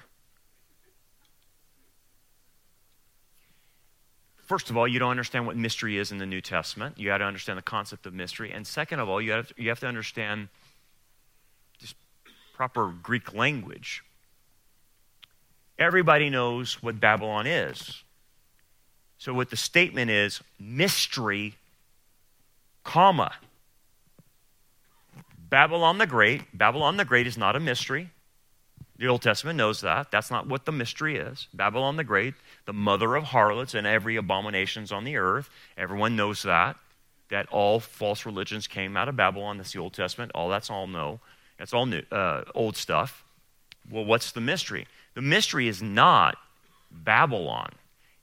First 4.47 4.71
of 4.71 4.77
all, 4.77 4.87
you 4.87 4.99
don't 4.99 5.11
understand 5.11 5.47
what 5.47 5.57
mystery 5.57 5.99
is 5.99 6.13
in 6.13 6.19
the 6.19 6.27
New 6.27 6.41
Testament. 6.41 6.99
You 6.99 7.07
got 7.07 7.19
to 7.19 7.25
understand 7.25 7.59
the 7.59 7.63
concept 7.63 8.07
of 8.07 8.15
mystery. 8.15 8.53
And 8.53 8.65
second 8.67 9.01
of 9.01 9.09
all, 9.09 9.21
you 9.21 9.33
have 9.33 9.49
to, 9.49 9.55
you 9.57 9.69
have 9.71 9.81
to 9.81 9.89
understand 9.89 10.49
just 11.79 11.97
proper 12.55 12.93
Greek 13.03 13.35
language. 13.35 14.05
Everybody 15.79 16.31
knows 16.31 16.83
what 16.83 17.01
Babylon 17.01 17.47
is. 17.47 18.03
So, 19.19 19.35
what 19.35 19.51
the 19.51 19.57
statement 19.57 20.11
is 20.11 20.41
mystery, 20.61 21.57
comma, 22.85 23.33
Babylon 25.49 25.99
the 25.99 26.07
Great, 26.07 26.57
Babylon 26.57 26.97
the 26.97 27.05
Great 27.05 27.27
is 27.27 27.37
not 27.37 27.57
a 27.57 27.61
mystery. 27.61 28.11
The 28.99 29.09
Old 29.09 29.23
Testament 29.23 29.59
knows 29.59 29.83
that. 29.83 30.11
That's 30.11 30.31
not 30.31 30.47
what 30.47 30.65
the 30.65 30.73
mystery 30.73 31.17
is. 31.17 31.49
Babylon 31.53 31.97
the 31.97 32.05
Great, 32.05 32.35
the 32.65 32.73
mother 32.73 33.15
of 33.15 33.25
harlots 33.25 33.75
and 33.75 33.87
every 33.87 34.17
abominations 34.17 34.91
on 34.91 35.05
the 35.05 35.17
earth. 35.17 35.51
Everyone 35.77 36.17
knows 36.17 36.43
that. 36.43 36.77
That 37.29 37.49
all 37.51 37.81
false 37.81 38.25
religions 38.25 38.67
came 38.67 38.97
out 38.97 39.09
of 39.09 39.17
Babylon. 39.17 39.59
That's 39.59 39.73
the 39.73 39.81
Old 39.81 39.93
Testament. 39.93 40.33
All 40.35 40.49
that's 40.49 40.71
all 40.71 40.87
know. 40.87 41.21
That's 41.59 41.75
all 41.75 41.87
new, 41.87 42.03
uh, 42.11 42.45
old 42.55 42.77
stuff. 42.77 43.25
Well, 43.91 44.05
what's 44.05 44.33
the 44.33 44.41
mystery? 44.41 44.87
The 45.15 45.23
mystery 45.23 45.69
is 45.69 45.83
not 45.83 46.37
Babylon. 46.91 47.71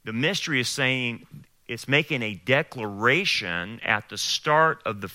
The 0.05 0.13
mystery 0.13 0.59
is 0.59 0.69
saying 0.69 1.25
it's 1.67 1.87
making 1.87 2.21
a 2.21 2.35
declaration 2.35 3.79
at 3.83 4.09
the 4.09 4.17
start 4.17 4.81
of 4.85 5.01
the, 5.01 5.11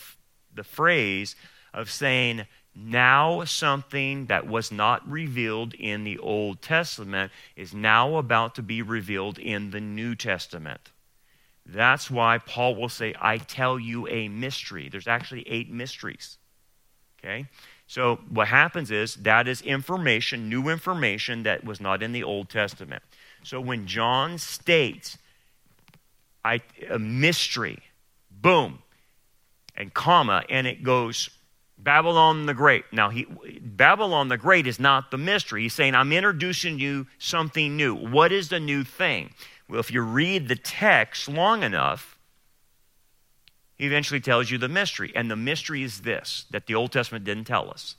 the 0.54 0.64
phrase 0.64 1.36
of 1.74 1.90
saying, 1.90 2.46
now 2.81 3.45
something 3.45 4.26
that 4.26 4.47
was 4.47 4.70
not 4.70 5.09
revealed 5.09 5.74
in 5.74 6.05
the 6.05 6.18
Old 6.18 6.62
Testament 6.62 7.33
is 7.57 7.74
now 7.74 8.16
about 8.16 8.55
to 8.55 8.62
be 8.62 8.83
revealed 8.83 9.39
in 9.39 9.70
the 9.70 9.81
New 9.81 10.14
Testament. 10.14 10.93
That's 11.66 12.11
why 12.11 12.39
Paul 12.39 12.76
will 12.76 12.89
say, 12.89 13.14
I 13.20 13.39
tell 13.39 13.79
you 13.79 14.07
a 14.09 14.29
mystery. 14.29 14.89
There's 14.89 15.09
actually 15.09 15.47
eight 15.49 15.70
mysteries. 15.70 16.39
Okay? 17.18 17.47
So 17.87 18.20
what 18.29 18.49
happens 18.49 18.91
is 18.91 19.16
that 19.16 19.49
is 19.49 19.61
information, 19.62 20.49
new 20.49 20.68
information 20.68 21.43
that 21.43 21.64
was 21.64 21.81
not 21.81 22.03
in 22.03 22.12
the 22.12 22.22
Old 22.22 22.49
Testament. 22.49 23.03
So 23.43 23.61
when 23.61 23.87
John 23.87 24.39
states 24.39 25.18
I, 26.45 26.61
a 26.89 26.99
mystery, 26.99 27.79
boom, 28.31 28.79
and 29.76 29.93
comma, 29.93 30.45
and 30.49 30.66
it 30.66 30.83
goes 30.83 31.31
Babylon 31.79 32.47
the 32.47 32.55
Great. 32.55 32.85
Now, 32.93 33.09
he, 33.09 33.24
Babylon 33.61 34.29
the 34.29 34.37
Great 34.37 34.66
is 34.66 34.81
not 34.81 35.11
the 35.11 35.18
mystery. 35.18 35.62
He's 35.62 35.74
saying, 35.74 35.95
I'm 35.95 36.12
introducing 36.12 36.79
you 36.79 37.07
something 37.18 37.76
new. 37.76 37.95
What 37.95 38.33
is 38.33 38.49
the 38.49 38.61
new 38.61 38.83
thing? 38.85 39.33
Well, 39.68 39.81
if 39.81 39.93
you 39.93 40.03
read 40.03 40.49
the 40.49 40.57
text 40.57 41.29
long 41.29 41.62
enough, 41.62 42.18
he 43.76 43.87
eventually 43.87 44.20
tells 44.20 44.51
you 44.51 44.59
the 44.59 44.68
mystery. 44.68 45.12
And 45.14 45.31
the 45.31 45.37
mystery 45.37 45.83
is 45.83 46.01
this 46.01 46.47
that 46.51 46.66
the 46.66 46.74
Old 46.74 46.91
Testament 46.91 47.24
didn't 47.24 47.45
tell 47.45 47.70
us 47.70 47.95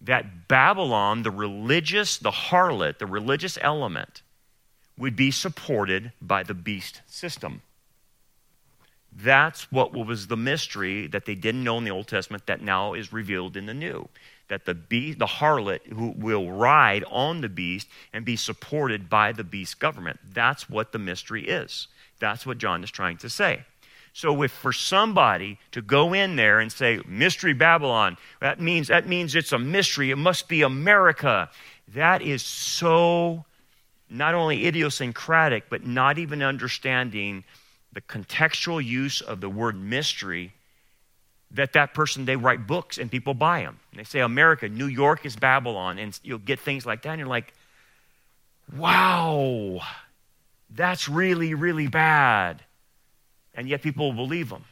that 0.00 0.48
Babylon, 0.48 1.22
the 1.22 1.30
religious, 1.30 2.18
the 2.18 2.30
harlot, 2.30 2.98
the 2.98 3.06
religious 3.06 3.58
element, 3.60 4.22
would 4.96 5.16
be 5.16 5.30
supported 5.30 6.12
by 6.20 6.42
the 6.42 6.54
beast 6.54 7.02
system. 7.06 7.62
That's 9.12 9.70
what 9.72 9.92
was 9.92 10.26
the 10.26 10.36
mystery 10.36 11.06
that 11.08 11.24
they 11.24 11.34
didn't 11.34 11.64
know 11.64 11.78
in 11.78 11.84
the 11.84 11.90
Old 11.90 12.06
Testament 12.06 12.46
that 12.46 12.60
now 12.60 12.94
is 12.94 13.12
revealed 13.12 13.56
in 13.56 13.66
the 13.66 13.74
New. 13.74 14.08
That 14.48 14.64
the 14.64 14.74
beast, 14.74 15.18
the 15.18 15.26
harlot 15.26 15.86
who 15.86 16.14
will 16.16 16.50
ride 16.50 17.04
on 17.10 17.40
the 17.40 17.48
beast 17.48 17.88
and 18.12 18.24
be 18.24 18.36
supported 18.36 19.10
by 19.10 19.32
the 19.32 19.44
beast 19.44 19.78
government. 19.78 20.20
That's 20.32 20.70
what 20.70 20.92
the 20.92 20.98
mystery 20.98 21.46
is. 21.46 21.88
That's 22.18 22.46
what 22.46 22.58
John 22.58 22.82
is 22.82 22.90
trying 22.90 23.18
to 23.18 23.30
say. 23.30 23.64
So 24.12 24.42
if 24.42 24.50
for 24.50 24.72
somebody 24.72 25.58
to 25.72 25.82
go 25.82 26.12
in 26.12 26.36
there 26.36 26.60
and 26.60 26.72
say 26.72 27.00
mystery 27.06 27.52
Babylon, 27.52 28.16
that 28.40 28.60
means 28.60 28.88
that 28.88 29.06
means 29.06 29.34
it's 29.34 29.52
a 29.52 29.58
mystery. 29.58 30.10
It 30.10 30.16
must 30.16 30.48
be 30.48 30.62
America. 30.62 31.50
That 31.94 32.22
is 32.22 32.42
so 32.42 33.44
not 34.10 34.34
only 34.34 34.66
idiosyncratic, 34.66 35.68
but 35.68 35.86
not 35.86 36.18
even 36.18 36.42
understanding 36.42 37.44
the 37.92 38.00
contextual 38.00 38.84
use 38.84 39.20
of 39.20 39.40
the 39.40 39.48
word 39.48 39.76
mystery 39.76 40.52
that 41.50 41.72
that 41.72 41.94
person 41.94 42.26
they 42.26 42.36
write 42.36 42.66
books 42.66 42.98
and 42.98 43.10
people 43.10 43.34
buy 43.34 43.62
them 43.62 43.80
they 43.94 44.04
say 44.04 44.20
america 44.20 44.68
new 44.68 44.86
york 44.86 45.24
is 45.24 45.36
babylon 45.36 45.98
and 45.98 46.18
you'll 46.22 46.38
get 46.38 46.60
things 46.60 46.84
like 46.84 47.02
that 47.02 47.10
and 47.10 47.18
you're 47.18 47.28
like 47.28 47.52
wow 48.76 49.80
that's 50.70 51.08
really 51.08 51.54
really 51.54 51.86
bad. 51.88 52.62
And 53.54 53.68
yet 53.68 53.82
people 53.82 54.06
will 54.06 54.26
believe 54.26 54.50
them 54.50 54.64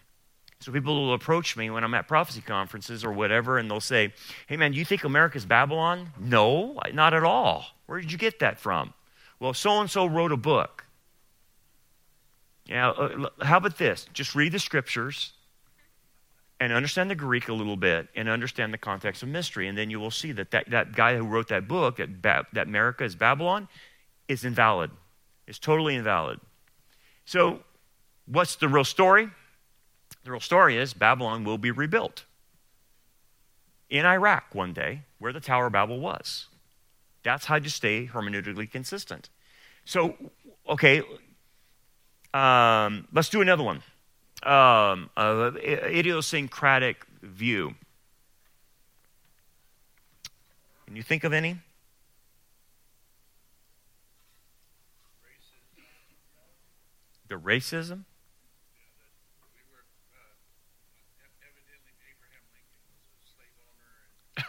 so 0.61 0.73
people 0.73 0.95
will 0.95 1.15
approach 1.15 1.57
me 1.57 1.71
when 1.71 1.85
i'm 1.85 1.95
at 1.95 2.09
prophecy 2.09 2.41
conferences 2.41 3.05
or 3.05 3.13
whatever 3.13 3.59
and 3.59 3.71
they'll 3.71 3.81
say 3.81 4.13
hey 4.47 4.57
man 4.57 4.73
you 4.73 4.85
think 4.85 5.05
america's 5.05 5.45
babylon? 5.45 6.11
No 6.19 6.79
not 6.93 7.15
at 7.15 7.25
all. 7.25 7.67
Where 7.87 8.01
did 8.01 8.13
you 8.13 8.19
get 8.19 8.41
that 8.41 8.59
from? 8.59 8.95
Well 9.41 9.55
so 9.55 9.81
and 9.81 9.91
so 9.91 10.07
wrote 10.07 10.33
a 10.33 10.37
book 10.37 10.86
yeah, 12.67 12.91
uh, 12.91 13.29
how 13.43 13.59
about 13.59 13.79
this? 13.79 14.07
Just 14.13 14.35
read 14.35 14.53
the 14.53 14.59
scriptures 14.59 15.33
and 16.59 16.73
understand 16.73 17.11
the 17.11 17.15
Greek 17.15 17.49
a 17.49 17.53
little 17.53 17.77
bit 17.77 18.09
and 18.17 18.29
understand 18.29 18.73
the 18.73 18.79
context 18.79 19.23
of 19.23 19.29
mystery. 19.29 19.69
And 19.69 19.77
then 19.77 19.91
you 19.91 20.01
will 20.01 20.11
see 20.11 20.33
that 20.33 20.51
that, 20.51 20.71
that 20.71 20.93
guy 20.93 21.17
who 21.17 21.25
wrote 21.25 21.49
that 21.49 21.69
book, 21.69 21.97
that, 21.97 22.23
ba- 22.23 22.47
that 22.53 22.67
America 22.67 23.05
is 23.05 23.15
Babylon, 23.15 23.69
is 24.27 24.45
invalid. 24.45 24.91
It's 25.47 25.59
totally 25.59 25.95
invalid. 25.95 26.41
So, 27.25 27.61
what's 28.27 28.57
the 28.57 28.69
real 28.69 28.85
story? 28.85 29.31
The 30.25 30.31
real 30.33 30.41
story 30.41 30.77
is 30.77 30.93
Babylon 30.93 31.45
will 31.45 31.59
be 31.59 31.71
rebuilt 31.71 32.25
in 33.89 34.05
Iraq 34.05 34.55
one 34.55 34.73
day, 34.73 35.03
where 35.19 35.33
the 35.33 35.41
Tower 35.41 35.67
of 35.67 35.73
Babel 35.73 36.01
was. 36.01 36.47
That's 37.23 37.47
how 37.47 37.57
you 37.57 37.69
stay 37.69 38.07
hermeneutically 38.07 38.71
consistent. 38.71 39.29
So, 39.85 40.17
okay, 40.69 41.03
um, 42.37 43.09
let's 43.13 43.29
do 43.31 43.41
another 43.41 43.63
one. 43.63 43.83
Um, 44.43 45.11
uh, 45.17 45.53
idiosyncratic 45.57 47.07
view. 47.23 47.75
Can 50.87 50.97
you 50.97 51.03
think 51.03 51.25
of 51.25 51.33
any? 51.33 51.57
The 57.29 57.37
racism? 57.37 58.05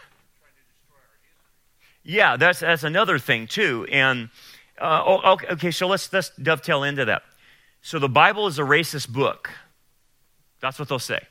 yeah, 2.04 2.36
that's 2.36 2.60
that's 2.60 2.84
another 2.84 3.18
thing 3.18 3.46
too. 3.48 3.86
And 3.90 4.28
uh, 4.80 5.02
okay, 5.32 5.46
okay, 5.48 5.70
so 5.70 5.88
let's 5.88 6.12
let's 6.12 6.30
dovetail 6.36 6.84
into 6.84 7.06
that. 7.06 7.22
So 7.88 7.98
the 7.98 8.06
Bible 8.06 8.46
is 8.48 8.58
a 8.58 8.64
racist 8.64 9.08
book. 9.08 9.48
That's 10.60 10.78
what 10.78 10.90
they'll 10.90 10.98
say. 10.98 11.22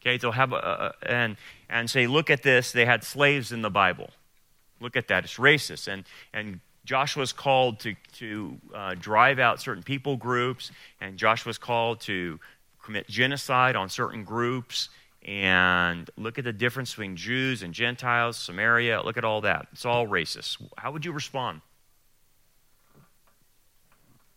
Okay, 0.00 0.16
they'll 0.16 0.32
have 0.32 0.54
a, 0.54 0.56
a, 0.56 0.94
and 1.06 1.36
and 1.68 1.90
say, 1.90 2.06
look 2.06 2.30
at 2.30 2.42
this. 2.42 2.72
They 2.72 2.86
had 2.86 3.04
slaves 3.04 3.52
in 3.52 3.60
the 3.60 3.68
Bible. 3.68 4.08
Look 4.80 4.96
at 4.96 5.08
that. 5.08 5.24
It's 5.24 5.36
racist. 5.36 5.88
And 5.88 6.04
and 6.32 6.60
Joshua's 6.86 7.34
called 7.34 7.78
to 7.80 7.94
to 8.14 8.56
uh, 8.74 8.94
drive 8.98 9.38
out 9.38 9.60
certain 9.60 9.82
people 9.82 10.16
groups, 10.16 10.70
and 10.98 11.18
Joshua's 11.18 11.58
called 11.58 12.00
to 12.00 12.40
commit 12.82 13.06
genocide 13.06 13.76
on 13.76 13.90
certain 13.90 14.24
groups. 14.24 14.88
And 15.26 16.08
look 16.16 16.38
at 16.38 16.44
the 16.44 16.54
difference 16.54 16.92
between 16.92 17.16
Jews 17.16 17.62
and 17.62 17.74
Gentiles, 17.74 18.38
Samaria. 18.38 19.02
Look 19.02 19.18
at 19.18 19.24
all 19.26 19.42
that. 19.42 19.66
It's 19.72 19.84
all 19.84 20.06
racist. 20.06 20.56
How 20.78 20.90
would 20.90 21.04
you 21.04 21.12
respond? 21.12 21.60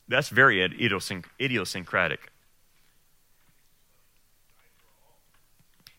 That's 0.08 0.30
very 0.30 0.62
idiosyncratic. 0.64 2.32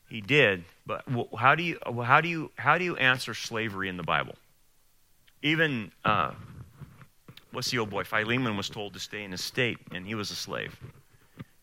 He 0.09 0.21
did, 0.21 0.65
but 0.87 1.05
how 1.37 1.57
do 1.57 1.65
you 1.65 1.79
how 2.05 2.21
do 2.21 2.29
you 2.29 2.51
how 2.57 2.79
do 2.79 2.85
you 2.85 2.97
answer 2.97 3.35
slavery 3.35 3.89
in 3.89 3.97
the 3.97 4.05
Bible? 4.05 4.37
Even 5.43 5.91
uh, 6.05 6.33
what's 7.51 7.71
the 7.71 7.79
old 7.79 7.91
boy? 7.91 8.05
Philemon 8.05 8.57
was 8.57 8.69
told 8.69 8.95
to 8.95 9.01
stay 9.01 9.25
in 9.25 9.33
his 9.33 9.43
state, 9.43 9.79
and 9.91 10.07
he 10.07 10.15
was 10.15 10.31
a 10.31 10.37
slave. 10.37 10.79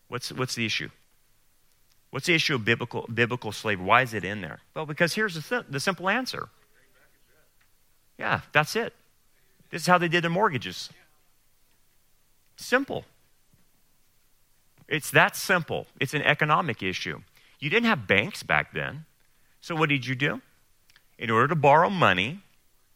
What's 0.09 0.31
what's 0.33 0.55
the 0.55 0.65
issue? 0.65 0.89
What's 2.09 2.27
the 2.27 2.35
issue 2.35 2.55
of 2.55 2.65
biblical 2.65 3.07
biblical 3.13 3.53
slavery? 3.53 3.85
Why 3.85 4.01
is 4.01 4.13
it 4.13 4.25
in 4.25 4.41
there? 4.41 4.59
Well, 4.75 4.85
because 4.85 5.13
here's 5.13 5.35
the, 5.35 5.41
th- 5.41 5.65
the 5.69 5.79
simple 5.79 6.09
answer. 6.09 6.49
Yeah, 8.19 8.41
that's 8.51 8.75
it. 8.75 8.93
This 9.71 9.83
is 9.83 9.87
how 9.87 9.97
they 9.97 10.09
did 10.09 10.23
their 10.23 10.29
mortgages. 10.29 10.89
Simple. 12.63 13.03
It's 14.87 15.11
that 15.11 15.35
simple. 15.35 15.85
It's 15.99 16.13
an 16.13 16.21
economic 16.21 16.81
issue. 16.81 17.21
You 17.59 17.69
didn't 17.69 17.87
have 17.87 18.07
banks 18.07 18.41
back 18.41 18.73
then. 18.73 19.05
So 19.61 19.75
what 19.75 19.89
did 19.89 20.05
you 20.05 20.15
do? 20.15 20.41
In 21.17 21.29
order 21.29 21.49
to 21.49 21.55
borrow 21.55 21.89
money, 21.89 22.39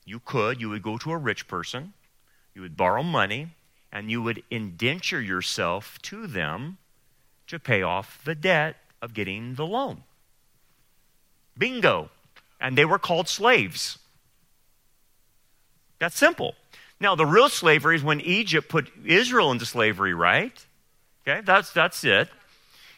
you 0.06 0.20
could, 0.20 0.60
you 0.62 0.70
would 0.70 0.82
go 0.82 0.98
to 0.98 1.12
a 1.12 1.18
rich 1.18 1.48
person, 1.48 1.94
you 2.56 2.62
would 2.62 2.76
borrow 2.78 3.04
money, 3.04 3.50
and 3.92 4.10
you 4.10 4.22
would 4.22 4.44
indenture 4.50 5.22
yourself 5.22 6.02
to 6.04 6.28
them 6.28 6.78
to 7.48 7.60
pay 7.60 7.82
off 7.82 8.24
the 8.24 8.36
debt 8.36 8.78
of 9.02 9.14
getting 9.14 9.56
the 9.56 9.66
loan. 9.66 10.04
Bingo. 11.58 12.10
And 12.60 12.78
they 12.78 12.86
were 12.86 13.00
called 13.00 13.28
slaves. 13.28 14.00
That's 16.00 16.18
simple. 16.18 16.56
Now, 17.00 17.16
the 17.16 17.26
real 17.26 17.50
slavery 17.50 17.96
is 17.96 18.04
when 18.04 18.22
Egypt 18.22 18.70
put 18.70 18.92
Israel 19.06 19.52
into 19.52 19.66
slavery, 19.66 20.14
right? 20.14 20.66
Okay, 21.28 21.42
that's, 21.42 21.72
that's 21.72 22.04
it. 22.04 22.30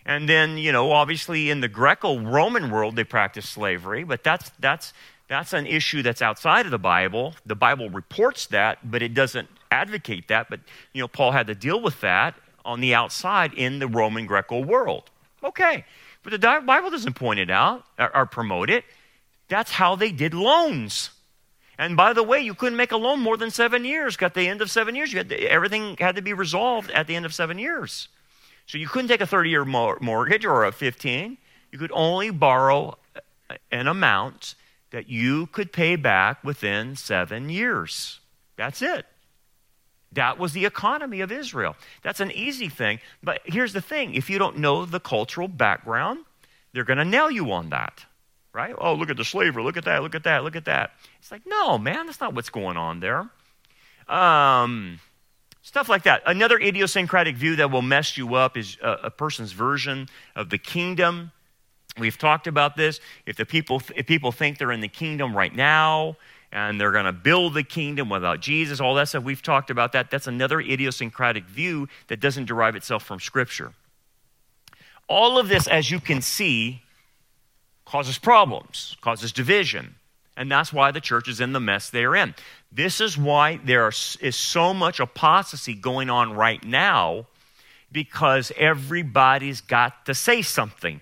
And 0.05 0.27
then, 0.29 0.57
you 0.57 0.71
know, 0.71 0.91
obviously 0.91 1.49
in 1.49 1.61
the 1.61 1.67
Greco 1.67 2.19
Roman 2.19 2.71
world, 2.71 2.95
they 2.95 3.03
practiced 3.03 3.51
slavery, 3.51 4.03
but 4.03 4.23
that's, 4.23 4.51
that's, 4.59 4.93
that's 5.27 5.53
an 5.53 5.67
issue 5.67 6.01
that's 6.01 6.21
outside 6.21 6.65
of 6.65 6.71
the 6.71 6.79
Bible. 6.79 7.35
The 7.45 7.55
Bible 7.55 7.89
reports 7.89 8.47
that, 8.47 8.89
but 8.89 9.01
it 9.01 9.13
doesn't 9.13 9.49
advocate 9.69 10.29
that. 10.29 10.49
But, 10.49 10.61
you 10.93 11.01
know, 11.01 11.07
Paul 11.07 11.31
had 11.31 11.47
to 11.47 11.55
deal 11.55 11.79
with 11.81 12.01
that 12.01 12.35
on 12.65 12.79
the 12.79 12.95
outside 12.95 13.53
in 13.53 13.79
the 13.79 13.87
Roman 13.87 14.25
Greco 14.25 14.59
world. 14.63 15.09
Okay. 15.43 15.85
But 16.23 16.31
the 16.31 16.61
Bible 16.65 16.89
doesn't 16.89 17.13
point 17.13 17.39
it 17.39 17.49
out 17.49 17.85
or, 17.97 18.15
or 18.15 18.25
promote 18.25 18.69
it. 18.69 18.85
That's 19.47 19.71
how 19.71 19.95
they 19.95 20.11
did 20.11 20.33
loans. 20.33 21.11
And 21.79 21.95
by 21.95 22.11
the 22.11 22.23
way, 22.23 22.41
you 22.41 22.53
couldn't 22.53 22.75
make 22.75 22.91
a 22.91 22.97
loan 22.97 23.21
more 23.21 23.37
than 23.37 23.51
seven 23.51 23.85
years. 23.85 24.17
Got 24.17 24.33
the 24.33 24.49
end 24.49 24.61
of 24.61 24.69
seven 24.69 24.95
years, 24.95 25.13
had 25.13 25.29
to, 25.29 25.41
everything 25.49 25.95
had 25.97 26.17
to 26.17 26.21
be 26.21 26.33
resolved 26.33 26.91
at 26.91 27.07
the 27.07 27.15
end 27.15 27.25
of 27.25 27.33
seven 27.33 27.57
years. 27.57 28.09
So 28.67 28.77
you 28.77 28.89
couldn't 28.89 29.07
take 29.07 29.21
a 29.21 29.25
30 29.25 29.49
year 29.49 29.63
mortgage 29.63 30.43
or 30.43 30.65
a 30.65 30.73
15. 30.73 31.37
You 31.71 31.79
could 31.79 31.91
only 31.93 32.31
borrow 32.31 32.97
an 33.71 33.87
amount 33.87 34.55
that 34.91 35.07
you 35.07 35.47
could 35.47 35.71
pay 35.71 35.95
back 35.95 36.43
within 36.43 36.97
seven 36.97 37.49
years. 37.49 38.19
That's 38.57 38.81
it. 38.81 39.05
That 40.11 40.37
was 40.37 40.51
the 40.51 40.65
economy 40.65 41.21
of 41.21 41.31
Israel. 41.31 41.77
That's 42.01 42.19
an 42.19 42.31
easy 42.31 42.67
thing. 42.67 42.99
But 43.23 43.39
here's 43.45 43.71
the 43.71 43.81
thing 43.81 44.15
if 44.15 44.29
you 44.29 44.37
don't 44.37 44.57
know 44.57 44.83
the 44.83 44.99
cultural 44.99 45.47
background, 45.47 46.25
they're 46.73 46.83
going 46.83 46.97
to 46.97 47.05
nail 47.05 47.31
you 47.31 47.49
on 47.53 47.69
that. 47.69 48.05
Right? 48.51 48.73
Oh, 48.77 48.93
look 48.93 49.09
at 49.09 49.17
the 49.17 49.25
slaver. 49.25 49.61
Look 49.61 49.77
at 49.77 49.85
that. 49.85 50.01
Look 50.01 50.15
at 50.15 50.23
that. 50.23 50.43
Look 50.43 50.55
at 50.55 50.65
that. 50.65 50.91
It's 51.19 51.31
like, 51.31 51.43
no, 51.45 51.77
man, 51.77 52.07
that's 52.07 52.19
not 52.19 52.33
what's 52.33 52.49
going 52.49 52.77
on 52.77 52.99
there. 52.99 53.29
Um, 54.07 54.99
stuff 55.61 55.87
like 55.87 56.03
that. 56.03 56.23
Another 56.25 56.57
idiosyncratic 56.57 57.35
view 57.35 57.55
that 57.57 57.69
will 57.69 57.83
mess 57.83 58.17
you 58.17 58.35
up 58.35 58.57
is 58.57 58.77
a, 58.81 58.91
a 59.03 59.11
person's 59.11 59.51
version 59.51 60.09
of 60.35 60.49
the 60.49 60.57
kingdom. 60.57 61.31
We've 61.97 62.17
talked 62.17 62.47
about 62.47 62.75
this. 62.75 62.99
If 63.25 63.35
the 63.35 63.45
people, 63.45 63.81
if 63.95 64.07
people 64.07 64.31
think 64.31 64.57
they're 64.57 64.71
in 64.71 64.81
the 64.81 64.87
kingdom 64.87 65.37
right 65.37 65.55
now, 65.55 66.17
and 66.51 66.79
they're 66.81 66.91
going 66.91 67.05
to 67.05 67.13
build 67.13 67.53
the 67.53 67.63
kingdom 67.63 68.09
without 68.09 68.39
Jesus, 68.39 68.79
all 68.79 68.95
that 68.95 69.07
stuff. 69.07 69.23
We've 69.23 69.41
talked 69.41 69.69
about 69.69 69.91
that. 69.91 70.09
That's 70.09 70.27
another 70.27 70.59
idiosyncratic 70.59 71.45
view 71.45 71.87
that 72.07 72.19
doesn't 72.19 72.45
derive 72.45 72.75
itself 72.75 73.03
from 73.03 73.19
Scripture. 73.19 73.73
All 75.07 75.37
of 75.37 75.47
this, 75.47 75.67
as 75.67 75.91
you 75.91 75.99
can 75.99 76.21
see, 76.21 76.81
causes 77.89 78.19
problems, 78.19 78.95
causes 79.01 79.31
division. 79.31 79.95
And 80.37 80.49
that's 80.49 80.71
why 80.71 80.91
the 80.91 81.01
church 81.01 81.27
is 81.27 81.41
in 81.41 81.53
the 81.53 81.59
mess 81.59 81.89
they're 81.89 82.15
in. 82.15 82.35
This 82.71 83.01
is 83.01 83.17
why 83.17 83.59
there 83.65 83.89
is 83.89 84.35
so 84.35 84.75
much 84.75 84.99
apostasy 84.99 85.73
going 85.73 86.09
on 86.09 86.33
right 86.33 86.63
now 86.63 87.25
because 87.91 88.51
everybody's 88.55 89.61
got 89.61 90.05
to 90.05 90.13
say 90.13 90.43
something. 90.43 91.01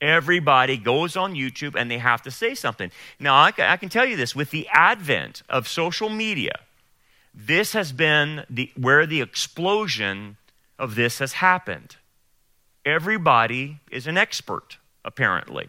Everybody 0.00 0.78
goes 0.78 1.16
on 1.16 1.34
YouTube 1.34 1.74
and 1.78 1.90
they 1.90 1.98
have 1.98 2.22
to 2.22 2.30
say 2.30 2.54
something. 2.54 2.90
Now, 3.20 3.34
I, 3.34 3.52
I 3.58 3.76
can 3.76 3.90
tell 3.90 4.06
you 4.06 4.16
this 4.16 4.34
with 4.34 4.50
the 4.50 4.66
advent 4.72 5.42
of 5.50 5.68
social 5.68 6.08
media, 6.08 6.60
this 7.34 7.74
has 7.74 7.92
been 7.92 8.44
the, 8.48 8.72
where 8.74 9.04
the 9.04 9.20
explosion 9.20 10.38
of 10.78 10.94
this 10.94 11.18
has 11.18 11.34
happened. 11.34 11.96
Everybody 12.86 13.80
is 13.90 14.06
an 14.06 14.16
expert, 14.16 14.78
apparently. 15.04 15.68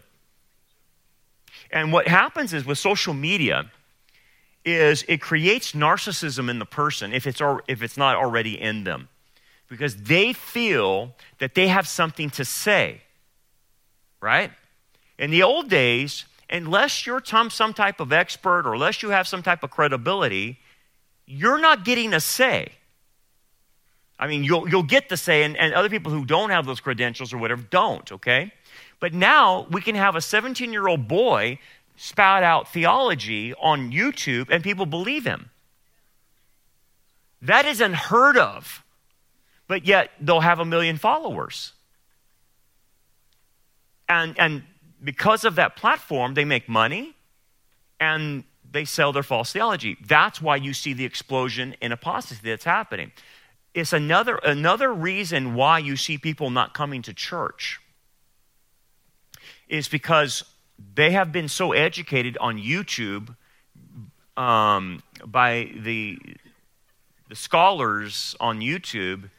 And 1.70 1.92
what 1.92 2.08
happens 2.08 2.52
is 2.52 2.64
with 2.64 2.78
social 2.78 3.14
media 3.14 3.70
is 4.64 5.04
it 5.08 5.20
creates 5.20 5.72
narcissism 5.72 6.50
in 6.50 6.58
the 6.58 6.66
person 6.66 7.12
if 7.12 7.26
it's, 7.26 7.40
if 7.68 7.82
it's 7.82 7.96
not 7.96 8.16
already 8.16 8.60
in 8.60 8.84
them 8.84 9.08
because 9.68 9.96
they 9.96 10.32
feel 10.32 11.14
that 11.38 11.54
they 11.54 11.68
have 11.68 11.86
something 11.86 12.30
to 12.30 12.44
say 12.44 13.00
right? 14.20 14.50
In 15.18 15.30
the 15.30 15.42
old 15.42 15.68
days, 15.68 16.24
unless 16.50 17.06
you're 17.06 17.22
some 17.24 17.50
type 17.74 18.00
of 18.00 18.12
expert 18.12 18.66
or 18.66 18.74
unless 18.74 19.02
you 19.02 19.10
have 19.10 19.28
some 19.28 19.42
type 19.42 19.62
of 19.62 19.70
credibility, 19.70 20.58
you're 21.26 21.60
not 21.60 21.84
getting 21.84 22.12
a 22.12 22.20
say. 22.20 22.72
I 24.18 24.26
mean, 24.26 24.44
you'll, 24.44 24.68
you'll 24.68 24.82
get 24.82 25.08
the 25.08 25.16
say, 25.16 25.42
and, 25.42 25.56
and 25.56 25.74
other 25.74 25.88
people 25.88 26.10
who 26.10 26.24
don't 26.24 26.50
have 26.50 26.66
those 26.66 26.80
credentials 26.80 27.32
or 27.32 27.38
whatever 27.38 27.62
don't, 27.62 28.10
okay? 28.12 28.52
But 29.00 29.12
now 29.12 29.66
we 29.70 29.80
can 29.80 29.94
have 29.94 30.16
a 30.16 30.20
17 30.20 30.72
year 30.72 30.88
old 30.88 31.08
boy 31.08 31.58
spout 31.96 32.42
out 32.42 32.68
theology 32.68 33.54
on 33.54 33.90
YouTube 33.90 34.50
and 34.50 34.62
people 34.62 34.86
believe 34.86 35.24
him. 35.24 35.50
That 37.42 37.64
is 37.66 37.80
unheard 37.80 38.36
of, 38.36 38.82
but 39.68 39.86
yet 39.86 40.10
they'll 40.20 40.40
have 40.40 40.58
a 40.58 40.64
million 40.64 40.96
followers. 40.96 41.72
And, 44.08 44.38
and 44.38 44.62
because 45.02 45.44
of 45.44 45.56
that 45.56 45.76
platform, 45.76 46.34
they 46.34 46.44
make 46.44 46.68
money 46.68 47.14
and 48.00 48.44
they 48.70 48.84
sell 48.84 49.12
their 49.12 49.22
false 49.22 49.52
theology. 49.52 49.96
That's 50.06 50.40
why 50.40 50.56
you 50.56 50.72
see 50.72 50.92
the 50.92 51.04
explosion 51.04 51.76
in 51.80 51.92
apostasy 51.92 52.40
that's 52.44 52.64
happening. 52.64 53.12
It's 53.74 53.92
another, 53.92 54.36
another 54.36 54.92
reason 54.92 55.54
why 55.54 55.78
you 55.78 55.96
see 55.96 56.18
people 56.18 56.50
not 56.50 56.72
coming 56.72 57.02
to 57.02 57.12
church 57.12 57.80
is 59.68 59.88
because 59.88 60.44
they 60.94 61.10
have 61.10 61.32
been 61.32 61.48
so 61.48 61.72
educated 61.72 62.36
on 62.40 62.58
YouTube 62.58 63.34
um, 64.36 65.02
by 65.24 65.70
the, 65.76 66.18
the 67.28 67.36
scholars 67.36 68.36
on 68.40 68.60
YouTube 68.60 69.30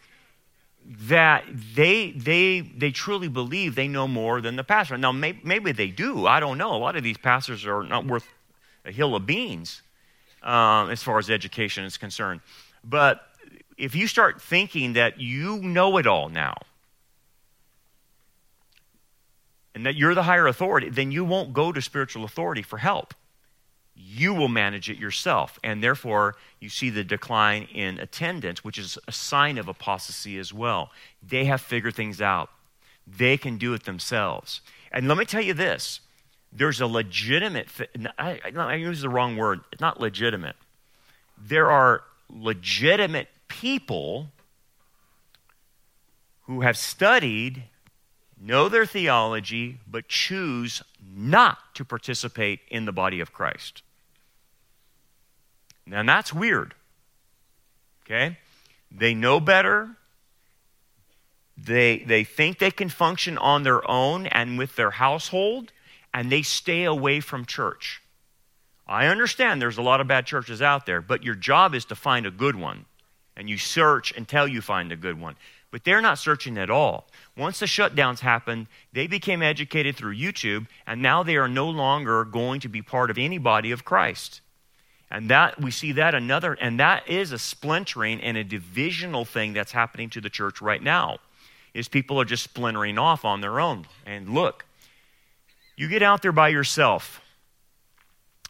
that 0.89 1.43
they 1.75 2.11
they 2.11 2.61
they 2.61 2.91
truly 2.91 3.27
believe 3.27 3.75
they 3.75 3.89
know 3.89 4.07
more 4.07 4.39
than 4.39 4.55
the 4.55 4.63
pastor. 4.63 4.97
Now 4.97 5.11
may, 5.11 5.37
maybe 5.43 5.73
they 5.73 5.87
do. 5.87 6.25
I 6.25 6.39
don't 6.39 6.57
know. 6.57 6.73
A 6.73 6.77
lot 6.77 6.95
of 6.95 7.03
these 7.03 7.17
pastors 7.17 7.65
are 7.65 7.83
not 7.83 8.05
worth 8.05 8.25
a 8.85 8.91
hill 8.91 9.13
of 9.13 9.25
beans 9.25 9.81
um, 10.43 10.89
as 10.89 11.03
far 11.03 11.19
as 11.19 11.29
education 11.29 11.83
is 11.83 11.97
concerned. 11.97 12.39
But 12.85 13.21
if 13.77 13.95
you 13.95 14.07
start 14.07 14.41
thinking 14.41 14.93
that 14.93 15.19
you 15.19 15.57
know 15.57 15.97
it 15.97 16.07
all 16.07 16.29
now 16.29 16.55
and 19.77 19.85
that 19.85 19.95
you're 19.95 20.15
the 20.15 20.23
higher 20.23 20.47
authority, 20.47 20.89
then 20.89 21.11
you 21.11 21.23
won't 21.23 21.53
go 21.53 21.71
to 21.71 21.81
spiritual 21.81 22.25
authority 22.25 22.61
for 22.61 22.77
help 22.77 23.13
you 23.97 24.33
will 24.33 24.47
manage 24.47 24.89
it 24.89 24.97
yourself. 24.97 25.57
And 25.63 25.83
therefore, 25.83 26.35
you 26.59 26.69
see 26.69 26.89
the 26.89 27.03
decline 27.03 27.67
in 27.73 27.99
attendance, 27.99 28.63
which 28.63 28.77
is 28.77 28.97
a 29.07 29.11
sign 29.11 29.57
of 29.57 29.67
apostasy 29.67 30.37
as 30.37 30.53
well. 30.53 30.91
They 31.27 31.45
have 31.45 31.61
figured 31.61 31.95
things 31.95 32.21
out, 32.21 32.49
they 33.07 33.37
can 33.37 33.57
do 33.57 33.73
it 33.73 33.85
themselves. 33.85 34.61
And 34.91 35.07
let 35.07 35.17
me 35.17 35.25
tell 35.25 35.41
you 35.41 35.53
this 35.53 36.01
there's 36.53 36.79
a 36.79 36.87
legitimate, 36.87 37.67
I, 38.17 38.39
I 38.55 38.75
use 38.75 39.01
the 39.01 39.09
wrong 39.09 39.35
word, 39.35 39.61
not 39.81 39.99
legitimate. 39.99 40.55
There 41.37 41.69
are 41.69 42.03
legitimate 42.29 43.27
people 43.47 44.27
who 46.43 46.61
have 46.61 46.77
studied, 46.77 47.63
know 48.41 48.69
their 48.69 48.85
theology, 48.85 49.79
but 49.89 50.07
choose 50.07 50.83
not 51.15 51.57
to 51.75 51.85
participate 51.85 52.59
in 52.69 52.85
the 52.85 52.91
body 52.91 53.19
of 53.19 53.33
Christ. 53.33 53.81
Now, 55.85 56.03
that's 56.03 56.33
weird. 56.33 56.73
Okay? 58.05 58.37
They 58.91 59.13
know 59.13 59.39
better. 59.39 59.89
They, 61.57 61.99
they 61.99 62.23
think 62.23 62.59
they 62.59 62.71
can 62.71 62.89
function 62.89 63.37
on 63.37 63.63
their 63.63 63.89
own 63.89 64.27
and 64.27 64.57
with 64.57 64.75
their 64.75 64.91
household, 64.91 65.71
and 66.13 66.31
they 66.31 66.41
stay 66.41 66.83
away 66.83 67.19
from 67.19 67.45
church. 67.45 68.01
I 68.87 69.07
understand 69.07 69.61
there's 69.61 69.77
a 69.77 69.81
lot 69.81 69.99
of 69.99 70.07
bad 70.07 70.25
churches 70.25 70.61
out 70.61 70.85
there, 70.85 71.01
but 71.01 71.23
your 71.23 71.35
job 71.35 71.75
is 71.75 71.85
to 71.85 71.95
find 71.95 72.25
a 72.25 72.31
good 72.31 72.55
one. 72.55 72.85
And 73.35 73.49
you 73.49 73.57
search 73.57 74.15
until 74.15 74.47
you 74.47 74.61
find 74.61 74.91
a 74.91 74.95
good 74.95 75.19
one. 75.19 75.35
But 75.69 75.83
they're 75.83 76.01
not 76.01 76.17
searching 76.17 76.57
at 76.57 76.69
all. 76.69 77.07
Once 77.35 77.59
the 77.59 77.65
shutdowns 77.65 78.19
happened, 78.19 78.67
they 78.93 79.05
became 79.05 79.41
educated 79.41 79.95
through 79.95 80.15
YouTube, 80.15 80.67
and 80.85 81.01
now 81.01 81.23
they 81.23 81.35
are 81.35 81.49
no 81.49 81.69
longer 81.69 82.23
going 82.23 82.61
to 82.61 82.69
be 82.69 82.81
part 82.81 83.09
of 83.11 83.17
any 83.17 83.37
body 83.37 83.71
of 83.71 83.83
Christ. 83.83 84.41
And 85.11 85.29
that 85.29 85.61
we 85.61 85.71
see 85.71 85.91
that 85.93 86.15
another, 86.15 86.53
and 86.53 86.79
that 86.79 87.07
is 87.09 87.31
a 87.31 87.39
splintering 87.39 88.21
and 88.21 88.37
a 88.37 88.43
divisional 88.43 89.25
thing 89.25 89.53
that's 89.53 89.71
happening 89.71 90.09
to 90.11 90.21
the 90.21 90.29
church 90.29 90.61
right 90.61 90.81
now. 90.81 91.19
Is 91.73 91.87
people 91.87 92.19
are 92.19 92.25
just 92.25 92.43
splintering 92.43 92.97
off 92.97 93.23
on 93.23 93.41
their 93.41 93.59
own. 93.59 93.85
And 94.05 94.29
look, 94.29 94.65
you 95.75 95.87
get 95.87 96.01
out 96.01 96.21
there 96.21 96.31
by 96.31 96.49
yourself, 96.49 97.21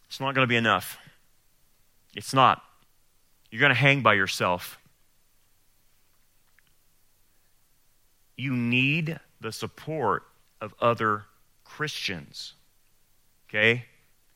it's 0.07 0.19
not 0.19 0.33
going 0.33 0.43
to 0.43 0.49
be 0.49 0.55
enough. 0.55 0.97
It's 2.15 2.33
not. 2.33 2.63
You're 3.51 3.59
going 3.59 3.69
to 3.69 3.75
hang 3.75 4.01
by 4.01 4.13
yourself. 4.13 4.79
You 8.37 8.55
need 8.55 9.19
the 9.41 9.51
support 9.51 10.23
of 10.61 10.73
other 10.79 11.25
Christians. 11.65 12.53
Okay? 13.49 13.85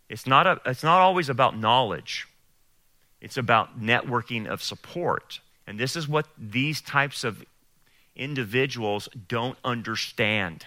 It's 0.10 0.28
not, 0.28 0.46
a, 0.46 0.60
it's 0.66 0.84
not 0.84 1.00
always 1.00 1.30
about 1.30 1.58
knowledge, 1.58 2.28
it's 3.22 3.38
about 3.38 3.80
networking 3.80 4.48
of 4.48 4.62
support. 4.62 5.40
And 5.68 5.80
this 5.80 5.96
is 5.96 6.08
what 6.08 6.28
these 6.38 6.82
types 6.82 7.24
of 7.24 7.46
individuals 8.16 9.08
don't 9.30 9.58
understand 9.64 10.66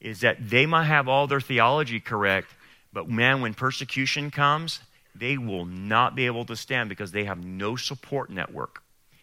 is 0.00 0.20
that 0.20 0.48
they 0.48 0.66
might 0.66 0.84
have 0.84 1.08
all 1.08 1.26
their 1.26 1.40
theology 1.40 2.00
correct, 2.00 2.48
but 2.92 3.08
man, 3.08 3.40
when 3.40 3.54
persecution 3.54 4.30
comes, 4.30 4.80
they 5.14 5.36
will 5.36 5.64
not 5.64 6.14
be 6.14 6.26
able 6.26 6.44
to 6.44 6.56
stand 6.56 6.88
because 6.88 7.12
they 7.12 7.24
have 7.24 7.44
no 7.44 7.76
support 7.76 8.30
network. 8.30 8.82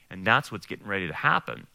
And 0.09 0.25
that's 0.25 0.51
what's 0.51 0.65
getting 0.65 0.87
ready 0.87 1.07
to 1.07 1.13
happen. 1.13 1.67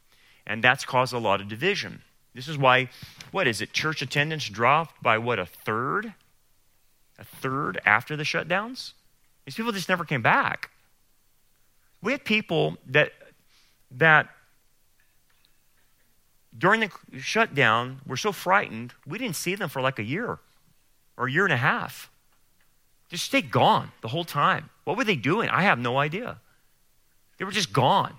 And 0.47 0.62
that's 0.62 0.84
caused 0.84 1.12
a 1.12 1.18
lot 1.18 1.40
of 1.40 1.49
division. 1.49 2.03
This 2.34 2.49
is 2.49 2.59
why, 2.59 2.88
what 3.30 3.47
is 3.47 3.61
it, 3.61 3.72
church 3.72 4.03
attendance 4.03 4.49
dropped 4.49 5.03
by 5.03 5.18
what, 5.18 5.38
a 5.38 5.47
third? 5.47 6.14
a 7.22 7.24
third 7.24 7.80
after 7.84 8.16
the 8.16 8.24
shutdowns. 8.24 8.93
These 9.45 9.55
people 9.55 9.72
just 9.72 9.88
never 9.88 10.05
came 10.05 10.22
back. 10.22 10.70
We 12.03 12.12
had 12.12 12.24
people 12.24 12.76
that 12.86 13.12
that 13.93 14.28
during 16.57 16.80
the 16.80 16.90
shutdown, 17.18 18.01
we're 18.07 18.16
so 18.16 18.32
frightened, 18.32 18.95
we 19.07 19.18
didn't 19.18 19.36
see 19.36 19.55
them 19.55 19.68
for 19.68 19.80
like 19.80 19.99
a 19.99 20.03
year 20.03 20.38
or 21.16 21.26
a 21.26 21.32
year 21.32 21.45
and 21.45 21.53
a 21.53 21.59
half. 21.59 22.11
Just 23.09 23.24
stay 23.24 23.43
gone 23.43 23.93
the 24.01 24.09
whole 24.09 24.24
time. 24.24 24.70
What 24.84 24.97
were 24.97 25.05
they 25.05 25.16
doing? 25.16 25.49
I 25.49 25.62
have 25.62 25.78
no 25.78 25.99
idea. 25.99 26.40
They 27.38 27.45
were 27.45 27.53
just 27.53 27.72
gone. 27.72 28.14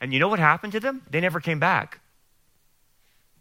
And 0.00 0.12
you 0.12 0.18
know 0.18 0.28
what 0.28 0.38
happened 0.38 0.72
to 0.72 0.80
them? 0.80 1.02
They 1.10 1.20
never 1.20 1.40
came 1.40 1.58
back. 1.58 2.00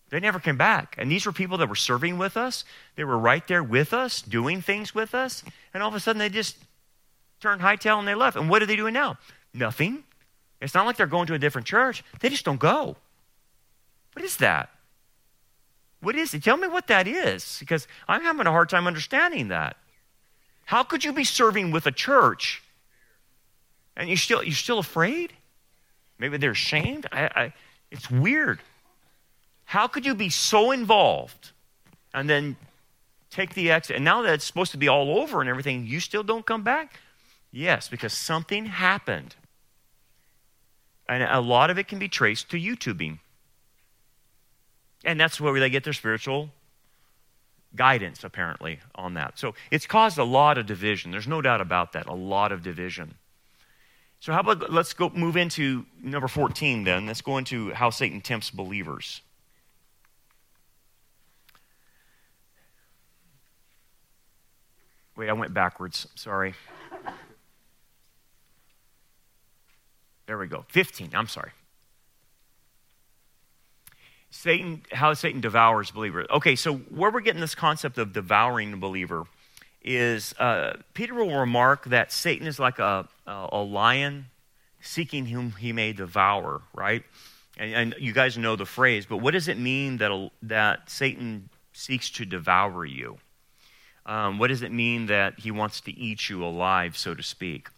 They 0.09 0.19
never 0.19 0.39
came 0.39 0.57
back. 0.57 0.95
And 0.97 1.11
these 1.11 1.25
were 1.25 1.31
people 1.31 1.57
that 1.57 1.67
were 1.67 1.75
serving 1.75 2.17
with 2.17 2.37
us. 2.37 2.63
They 2.95 3.03
were 3.03 3.17
right 3.17 3.45
there 3.47 3.63
with 3.63 3.93
us, 3.93 4.21
doing 4.21 4.61
things 4.61 4.95
with 4.95 5.13
us. 5.13 5.43
And 5.73 5.83
all 5.83 5.89
of 5.89 5.95
a 5.95 5.99
sudden, 5.99 6.19
they 6.19 6.29
just 6.29 6.57
turned 7.41 7.61
hightail 7.61 7.99
and 7.99 8.07
they 8.07 8.15
left. 8.15 8.37
And 8.37 8.49
what 8.49 8.61
are 8.61 8.65
they 8.65 8.75
doing 8.75 8.93
now? 8.93 9.17
Nothing. 9.53 10.03
It's 10.61 10.73
not 10.73 10.85
like 10.85 10.97
they're 10.97 11.07
going 11.07 11.27
to 11.27 11.33
a 11.33 11.39
different 11.39 11.67
church. 11.67 12.03
They 12.21 12.29
just 12.29 12.45
don't 12.45 12.59
go. 12.59 12.95
What 14.13 14.25
is 14.25 14.37
that? 14.37 14.69
What 15.99 16.15
is 16.15 16.33
it? 16.33 16.43
Tell 16.43 16.57
me 16.57 16.67
what 16.67 16.87
that 16.87 17.07
is, 17.07 17.57
because 17.59 17.87
I'm 18.07 18.21
having 18.21 18.47
a 18.47 18.51
hard 18.51 18.69
time 18.69 18.87
understanding 18.87 19.49
that. 19.49 19.77
How 20.65 20.83
could 20.83 21.03
you 21.03 21.13
be 21.13 21.23
serving 21.23 21.71
with 21.71 21.85
a 21.85 21.91
church 21.91 22.63
and 23.95 24.07
you're 24.07 24.17
still, 24.17 24.43
you're 24.43 24.53
still 24.53 24.79
afraid? 24.79 25.33
Maybe 26.19 26.37
they're 26.37 26.51
ashamed? 26.51 27.05
I, 27.11 27.23
I, 27.35 27.53
it's 27.91 28.09
weird. 28.09 28.59
How 29.65 29.87
could 29.87 30.05
you 30.05 30.15
be 30.15 30.29
so 30.29 30.71
involved 30.71 31.51
and 32.13 32.29
then 32.29 32.55
take 33.29 33.53
the 33.53 33.69
exit? 33.71 33.97
And 33.97 34.05
now 34.05 34.21
that 34.21 34.33
it's 34.33 34.45
supposed 34.45 34.71
to 34.71 34.77
be 34.77 34.87
all 34.87 35.19
over 35.19 35.41
and 35.41 35.49
everything, 35.49 35.85
you 35.85 35.99
still 35.99 36.23
don't 36.23 36.45
come 36.45 36.63
back? 36.63 36.99
Yes, 37.51 37.87
because 37.87 38.13
something 38.13 38.65
happened. 38.65 39.35
And 41.09 41.23
a 41.23 41.39
lot 41.39 41.69
of 41.69 41.77
it 41.77 41.87
can 41.87 41.99
be 41.99 42.09
traced 42.09 42.49
to 42.51 42.57
YouTubing. 42.57 43.19
And 45.05 45.19
that's 45.19 45.39
where 45.39 45.57
they 45.59 45.69
get 45.69 45.83
their 45.83 45.93
spiritual 45.93 46.49
guidance, 47.75 48.23
apparently, 48.23 48.79
on 48.95 49.13
that. 49.13 49.37
So 49.39 49.53
it's 49.71 49.85
caused 49.85 50.17
a 50.17 50.23
lot 50.23 50.57
of 50.57 50.65
division. 50.65 51.11
There's 51.11 51.27
no 51.27 51.41
doubt 51.41 51.61
about 51.61 51.93
that, 51.93 52.07
a 52.07 52.13
lot 52.13 52.51
of 52.51 52.63
division. 52.63 53.15
So, 54.19 54.33
how 54.33 54.39
about 54.39 54.71
let's 54.71 54.93
go 54.93 55.09
move 55.13 55.37
into 55.37 55.85
number 56.01 56.27
14 56.27 56.83
then. 56.83 57.05
Let's 57.05 57.21
go 57.21 57.37
into 57.37 57.71
how 57.71 57.89
Satan 57.89 58.21
tempts 58.21 58.49
believers. 58.49 59.21
Wait, 65.15 65.29
I 65.29 65.33
went 65.33 65.53
backwards. 65.53 66.07
Sorry. 66.15 66.53
There 70.27 70.37
we 70.37 70.47
go. 70.47 70.65
15. 70.69 71.11
I'm 71.15 71.27
sorry. 71.27 71.51
Satan, 74.29 74.83
how 74.91 75.13
Satan 75.13 75.41
devours 75.41 75.89
believers. 75.89 76.27
Okay, 76.29 76.55
so 76.55 76.75
where 76.75 77.09
we're 77.09 77.21
getting 77.21 77.41
this 77.41 77.55
concept 77.55 77.97
of 77.97 78.13
devouring 78.13 78.71
the 78.71 78.77
believer 78.77 79.25
is 79.81 80.33
uh, 80.39 80.73
Peter 80.93 81.13
will 81.13 81.39
remark 81.39 81.85
that 81.85 82.11
Satan 82.11 82.47
is 82.47 82.59
like 82.59 82.79
a, 82.79 83.07
a, 83.25 83.57
lion 83.57 84.27
seeking 84.81 85.25
whom 85.25 85.51
he 85.51 85.71
may 85.71 85.93
devour, 85.93 86.61
right? 86.73 87.03
And, 87.57 87.73
and, 87.73 87.95
you 87.99 88.13
guys 88.13 88.37
know 88.37 88.55
the 88.55 88.65
phrase, 88.65 89.05
but 89.05 89.17
what 89.17 89.31
does 89.31 89.47
it 89.47 89.57
mean 89.57 89.97
that, 89.97 90.31
that 90.43 90.89
Satan 90.89 91.49
seeks 91.73 92.09
to 92.11 92.25
devour 92.25 92.85
you? 92.85 93.17
Um, 94.05 94.39
what 94.39 94.47
does 94.47 94.61
it 94.61 94.71
mean 94.71 95.07
that 95.07 95.39
he 95.39 95.51
wants 95.51 95.81
to 95.81 95.97
eat 95.97 96.29
you 96.29 96.43
alive, 96.43 96.97
so 96.97 97.13
to 97.13 97.23
speak? 97.23 97.69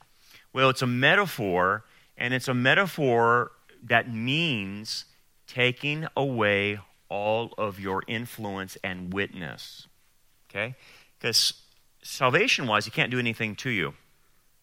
Well, 0.54 0.70
it's 0.70 0.82
a 0.82 0.88
metaphor, 0.88 1.86
and 2.18 2.34
it's 2.34 2.48
a 2.48 2.54
metaphor 2.54 3.52
that 3.84 4.12
means 4.12 5.06
taking 5.48 6.08
away 6.16 6.80
all 7.10 7.54
of 7.58 7.80
your 7.80 8.04
influence 8.08 8.78
and 8.84 9.12
witness. 9.12 9.88
Okay? 10.50 10.76
Because 11.18 11.54
salvation 12.02 12.68
wise, 12.68 12.86
he 12.86 12.92
can't 12.92 13.12
do 13.12 13.20
anything 13.20 13.56
to 13.58 13.70
you, 13.70 13.94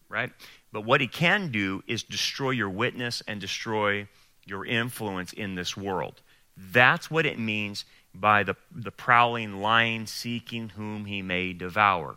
right? 0.09 0.31
But 0.71 0.85
what 0.85 1.01
he 1.01 1.07
can 1.07 1.51
do 1.51 1.83
is 1.87 2.03
destroy 2.03 2.51
your 2.51 2.69
witness 2.69 3.21
and 3.27 3.39
destroy 3.39 4.07
your 4.45 4.65
influence 4.65 5.33
in 5.33 5.55
this 5.55 5.75
world. 5.75 6.21
That's 6.55 7.11
what 7.11 7.25
it 7.25 7.37
means 7.37 7.85
by 8.13 8.43
the, 8.43 8.55
the 8.71 8.91
prowling 8.91 9.61
lion 9.61 10.07
seeking 10.07 10.69
whom 10.69 11.05
he 11.05 11.21
may 11.21 11.53
devour. 11.53 12.15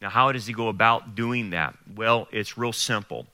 Now, 0.00 0.10
how 0.10 0.32
does 0.32 0.46
he 0.46 0.52
go 0.52 0.68
about 0.68 1.14
doing 1.14 1.50
that? 1.50 1.76
Well, 1.94 2.28
it's 2.30 2.58
real 2.58 2.72
simple. 2.72 3.26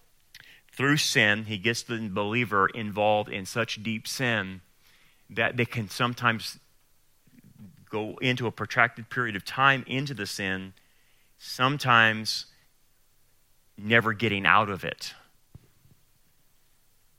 Through 0.73 0.99
sin, 0.99 1.45
he 1.45 1.59
gets 1.59 1.83
the 1.83 2.09
believer 2.09 2.69
involved 2.69 3.29
in 3.29 3.45
such 3.45 3.83
deep 3.83 4.07
sin 4.07 4.61
that 5.29 5.57
they 5.57 5.65
can 5.65 5.89
sometimes 5.89 6.59
go 7.91 8.17
into 8.21 8.47
a 8.47 8.53
protracted 8.53 9.11
period 9.11 9.37
of 9.37 9.45
time 9.45 9.85
into 9.87 10.15
the 10.15 10.27
sin, 10.27 10.73
sometimes 11.43 12.47
never 13.79 14.13
getting 14.13 14.45
out 14.45 14.69
of 14.69 14.85
it. 14.85 15.15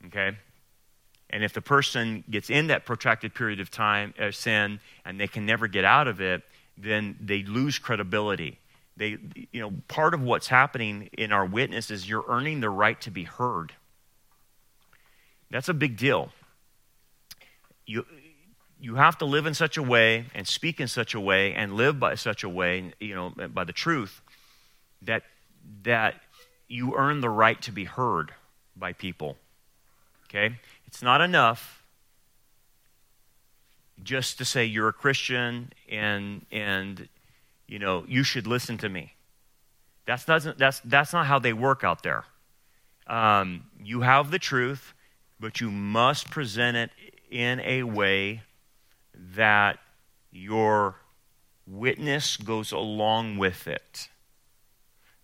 Okay? 0.06 0.38
And 1.28 1.42
if 1.42 1.52
the 1.52 1.60
person 1.60 2.22
gets 2.30 2.48
in 2.48 2.68
that 2.68 2.86
protracted 2.86 3.34
period 3.34 3.58
of 3.58 3.70
time, 3.70 4.14
uh, 4.18 4.30
sin, 4.30 4.78
and 5.04 5.18
they 5.18 5.26
can 5.26 5.44
never 5.44 5.66
get 5.66 5.84
out 5.84 6.06
of 6.06 6.20
it, 6.20 6.42
then 6.78 7.16
they 7.20 7.42
lose 7.42 7.78
credibility. 7.78 8.58
They, 8.96 9.18
you 9.50 9.60
know, 9.60 9.72
part 9.88 10.14
of 10.14 10.22
what's 10.22 10.46
happening 10.46 11.08
in 11.18 11.32
our 11.32 11.44
witness 11.44 11.90
is 11.90 12.08
you're 12.08 12.24
earning 12.28 12.60
the 12.60 12.70
right 12.70 13.00
to 13.00 13.10
be 13.10 13.24
heard. 13.24 13.72
That's 15.50 15.68
a 15.68 15.74
big 15.74 15.96
deal 15.96 16.30
you, 17.86 18.06
you 18.82 18.96
have 18.96 19.16
to 19.16 19.24
live 19.24 19.46
in 19.46 19.54
such 19.54 19.76
a 19.76 19.82
way 19.82 20.26
and 20.34 20.46
speak 20.46 20.80
in 20.80 20.88
such 20.88 21.14
a 21.14 21.20
way 21.20 21.54
and 21.54 21.74
live 21.74 22.00
by 22.00 22.16
such 22.16 22.42
a 22.42 22.48
way, 22.48 22.92
you 22.98 23.14
know, 23.14 23.32
by 23.54 23.62
the 23.62 23.72
truth, 23.72 24.20
that, 25.02 25.22
that 25.84 26.20
you 26.66 26.96
earn 26.96 27.20
the 27.20 27.30
right 27.30 27.62
to 27.62 27.70
be 27.70 27.84
heard 27.84 28.32
by 28.76 28.92
people. 28.92 29.36
Okay? 30.26 30.56
It's 30.88 31.00
not 31.00 31.20
enough 31.20 31.84
just 34.02 34.38
to 34.38 34.44
say 34.44 34.64
you're 34.64 34.88
a 34.88 34.92
Christian 34.92 35.72
and, 35.88 36.44
and 36.50 37.08
you 37.68 37.78
know, 37.78 38.04
you 38.08 38.24
should 38.24 38.48
listen 38.48 38.78
to 38.78 38.88
me. 38.88 39.12
That's, 40.06 40.24
doesn't, 40.24 40.58
that's, 40.58 40.80
that's 40.80 41.12
not 41.12 41.26
how 41.26 41.38
they 41.38 41.52
work 41.52 41.84
out 41.84 42.02
there. 42.02 42.24
Um, 43.06 43.62
you 43.80 44.00
have 44.00 44.32
the 44.32 44.40
truth, 44.40 44.92
but 45.38 45.60
you 45.60 45.70
must 45.70 46.30
present 46.30 46.76
it 46.76 46.90
in 47.30 47.60
a 47.60 47.84
way 47.84 48.42
that 49.34 49.78
your 50.30 50.96
witness 51.66 52.36
goes 52.36 52.72
along 52.72 53.38
with 53.38 53.66
it. 53.68 54.08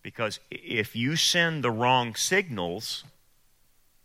Because 0.03 0.41
if 0.51 0.95
you 0.95 1.17
send 1.17 1.65
the 1.65 1.71
wrong 1.71 2.15
signals 2.15 3.05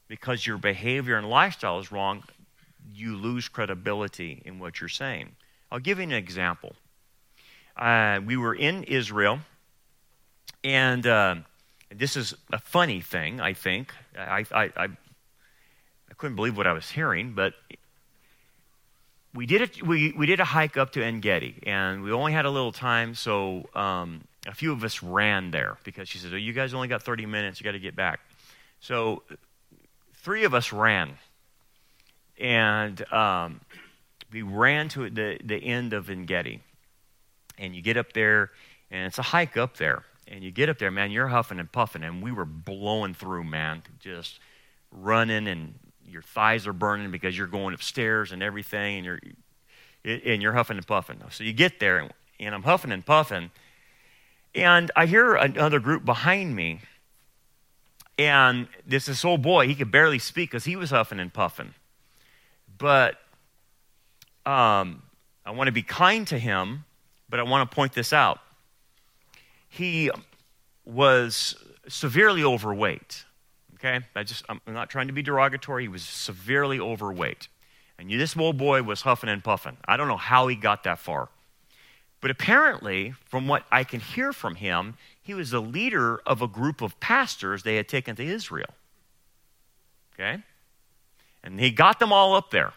because 0.07 0.45
your 0.45 0.57
behavior 0.57 1.17
and 1.17 1.29
lifestyle 1.29 1.79
is 1.79 1.91
wrong, 1.91 2.23
you 2.93 3.15
lose 3.15 3.47
credibility 3.47 4.41
in 4.45 4.59
what 4.59 4.79
you're 4.79 4.89
saying. 4.89 5.31
I'll 5.71 5.79
give 5.79 5.97
you 5.97 6.03
an 6.03 6.11
example. 6.11 6.75
Uh, 7.75 8.19
we 8.23 8.37
were 8.37 8.53
in 8.53 8.83
Israel, 8.83 9.39
and 10.63 11.07
uh, 11.07 11.35
this 11.89 12.15
is 12.15 12.35
a 12.51 12.59
funny 12.59 13.01
thing, 13.01 13.41
I 13.41 13.53
think. 13.53 13.93
I, 14.17 14.45
I, 14.51 14.61
I, 14.61 14.83
I 14.83 16.13
couldn't 16.17 16.35
believe 16.35 16.57
what 16.57 16.67
I 16.67 16.73
was 16.73 16.91
hearing, 16.91 17.33
but 17.33 17.53
we 19.33 19.45
did 19.45 19.61
a, 19.61 19.85
we, 19.85 20.11
we 20.11 20.25
did 20.25 20.39
a 20.39 20.45
hike 20.45 20.77
up 20.77 20.91
to 20.91 21.03
En 21.03 21.21
and 21.63 22.03
we 22.03 22.11
only 22.11 22.33
had 22.33 22.45
a 22.45 22.49
little 22.49 22.71
time, 22.71 23.15
so 23.15 23.67
um, 23.73 24.21
a 24.47 24.53
few 24.53 24.71
of 24.71 24.83
us 24.83 25.01
ran 25.01 25.51
there 25.51 25.77
because 25.83 26.07
she 26.07 26.19
said, 26.19 26.33
"Oh, 26.33 26.37
you 26.37 26.53
guys 26.53 26.73
only 26.73 26.87
got 26.87 27.01
30 27.01 27.25
minutes. 27.25 27.59
You 27.59 27.63
got 27.63 27.71
to 27.71 27.79
get 27.79 27.95
back." 27.95 28.19
So 28.79 29.23
three 30.15 30.43
of 30.43 30.53
us 30.53 30.71
ran, 30.71 31.17
and 32.39 33.11
um, 33.11 33.61
we 34.31 34.43
ran 34.43 34.89
to 34.89 35.09
the 35.09 35.39
the 35.43 35.57
end 35.57 35.93
of 35.93 36.09
En 36.09 36.27
and 37.57 37.75
you 37.75 37.81
get 37.81 37.97
up 37.97 38.13
there, 38.13 38.51
and 38.91 39.07
it's 39.07 39.17
a 39.17 39.23
hike 39.23 39.57
up 39.57 39.77
there, 39.77 40.03
and 40.27 40.43
you 40.43 40.51
get 40.51 40.69
up 40.69 40.77
there, 40.77 40.91
man, 40.91 41.11
you're 41.11 41.27
huffing 41.27 41.59
and 41.59 41.71
puffing, 41.71 42.03
and 42.03 42.21
we 42.21 42.31
were 42.31 42.45
blowing 42.45 43.13
through, 43.13 43.43
man, 43.43 43.83
just 43.99 44.39
running 44.91 45.47
and 45.47 45.75
your 46.07 46.21
thighs 46.21 46.67
are 46.67 46.73
burning 46.73 47.11
because 47.11 47.37
you're 47.37 47.47
going 47.47 47.73
upstairs 47.73 48.31
and 48.31 48.43
everything, 48.43 48.97
and 48.97 49.05
you're 49.05 49.19
and 50.05 50.41
you're 50.41 50.53
huffing 50.53 50.77
and 50.77 50.85
puffing. 50.85 51.21
So 51.31 51.43
you 51.43 51.53
get 51.53 51.79
there, 51.79 52.09
and 52.39 52.55
I'm 52.55 52.63
huffing 52.63 52.91
and 52.91 53.05
puffing, 53.05 53.51
and 54.53 54.91
I 54.95 55.05
hear 55.05 55.35
another 55.35 55.79
group 55.79 56.05
behind 56.05 56.55
me, 56.55 56.81
and 58.17 58.67
this 58.85 59.05
this 59.05 59.23
old 59.23 59.41
boy. 59.41 59.67
He 59.67 59.75
could 59.75 59.91
barely 59.91 60.19
speak 60.19 60.51
because 60.51 60.65
he 60.65 60.75
was 60.75 60.89
huffing 60.89 61.19
and 61.19 61.33
puffing, 61.33 61.73
but 62.77 63.15
um, 64.45 65.03
I 65.45 65.51
want 65.51 65.67
to 65.67 65.71
be 65.71 65.83
kind 65.83 66.27
to 66.27 66.37
him, 66.37 66.85
but 67.29 67.39
I 67.39 67.43
want 67.43 67.69
to 67.69 67.75
point 67.75 67.93
this 67.93 68.13
out. 68.13 68.39
He 69.69 70.11
was 70.85 71.55
severely 71.87 72.43
overweight. 72.43 73.25
Okay? 73.83 74.05
I 74.15 74.23
just, 74.23 74.45
I'm 74.47 74.61
not 74.67 74.89
trying 74.89 75.07
to 75.07 75.13
be 75.13 75.21
derogatory. 75.21 75.83
He 75.83 75.87
was 75.87 76.03
severely 76.03 76.79
overweight. 76.79 77.49
And 77.99 78.09
this 78.09 78.37
old 78.37 78.57
boy 78.57 78.81
was 78.81 79.01
huffing 79.01 79.29
and 79.29 79.43
puffing. 79.43 79.77
I 79.85 79.97
don't 79.97 80.07
know 80.07 80.17
how 80.17 80.47
he 80.47 80.55
got 80.55 80.83
that 80.83 80.99
far. 80.99 81.29
But 82.21 82.31
apparently, 82.31 83.13
from 83.25 83.47
what 83.47 83.65
I 83.71 83.83
can 83.83 83.99
hear 83.99 84.31
from 84.31 84.55
him, 84.55 84.95
he 85.21 85.33
was 85.33 85.51
the 85.51 85.61
leader 85.61 86.21
of 86.25 86.41
a 86.41 86.47
group 86.47 86.81
of 86.81 86.97
pastors 87.01 87.63
they 87.63 87.75
had 87.75 87.89
taken 87.89 88.15
to 88.15 88.23
Israel. 88.23 88.73
Okay? 90.13 90.41
And 91.43 91.59
he 91.59 91.69
got 91.69 91.99
them 91.99 92.13
all 92.13 92.35
up 92.35 92.51
there. 92.51 92.73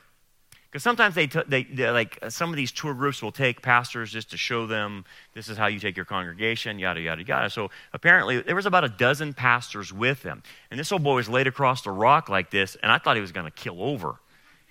Because 0.77 0.83
sometimes 0.83 1.15
they, 1.15 1.27
t- 1.27 1.41
they, 1.49 1.65
like 1.91 2.19
uh, 2.21 2.29
some 2.29 2.51
of 2.51 2.57
these 2.57 2.71
tour 2.71 2.93
groups 2.93 3.23
will 3.23 3.33
take 3.33 3.63
pastors 3.63 4.13
just 4.13 4.31
to 4.33 4.37
show 4.37 4.67
them 4.67 5.07
this 5.33 5.49
is 5.49 5.57
how 5.57 5.69
you 5.69 5.81
take 5.81 5.97
your 5.97 6.05
congregation, 6.05 6.79
yada 6.79 7.01
yada 7.01 7.25
yada. 7.25 7.49
So 7.49 7.71
apparently 7.95 8.43
there 8.43 8.55
was 8.55 8.67
about 8.67 8.85
a 8.85 8.91
dozen 8.91 9.33
pastors 9.33 9.91
with 9.91 10.23
them, 10.23 10.43
and 10.71 10.79
this 10.79 10.93
old 10.93 11.03
boy 11.03 11.15
was 11.15 11.31
laid 11.31 11.47
across 11.47 11.81
the 11.81 11.91
rock 11.91 12.29
like 12.29 12.51
this, 12.51 12.77
and 12.83 12.93
I 12.93 12.99
thought 12.99 13.17
he 13.17 13.23
was 13.23 13.33
going 13.33 13.47
to 13.47 13.51
kill 13.51 13.83
over. 13.83 14.17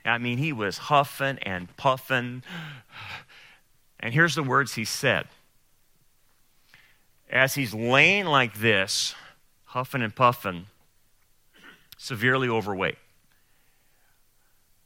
I 0.06 0.20
mean, 0.20 0.38
he 0.38 0.54
was 0.54 0.78
huffing 0.78 1.40
and 1.40 1.76
puffing. 1.76 2.44
And 4.00 4.14
here's 4.14 4.36
the 4.36 4.44
words 4.44 4.76
he 4.76 4.86
said. 4.86 5.26
As 7.32 7.56
he's 7.56 7.74
laying 7.74 8.26
like 8.26 8.60
this, 8.60 9.16
huffing 9.64 10.04
and 10.04 10.16
puffing, 10.16 10.68
severely 11.98 12.48
overweight. 12.48 13.00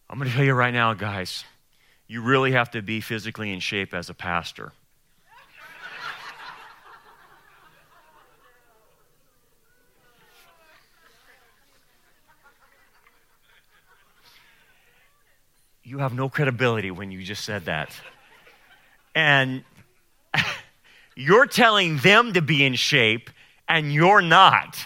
I'm 0.10 0.18
going 0.18 0.30
to 0.30 0.36
tell 0.36 0.45
you 0.45 0.53
right 0.53 0.74
now, 0.74 0.93
guys, 0.93 1.43
you 2.07 2.22
really 2.22 2.53
have 2.53 2.72
to 2.72 2.82
be 2.82 2.99
physically 2.99 3.51
in 3.51 3.60
shape 3.60 3.93
as 3.93 4.10
a 4.10 4.14
pastor. 4.14 4.74
you 15.89 15.97
have 15.97 16.14
no 16.14 16.30
credibility 16.30 16.91
when 16.91 17.10
you 17.10 17.24
just 17.24 17.43
said 17.43 17.66
that. 17.66 17.91
And 19.16 19.64
you're 21.16 21.47
telling 21.47 21.97
them 21.97 22.34
to 22.34 22.43
be 22.43 22.64
in 22.64 22.76
shape, 22.76 23.32
and 23.68 23.91
you're 23.91 24.22
not. 24.22 24.86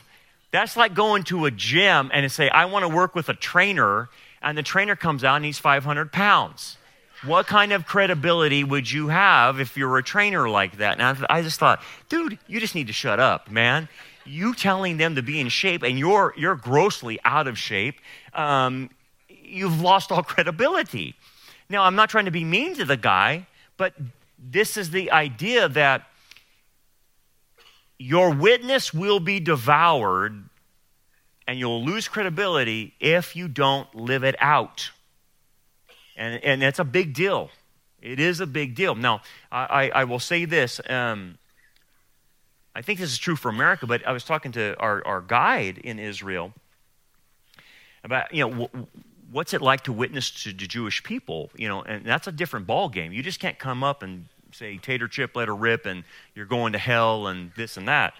That's 0.51 0.77
like 0.77 0.93
going 0.93 1.23
to 1.23 1.45
a 1.45 1.51
gym 1.51 2.09
and 2.13 2.31
say, 2.31 2.49
I 2.49 2.65
want 2.65 2.83
to 2.83 2.89
work 2.89 3.15
with 3.15 3.27
a 3.27 3.33
trainer, 3.33 4.09
and 4.43 4.57
the 4.57 4.63
trainer 4.63 4.95
comes 4.95 5.23
out 5.23 5.37
and 5.37 5.45
he's 5.45 5.57
500 5.57 6.11
pounds. 6.11 6.77
What 7.25 7.47
kind 7.47 7.71
of 7.71 7.85
credibility 7.85 8.63
would 8.63 8.91
you 8.91 9.07
have 9.07 9.59
if 9.59 9.77
you're 9.77 9.97
a 9.97 10.03
trainer 10.03 10.49
like 10.49 10.77
that? 10.77 10.99
And 10.99 11.25
I, 11.29 11.41
just 11.41 11.57
thought, 11.57 11.81
dude, 12.09 12.37
you 12.47 12.59
just 12.59 12.75
need 12.75 12.87
to 12.87 12.93
shut 12.93 13.19
up, 13.19 13.49
man. 13.49 13.87
You 14.25 14.53
telling 14.53 14.97
them 14.97 15.15
to 15.15 15.21
be 15.21 15.39
in 15.39 15.47
shape 15.47 15.83
and 15.83 15.97
you're, 15.97 16.33
you're 16.35 16.55
grossly 16.55 17.19
out 17.23 17.47
of 17.47 17.57
shape, 17.57 17.95
um, 18.33 18.89
you've 19.29 19.79
lost 19.79 20.11
all 20.11 20.21
credibility. 20.23 21.15
Now, 21.69 21.83
I'm 21.83 21.95
not 21.95 22.09
trying 22.09 22.25
to 22.25 22.31
be 22.31 22.43
mean 22.43 22.75
to 22.75 22.85
the 22.85 22.97
guy, 22.97 23.47
but 23.77 23.93
this 24.37 24.75
is 24.75 24.89
the 24.89 25.11
idea 25.11 25.69
that 25.69 26.07
your 27.97 28.31
witness 28.31 28.93
will 28.93 29.21
be 29.21 29.39
devoured 29.39 30.49
and 31.47 31.59
you'll 31.59 31.83
lose 31.83 32.07
credibility 32.07 32.93
if 32.99 33.35
you 33.35 33.47
don't 33.47 33.93
live 33.93 34.23
it 34.23 34.35
out. 34.39 34.91
And, 36.15 36.43
and 36.43 36.61
that's 36.61 36.79
a 36.79 36.83
big 36.83 37.13
deal. 37.13 37.49
It 38.01 38.19
is 38.19 38.39
a 38.39 38.47
big 38.47 38.75
deal. 38.75 38.95
Now, 38.95 39.21
I, 39.51 39.89
I 39.93 40.03
will 40.03 40.19
say 40.19 40.45
this. 40.45 40.81
Um, 40.89 41.37
I 42.75 42.81
think 42.81 42.99
this 42.99 43.11
is 43.11 43.17
true 43.17 43.35
for 43.35 43.49
America, 43.49 43.87
but 43.87 44.05
I 44.05 44.11
was 44.11 44.23
talking 44.23 44.51
to 44.53 44.75
our, 44.79 45.05
our 45.05 45.21
guide 45.21 45.77
in 45.77 45.99
Israel 45.99 46.53
about, 48.03 48.33
you 48.33 48.47
know, 48.47 48.69
what's 49.31 49.53
it 49.53 49.61
like 49.61 49.83
to 49.85 49.93
witness 49.93 50.31
to 50.43 50.49
the 50.49 50.67
Jewish 50.67 51.03
people? 51.03 51.49
You 51.55 51.67
know, 51.69 51.81
and 51.81 52.05
that's 52.05 52.27
a 52.27 52.31
different 52.31 52.67
ball 52.67 52.89
game. 52.89 53.13
You 53.13 53.23
just 53.23 53.39
can't 53.39 53.57
come 53.57 53.83
up 53.83 54.03
and 54.03 54.25
say 54.51 54.77
tater 54.77 55.07
chip, 55.07 55.35
let 55.35 55.47
her 55.47 55.55
rip, 55.55 55.85
and 55.85 56.03
you're 56.35 56.45
going 56.45 56.73
to 56.73 56.79
hell 56.79 57.27
and 57.27 57.51
this 57.55 57.77
and 57.77 57.87
that. 57.87 58.13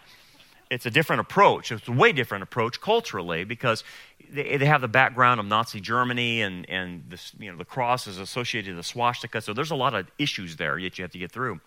It's 0.70 0.86
a 0.86 0.92
different 0.92 1.20
approach. 1.22 1.72
It's 1.72 1.88
a 1.88 1.92
way 1.92 2.12
different 2.12 2.44
approach 2.44 2.82
culturally 2.82 3.44
because 3.44 3.84
they, 4.30 4.58
they 4.58 4.66
have 4.66 4.82
the 4.82 4.88
background 4.88 5.40
of 5.40 5.46
Nazi 5.46 5.80
Germany 5.80 6.42
and, 6.42 6.68
and 6.70 7.04
this, 7.10 7.34
you 7.38 7.52
know, 7.52 7.58
the 7.58 7.66
cross 7.66 8.08
is 8.08 8.18
associated 8.18 8.76
with 8.76 8.86
the 8.86 8.90
swastika. 8.90 9.42
So 9.42 9.54
there's 9.54 9.72
a 9.72 9.76
lot 9.76 9.94
of 9.94 10.08
issues 10.18 10.56
there 10.56 10.80
that 10.80 10.98
you 10.98 11.04
have 11.04 11.12
to 11.12 11.20
get 11.20 11.32
through. 11.32 11.60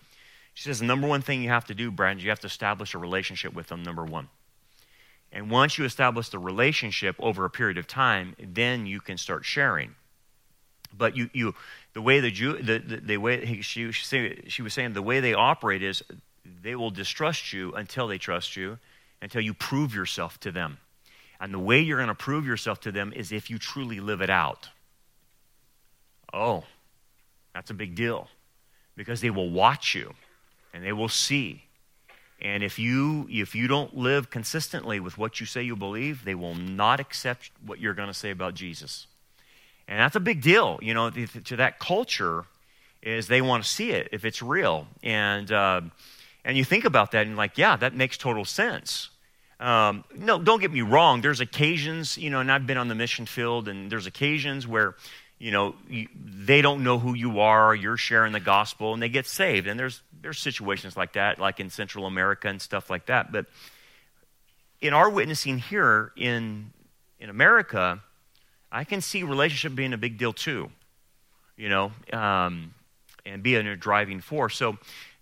She 0.53 0.63
says 0.63 0.79
the 0.79 0.85
number 0.85 1.07
one 1.07 1.21
thing 1.21 1.43
you 1.43 1.49
have 1.49 1.65
to 1.65 1.75
do, 1.75 1.91
Brandon, 1.91 2.23
you 2.23 2.29
have 2.29 2.39
to 2.39 2.47
establish 2.47 2.95
a 2.95 2.97
relationship 2.97 3.53
with 3.53 3.67
them, 3.67 3.83
number 3.83 4.03
one. 4.03 4.29
And 5.31 5.51
once 5.51 5.77
you 5.77 5.85
establish 5.85 6.29
the 6.29 6.39
relationship 6.39 7.15
over 7.19 7.45
a 7.45 7.49
period 7.49 7.77
of 7.77 7.85
time, 7.85 8.35
then 8.39 8.85
you 8.85 8.99
can 8.99 9.17
start 9.17 9.45
sharing. 9.45 9.95
But 10.97 11.15
you, 11.15 11.29
you 11.33 11.53
the 11.93 12.01
way 12.01 12.19
the 12.19 12.31
Jew, 12.31 12.57
the, 12.57 12.79
the, 12.79 12.97
the 12.97 13.17
way 13.17 13.61
she, 13.61 13.91
she 13.91 14.61
was 14.61 14.73
saying, 14.73 14.93
the 14.93 15.01
way 15.01 15.19
they 15.19 15.33
operate 15.33 15.83
is 15.83 16.01
they 16.61 16.75
will 16.75 16.91
distrust 16.91 17.53
you 17.53 17.73
until 17.73 18.07
they 18.07 18.17
trust 18.17 18.55
you, 18.55 18.79
until 19.21 19.41
you 19.41 19.53
prove 19.53 19.93
yourself 19.93 20.39
to 20.41 20.51
them. 20.51 20.77
And 21.39 21.53
the 21.53 21.59
way 21.59 21.81
you're 21.81 21.97
going 21.97 22.07
to 22.07 22.15
prove 22.15 22.45
yourself 22.45 22.79
to 22.81 22.91
them 22.91 23.13
is 23.15 23.31
if 23.31 23.49
you 23.49 23.57
truly 23.57 23.99
live 23.99 24.21
it 24.21 24.29
out. 24.29 24.69
Oh, 26.33 26.63
that's 27.53 27.69
a 27.69 27.75
big 27.75 27.95
deal 27.95 28.27
because 28.95 29.21
they 29.21 29.29
will 29.29 29.49
watch 29.49 29.95
you 29.95 30.13
and 30.73 30.83
they 30.83 30.93
will 30.93 31.09
see. 31.09 31.63
And 32.39 32.63
if 32.63 32.77
you 32.77 33.27
if 33.31 33.55
you 33.55 33.67
don't 33.67 33.95
live 33.97 34.29
consistently 34.29 34.99
with 34.99 35.17
what 35.17 35.39
you 35.39 35.45
say 35.45 35.63
you 35.63 35.75
believe, 35.75 36.23
they 36.23 36.35
will 36.35 36.55
not 36.55 36.99
accept 36.99 37.51
what 37.65 37.79
you're 37.79 37.93
going 37.93 38.09
to 38.09 38.13
say 38.13 38.29
about 38.29 38.53
Jesus. 38.53 39.07
And 39.87 39.99
that's 39.99 40.15
a 40.15 40.19
big 40.19 40.41
deal, 40.41 40.79
you 40.81 40.93
know, 40.93 41.09
to 41.09 41.55
that 41.55 41.79
culture 41.79 42.45
is 43.01 43.27
they 43.27 43.41
want 43.41 43.63
to 43.63 43.69
see 43.69 43.91
it 43.91 44.09
if 44.11 44.25
it's 44.25 44.41
real. 44.41 44.87
And, 45.01 45.51
uh, 45.51 45.81
and 46.47 46.57
you 46.57 46.63
think 46.63 46.85
about 46.85 47.11
that 47.11 47.23
and 47.23 47.31
you're 47.31 47.37
like, 47.37 47.57
yeah, 47.57 47.75
that 47.75 47.93
makes 47.93 48.17
total 48.17 48.45
sense. 48.45 49.09
Um, 49.59 50.05
no, 50.15 50.39
don't 50.39 50.61
get 50.61 50.71
me 50.71 50.81
wrong. 50.81 51.19
There's 51.19 51.41
occasions, 51.41 52.17
you 52.17 52.29
know, 52.29 52.39
and 52.39 52.49
I've 52.49 52.65
been 52.65 52.77
on 52.77 52.87
the 52.87 52.95
mission 52.95 53.25
field, 53.25 53.67
and 53.67 53.91
there's 53.91 54.05
occasions 54.05 54.65
where, 54.65 54.95
you 55.39 55.51
know, 55.51 55.75
you, 55.89 56.07
they 56.15 56.61
don't 56.61 56.85
know 56.85 56.99
who 56.99 57.15
you 57.15 57.41
are. 57.41 57.75
You're 57.75 57.97
sharing 57.97 58.31
the 58.31 58.39
gospel, 58.39 58.93
and 58.93 59.03
they 59.03 59.09
get 59.09 59.25
saved. 59.25 59.67
And 59.67 59.77
there's 59.77 60.01
there's 60.21 60.39
situations 60.39 60.95
like 60.95 61.13
that, 61.13 61.37
like 61.37 61.59
in 61.59 61.69
Central 61.69 62.05
America 62.05 62.47
and 62.47 62.61
stuff 62.61 62.89
like 62.89 63.07
that. 63.07 63.29
But 63.29 63.47
in 64.79 64.93
our 64.93 65.09
witnessing 65.09 65.57
here 65.57 66.13
in 66.15 66.71
in 67.19 67.29
America, 67.29 68.01
I 68.71 68.85
can 68.85 69.01
see 69.01 69.23
relationship 69.23 69.75
being 69.75 69.91
a 69.91 69.97
big 69.97 70.17
deal 70.17 70.31
too, 70.31 70.69
you 71.57 71.67
know, 71.67 71.91
um, 72.13 72.73
and 73.25 73.43
being 73.43 73.67
a 73.67 73.75
driving 73.75 74.21
force. 74.21 74.55
So, 74.55 74.77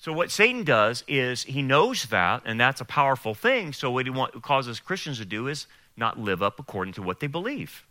so 0.05 0.13
what 0.13 0.29
Satan 0.29 0.63
does 0.63 1.03
is 1.07 1.45
he 1.45 1.63
knows 1.63 2.03
that, 2.09 2.43
and 2.45 2.59
that's 2.59 2.79
a 2.79 2.85
powerful 2.85 3.33
thing. 3.33 3.73
So 3.73 3.89
what 3.89 4.05
he 4.05 4.11
want, 4.11 4.39
causes 4.43 4.79
Christians 4.79 5.17
to 5.17 5.25
do 5.25 5.47
is 5.47 5.65
not 5.97 6.19
live 6.19 6.43
up 6.43 6.59
according 6.59 6.93
to 6.93 7.01
what 7.01 7.21
they 7.21 7.25
believe. 7.25 7.83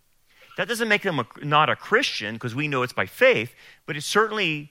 That 0.57 0.69
doesn't 0.69 0.87
make 0.87 1.03
them 1.03 1.19
a, 1.19 1.27
not 1.43 1.69
a 1.69 1.75
Christian 1.75 2.35
because 2.35 2.55
we 2.55 2.69
know 2.69 2.85
it's 2.85 2.93
by 2.93 3.07
faith, 3.07 3.53
but 3.85 3.97
it 3.97 4.03
certainly 4.03 4.71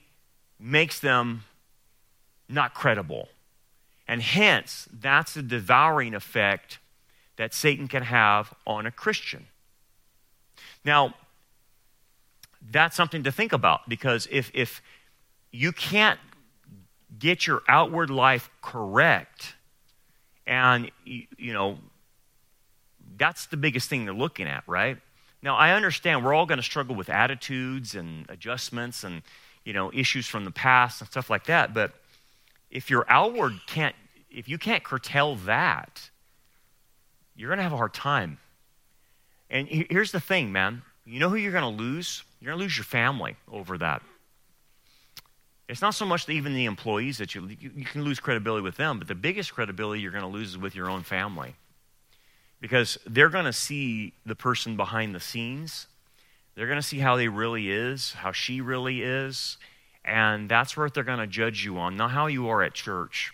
makes 0.58 1.00
them 1.00 1.44
not 2.48 2.72
credible. 2.72 3.28
And 4.08 4.22
hence, 4.22 4.88
that's 4.90 5.34
the 5.34 5.42
devouring 5.42 6.14
effect 6.14 6.78
that 7.36 7.52
Satan 7.52 7.88
can 7.88 8.04
have 8.04 8.54
on 8.66 8.86
a 8.86 8.90
Christian. 8.90 9.48
Now, 10.82 11.12
that's 12.70 12.96
something 12.96 13.22
to 13.24 13.30
think 13.30 13.52
about 13.52 13.86
because 13.86 14.26
if, 14.30 14.50
if 14.54 14.80
you 15.52 15.72
can't 15.72 16.18
get 17.18 17.46
your 17.46 17.62
outward 17.68 18.10
life 18.10 18.50
correct, 18.62 19.54
and, 20.46 20.90
you, 21.04 21.52
know, 21.52 21.78
that's 23.16 23.46
the 23.46 23.56
biggest 23.56 23.88
thing 23.88 24.04
they're 24.04 24.14
looking 24.14 24.46
at, 24.46 24.62
right? 24.66 24.98
Now, 25.42 25.56
I 25.56 25.72
understand 25.72 26.24
we're 26.24 26.34
all 26.34 26.46
going 26.46 26.58
to 26.58 26.64
struggle 26.64 26.94
with 26.94 27.08
attitudes 27.08 27.94
and 27.94 28.28
adjustments 28.28 29.04
and, 29.04 29.22
you 29.64 29.72
know, 29.72 29.90
issues 29.92 30.26
from 30.26 30.44
the 30.44 30.50
past 30.50 31.00
and 31.00 31.10
stuff 31.10 31.30
like 31.30 31.46
that, 31.46 31.72
but 31.74 31.92
if 32.70 32.90
your 32.90 33.04
outward 33.08 33.54
can't, 33.66 33.94
if 34.30 34.48
you 34.48 34.58
can't 34.58 34.82
curtail 34.82 35.36
that, 35.36 36.10
you're 37.36 37.48
going 37.48 37.58
to 37.58 37.62
have 37.62 37.72
a 37.72 37.76
hard 37.76 37.94
time 37.94 38.38
and 39.54 39.68
here's 39.68 40.12
the 40.12 40.20
thing, 40.20 40.52
man. 40.52 40.82
You 41.04 41.20
know 41.20 41.28
who 41.28 41.36
you're 41.36 41.52
going 41.52 41.76
to 41.76 41.82
lose? 41.82 42.24
You're 42.40 42.50
going 42.50 42.58
to 42.58 42.64
lose 42.64 42.76
your 42.76 42.84
family 42.84 43.36
over 43.50 43.78
that. 43.78 44.02
It's 45.68 45.80
not 45.80 45.94
so 45.94 46.04
much 46.04 46.28
even 46.28 46.54
the 46.54 46.66
employees 46.66 47.18
that 47.18 47.34
you, 47.34 47.48
you 47.58 47.84
can 47.84 48.04
lose 48.04 48.20
credibility 48.20 48.62
with 48.62 48.76
them, 48.76 48.98
but 48.98 49.08
the 49.08 49.14
biggest 49.14 49.54
credibility 49.54 50.00
you're 50.00 50.12
going 50.12 50.22
to 50.22 50.28
lose 50.28 50.50
is 50.50 50.58
with 50.58 50.74
your 50.74 50.90
own 50.90 51.02
family. 51.02 51.54
Because 52.60 52.98
they're 53.06 53.30
going 53.30 53.46
to 53.46 53.52
see 53.52 54.12
the 54.26 54.34
person 54.34 54.76
behind 54.76 55.14
the 55.14 55.20
scenes. 55.20 55.86
They're 56.54 56.66
going 56.66 56.78
to 56.78 56.86
see 56.86 56.98
how 56.98 57.16
they 57.16 57.28
really 57.28 57.70
is, 57.70 58.12
how 58.12 58.32
she 58.32 58.60
really 58.60 59.02
is, 59.02 59.56
and 60.04 60.48
that's 60.48 60.76
what 60.76 60.92
they're 60.92 61.02
going 61.02 61.18
to 61.18 61.26
judge 61.26 61.64
you 61.64 61.78
on, 61.78 61.96
not 61.96 62.10
how 62.10 62.26
you 62.26 62.48
are 62.48 62.62
at 62.62 62.74
church. 62.74 63.32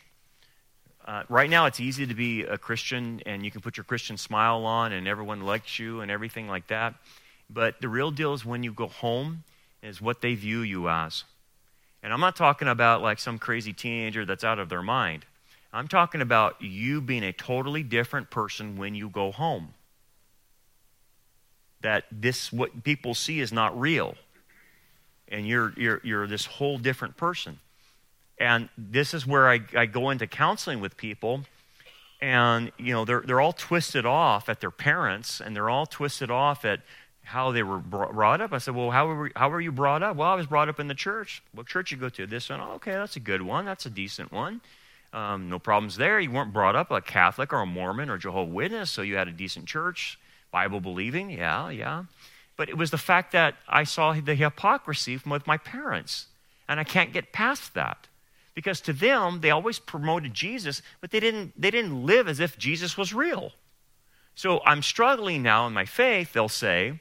Uh, 1.05 1.25
right 1.29 1.51
now, 1.51 1.67
it's 1.67 1.81
easy 1.81 2.07
to 2.07 2.15
be 2.15 2.43
a 2.43 2.57
Christian 2.57 3.21
and 3.27 3.45
you 3.45 3.51
can 3.51 3.61
put 3.61 3.77
your 3.77 3.85
Christian 3.85 4.17
smile 4.17 4.65
on 4.65 4.93
and 4.93 5.09
everyone 5.09 5.41
likes 5.41 5.79
you 5.79 6.03
and 6.03 6.11
everything 6.11 6.47
like 6.47 6.69
that. 6.69 6.95
But 7.49 7.81
the 7.81 7.89
real 7.89 8.13
deal 8.13 8.33
is 8.33 8.45
when 8.45 8.63
you 8.63 8.73
go 8.73 8.87
home 8.87 9.43
is 9.83 10.01
what 10.01 10.21
they 10.21 10.35
view 10.35 10.61
you 10.61 10.89
as. 10.89 11.25
And 12.03 12.13
I'm 12.13 12.21
not 12.21 12.37
talking 12.37 12.69
about 12.69 13.03
like 13.03 13.19
some 13.19 13.39
crazy 13.39 13.73
teenager 13.73 14.25
that's 14.25 14.45
out 14.45 14.59
of 14.59 14.69
their 14.69 14.83
mind. 14.83 15.25
I'm 15.73 15.87
talking 15.87 16.21
about 16.21 16.61
you 16.61 17.01
being 17.01 17.23
a 17.23 17.33
totally 17.33 17.83
different 17.83 18.31
person 18.31 18.77
when 18.77 18.95
you 18.95 19.09
go 19.09 19.31
home. 19.31 19.75
That 21.83 22.05
this, 22.11 22.53
what 22.53 22.83
people 22.83 23.15
see, 23.15 23.41
is 23.41 23.53
not 23.53 23.79
real. 23.79 24.15
And 25.29 25.47
you're, 25.47 25.73
you're, 25.77 26.01
you're 26.03 26.27
this 26.27 26.47
whole 26.47 26.79
different 26.79 27.17
person. 27.17 27.61
And 28.39 28.69
this 28.77 29.15
is 29.15 29.27
where 29.27 29.49
I, 29.49 29.61
I 29.77 29.87
go 29.87 30.11
into 30.11 30.27
counseling 30.27 30.81
with 30.81 30.97
people. 30.97 31.43
And, 32.21 32.73
you 32.79 32.93
know, 32.93 33.05
they're, 33.05 33.21
they're 33.21 33.41
all 33.41 33.53
twisted 33.53 34.05
off 34.05 34.49
at 34.49 34.61
their 34.61 34.71
parents, 34.71 35.41
and 35.41 35.55
they're 35.55 35.71
all 35.71 35.87
twisted 35.87 36.31
off 36.31 36.65
at 36.65 36.81
how 37.31 37.53
they 37.53 37.63
were 37.63 37.79
brought 37.79 38.41
up. 38.41 38.53
I 38.53 38.59
said, 38.59 38.75
Well, 38.75 38.91
how 38.91 39.07
were, 39.07 39.31
how 39.37 39.51
were 39.51 39.61
you 39.61 39.71
brought 39.71 40.03
up? 40.03 40.17
Well, 40.17 40.29
I 40.29 40.35
was 40.35 40.49
brought 40.49 40.69
up 40.69 40.81
in 40.81 40.89
the 40.89 40.97
church. 40.97 41.45
What 41.55 41.69
church 41.69 41.93
you 41.93 41.97
go 41.97 42.09
to? 42.09 42.27
This 42.27 42.51
one. 42.51 42.61
Oh, 42.61 42.73
okay, 42.73 42.91
that's 42.91 43.15
a 43.15 43.21
good 43.21 43.41
one. 43.41 43.65
That's 43.65 43.87
a 43.87 43.91
decent 43.91 44.33
one. 44.33 44.61
Um, 45.13 45.49
no 45.49 45.61
problems 45.61 45.97
there. 45.97 46.19
You 46.19 46.33
weren't 46.33 46.53
brought 46.53 46.75
up 46.75 46.91
a 46.91 47.01
Catholic 47.01 47.53
or 47.53 47.61
a 47.61 47.67
Mormon 47.67 48.11
or 48.11 48.19
Jehovah 48.19 48.51
Witness, 48.51 48.91
so 48.91 49.03
you 49.03 49.15
had 49.15 49.29
a 49.29 49.33
decent 49.33 49.67
church, 49.67 50.19
Bible 50.51 50.81
believing. 50.81 51.31
Yeah, 51.31 51.71
yeah. 51.71 52.05
But 52.57 52.69
it 52.69 52.77
was 52.77 52.91
the 52.91 52.99
fact 52.99 53.31
that 53.31 53.55
I 53.69 53.85
saw 53.85 54.13
the 54.13 54.35
hypocrisy 54.35 55.17
from 55.17 55.31
with 55.31 55.47
my 55.47 55.57
parents, 55.57 56.27
and 56.69 56.81
I 56.81 56.85
can't 56.85 57.13
get 57.13 57.33
past 57.33 57.75
that. 57.75 58.09
Because 58.55 58.81
to 58.83 58.93
them, 58.93 59.41
they 59.41 59.51
always 59.51 59.79
promoted 59.79 60.35
Jesus, 60.35 60.83
but 61.01 61.13
they 61.13 61.21
didn't, 61.21 61.53
they 61.61 61.71
didn't 61.71 62.05
live 62.05 62.27
as 62.27 62.41
if 62.41 62.59
Jesus 62.59 62.99
was 62.99 63.15
real. 63.15 63.53
So 64.35 64.61
I'm 64.67 64.83
struggling 64.83 65.45
now 65.45 65.69
in 65.69 65.73
my 65.73 65.85
faith, 65.85 66.33
they'll 66.33 66.49
say, 66.49 66.99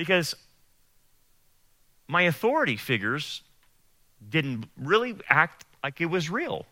because 0.00 0.34
my 2.08 2.22
authority 2.22 2.78
figures 2.78 3.42
didn't 4.26 4.64
really 4.78 5.14
act 5.28 5.66
like 5.84 6.00
it 6.00 6.06
was 6.06 6.30
real. 6.30 6.64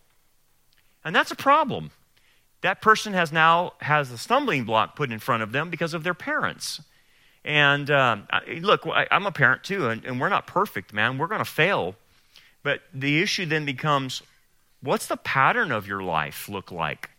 And 1.04 1.14
that's 1.14 1.30
a 1.30 1.36
problem. 1.36 1.90
That 2.62 2.80
person 2.80 3.12
has 3.12 3.30
now 3.30 3.74
has 3.82 4.10
a 4.10 4.16
stumbling 4.16 4.64
block 4.64 4.96
put 4.96 5.12
in 5.12 5.18
front 5.18 5.42
of 5.42 5.52
them 5.52 5.68
because 5.68 5.92
of 5.92 6.04
their 6.04 6.14
parents. 6.14 6.80
And 7.44 7.90
um, 7.90 8.26
look, 8.60 8.86
I, 8.86 9.06
am 9.10 9.26
a 9.26 9.30
parent 9.30 9.62
too, 9.62 9.88
and, 9.88 10.02
and 10.06 10.18
we're 10.18 10.30
not 10.30 10.46
perfect, 10.46 10.94
man. 10.94 11.18
We're 11.18 11.26
going 11.26 11.44
to 11.44 11.44
fail. 11.44 11.96
But 12.62 12.80
the 12.94 13.20
issue 13.20 13.44
then 13.44 13.66
becomes 13.66 14.22
what's 14.80 15.06
the 15.06 15.18
pattern 15.18 15.70
of 15.70 15.86
your 15.86 16.02
life 16.02 16.48
look 16.48 16.72
like? 16.72 17.10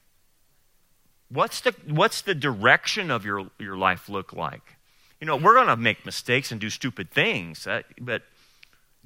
What's 1.30 1.62
the, 1.62 1.76
what's 1.86 2.24
the 2.24 2.34
direction 2.34 3.12
of 3.12 3.26
your, 3.26 3.51
your 3.60 3.78
life 3.78 4.10
look 4.10 4.34
like? 4.34 4.79
You 5.20 5.28
know, 5.28 5.36
we're 5.36 5.56
going 5.56 5.68
to 5.68 5.76
make 5.76 6.06
mistakes 6.06 6.52
and 6.52 6.62
do 6.62 6.70
stupid 6.70 7.12
things, 7.12 7.68
uh, 7.68 7.82
but 8.00 8.24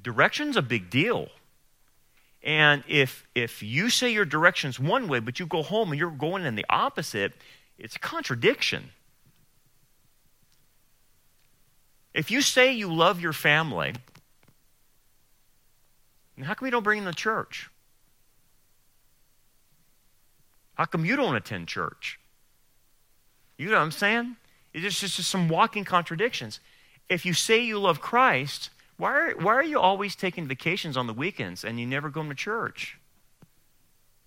direction's 0.00 0.56
a 0.56 0.62
big 0.62 0.90
deal. 0.90 1.28
And 2.42 2.84
if, 2.86 3.26
if 3.34 3.62
you 3.62 3.88
say 3.88 4.12
your 4.12 4.26
direction's 4.26 4.78
one 4.78 5.08
way, 5.08 5.18
but 5.18 5.40
you 5.40 5.46
go 5.46 5.62
home 5.62 5.90
and 5.90 5.98
you're 5.98 6.10
going 6.10 6.44
in 6.44 6.54
the 6.54 6.66
opposite, 6.68 7.32
it's 7.78 7.96
a 7.96 7.98
contradiction. 7.98 8.90
If 12.12 12.30
you 12.30 12.42
say 12.42 12.72
you 12.72 12.92
love 12.92 13.20
your 13.20 13.32
family, 13.32 13.94
how 16.42 16.54
come 16.54 16.66
you 16.66 16.70
don't 16.70 16.84
bring 16.84 16.98
in 16.98 17.04
the 17.04 17.12
church? 17.12 17.70
How 20.74 20.84
come 20.84 21.04
you 21.04 21.16
don't 21.16 21.34
attend 21.34 21.68
church? 21.68 22.20
You 23.56 23.66
know 23.66 23.76
what 23.76 23.82
I'm 23.82 23.90
saying? 23.90 24.36
It's 24.74 24.98
just, 24.98 25.16
just 25.16 25.30
some 25.30 25.48
walking 25.48 25.84
contradictions. 25.84 26.58
If 27.08 27.24
you 27.24 27.32
say 27.32 27.60
you 27.60 27.78
love 27.78 28.00
Christ, 28.00 28.70
why 28.96 29.12
are, 29.12 29.30
why 29.36 29.54
are 29.54 29.62
you 29.62 29.78
always 29.78 30.16
taking 30.16 30.48
vacations 30.48 30.96
on 30.96 31.06
the 31.06 31.12
weekends 31.12 31.64
and 31.64 31.78
you 31.78 31.86
never 31.86 32.10
go 32.10 32.22
to 32.22 32.34
church? 32.34 32.98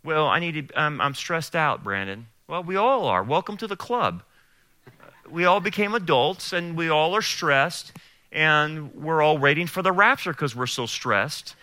Well, 0.03 0.27
I 0.27 0.39
need 0.39 0.69
to, 0.69 0.79
I'm 0.79 1.13
stressed 1.13 1.55
out, 1.55 1.83
Brandon. 1.83 2.27
Well, 2.47 2.63
we 2.63 2.77
all 2.77 3.05
are. 3.07 3.23
Welcome 3.23 3.57
to 3.57 3.67
the 3.67 3.75
club. 3.75 4.23
We 5.29 5.43
all 5.43 5.59
became 5.59 5.93
adults 5.93 6.53
and 6.53 6.77
we 6.77 6.87
all 6.87 7.13
are 7.13 7.21
stressed 7.21 7.91
and 8.31 8.93
we're 8.95 9.21
all 9.21 9.37
waiting 9.37 9.67
for 9.67 9.81
the 9.81 9.91
rapture 9.91 10.31
because 10.31 10.55
we're 10.55 10.67
so 10.67 10.85
stressed. 10.85 11.55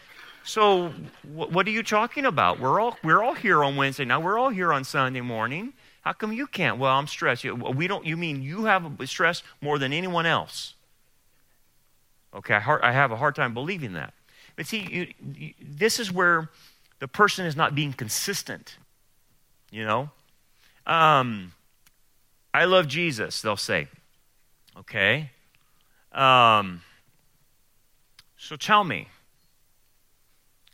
So, 0.47 0.93
what 1.33 1.67
are 1.67 1.71
you 1.71 1.83
talking 1.83 2.27
about? 2.27 2.61
We're 2.61 2.79
all, 2.79 2.99
we're 3.03 3.23
all 3.23 3.33
here 3.33 3.65
on 3.65 3.77
Wednesday 3.77 4.05
now. 4.05 4.21
We're 4.21 4.39
all 4.39 4.51
here 4.51 4.75
on 4.75 4.85
Sunday 4.85 5.23
morning. 5.23 5.73
How 6.05 6.13
come 6.13 6.35
you 6.35 6.47
can't? 6.47 6.79
Well, 6.79 6.93
I'm 6.93 7.07
stressed. 7.07 7.45
We 7.45 7.89
don't, 7.89 8.05
you 8.05 8.19
mean 8.19 8.43
you 8.43 8.67
have 8.67 8.87
stress 9.07 9.43
more 9.63 9.79
than 9.79 9.95
anyone 9.95 10.27
else? 10.27 10.75
Okay, 12.35 12.55
I 12.55 12.93
have 12.93 13.11
a 13.11 13.17
hard 13.17 13.35
time 13.35 13.55
believing 13.55 13.95
that. 13.95 14.13
But 14.55 14.67
see, 14.67 14.87
you, 14.91 15.07
you, 15.35 15.55
this 15.61 15.99
is 15.99 16.13
where 16.13 16.51
the 16.99 17.09
person 17.09 17.47
is 17.47 17.57
not 17.57 17.75
being 17.75 17.95
consistent. 17.95 18.77
You 19.71 19.87
know? 19.87 20.11
Um, 20.87 21.55
I 22.53 22.67
love 22.67 22.87
Jesus, 22.87 23.41
they'll 23.41 23.57
say. 23.57 23.89
Okay? 24.77 25.31
Um, 26.13 26.83
so 28.37 28.57
tell 28.57 28.85
me, 28.85 29.09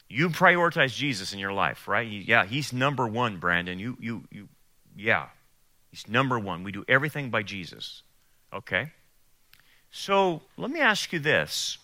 you 0.09 0.28
prioritize 0.28 0.93
Jesus 0.93 1.33
in 1.33 1.39
your 1.39 1.53
life, 1.53 1.87
right? 1.87 2.07
Yeah, 2.11 2.45
he's 2.47 2.72
number 2.72 3.07
one, 3.07 3.37
Brandon. 3.37 3.78
You, 3.78 3.97
you, 4.01 4.24
you, 4.33 4.49
yeah, 5.01 5.27
he's 5.91 6.07
number 6.09 6.39
one. 6.39 6.63
We 6.63 6.73
do 6.73 6.85
everything 6.89 7.31
by 7.31 7.43
Jesus. 7.43 8.03
Okay? 8.53 8.93
So 9.91 10.43
let 10.57 10.71
me 10.71 10.81
ask 10.81 11.13
you 11.13 11.19
this. 11.19 11.79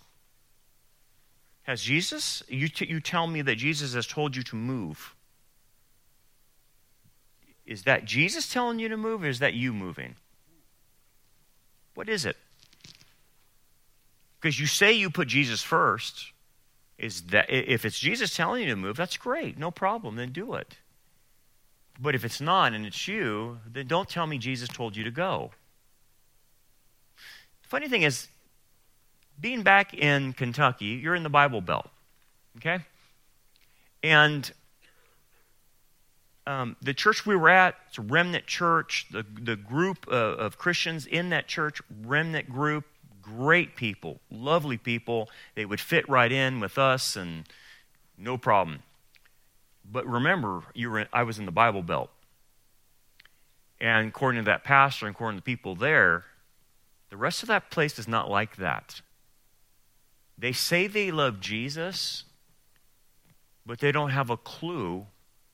Has 1.62 1.82
Jesus, 1.82 2.42
you, 2.48 2.68
t- 2.68 2.86
you 2.86 3.00
tell 3.00 3.26
me 3.26 3.42
that 3.42 3.56
Jesus 3.56 3.94
has 3.94 4.06
told 4.06 4.36
you 4.36 4.42
to 4.44 4.56
move. 4.56 5.14
Is 7.64 7.82
that 7.82 8.04
Jesus 8.04 8.52
telling 8.52 8.78
you 8.78 8.88
to 8.88 8.96
move 8.96 9.24
or 9.24 9.26
is 9.26 9.40
that 9.40 9.54
you 9.54 9.72
moving? 9.72 10.14
What 11.94 12.08
is 12.08 12.24
it? 12.24 12.36
Because 14.40 14.60
you 14.60 14.66
say 14.66 14.92
you 14.92 15.10
put 15.10 15.26
Jesus 15.26 15.62
first. 15.62 16.32
Is 16.98 17.22
that 17.22 17.50
if 17.50 17.84
it's 17.84 17.98
Jesus 17.98 18.34
telling 18.34 18.62
you 18.62 18.70
to 18.70 18.76
move, 18.76 18.96
that's 18.96 19.16
great, 19.16 19.58
no 19.58 19.70
problem, 19.70 20.16
then 20.16 20.30
do 20.30 20.54
it. 20.54 20.76
But 21.98 22.14
if 22.14 22.24
it's 22.24 22.40
not 22.40 22.72
and 22.74 22.84
it's 22.86 23.08
you, 23.08 23.58
then 23.70 23.86
don't 23.86 24.08
tell 24.08 24.26
me 24.26 24.38
Jesus 24.38 24.68
told 24.68 24.96
you 24.96 25.04
to 25.04 25.10
go. 25.10 25.52
Funny 27.62 27.88
thing 27.88 28.02
is, 28.02 28.28
being 29.40 29.62
back 29.62 29.92
in 29.92 30.32
Kentucky, 30.32 30.86
you're 30.86 31.14
in 31.14 31.22
the 31.22 31.28
Bible 31.28 31.60
Belt, 31.60 31.88
okay? 32.58 32.80
And 34.02 34.50
um, 36.46 36.76
the 36.80 36.94
church 36.94 37.26
we 37.26 37.34
were 37.34 37.48
at, 37.48 37.74
it's 37.88 37.98
a 37.98 38.02
remnant 38.02 38.46
church. 38.46 39.06
The, 39.10 39.26
the 39.40 39.56
group 39.56 40.06
uh, 40.08 40.14
of 40.14 40.58
Christians 40.58 41.06
in 41.06 41.30
that 41.30 41.48
church, 41.48 41.82
remnant 42.04 42.48
group, 42.48 42.84
great 43.20 43.74
people, 43.74 44.20
lovely 44.30 44.78
people. 44.78 45.28
They 45.54 45.64
would 45.64 45.80
fit 45.80 46.08
right 46.08 46.30
in 46.30 46.60
with 46.60 46.78
us 46.78 47.16
and 47.16 47.44
no 48.16 48.38
problem. 48.38 48.82
But 49.90 50.06
remember, 50.06 50.62
you 50.74 50.90
were 50.90 51.00
in, 51.00 51.06
I 51.12 51.22
was 51.22 51.38
in 51.38 51.46
the 51.46 51.52
Bible 51.52 51.82
Belt. 51.82 52.10
And 53.80 54.08
according 54.08 54.42
to 54.42 54.46
that 54.46 54.64
pastor 54.64 55.06
and 55.06 55.14
according 55.14 55.38
to 55.38 55.44
the 55.44 55.44
people 55.44 55.74
there, 55.74 56.24
the 57.10 57.16
rest 57.16 57.42
of 57.42 57.48
that 57.48 57.70
place 57.70 57.98
is 57.98 58.08
not 58.08 58.30
like 58.30 58.56
that. 58.56 59.00
They 60.38 60.52
say 60.52 60.86
they 60.86 61.10
love 61.10 61.40
Jesus, 61.40 62.24
but 63.64 63.78
they 63.78 63.92
don't 63.92 64.10
have 64.10 64.30
a 64.30 64.36
clue 64.36 65.06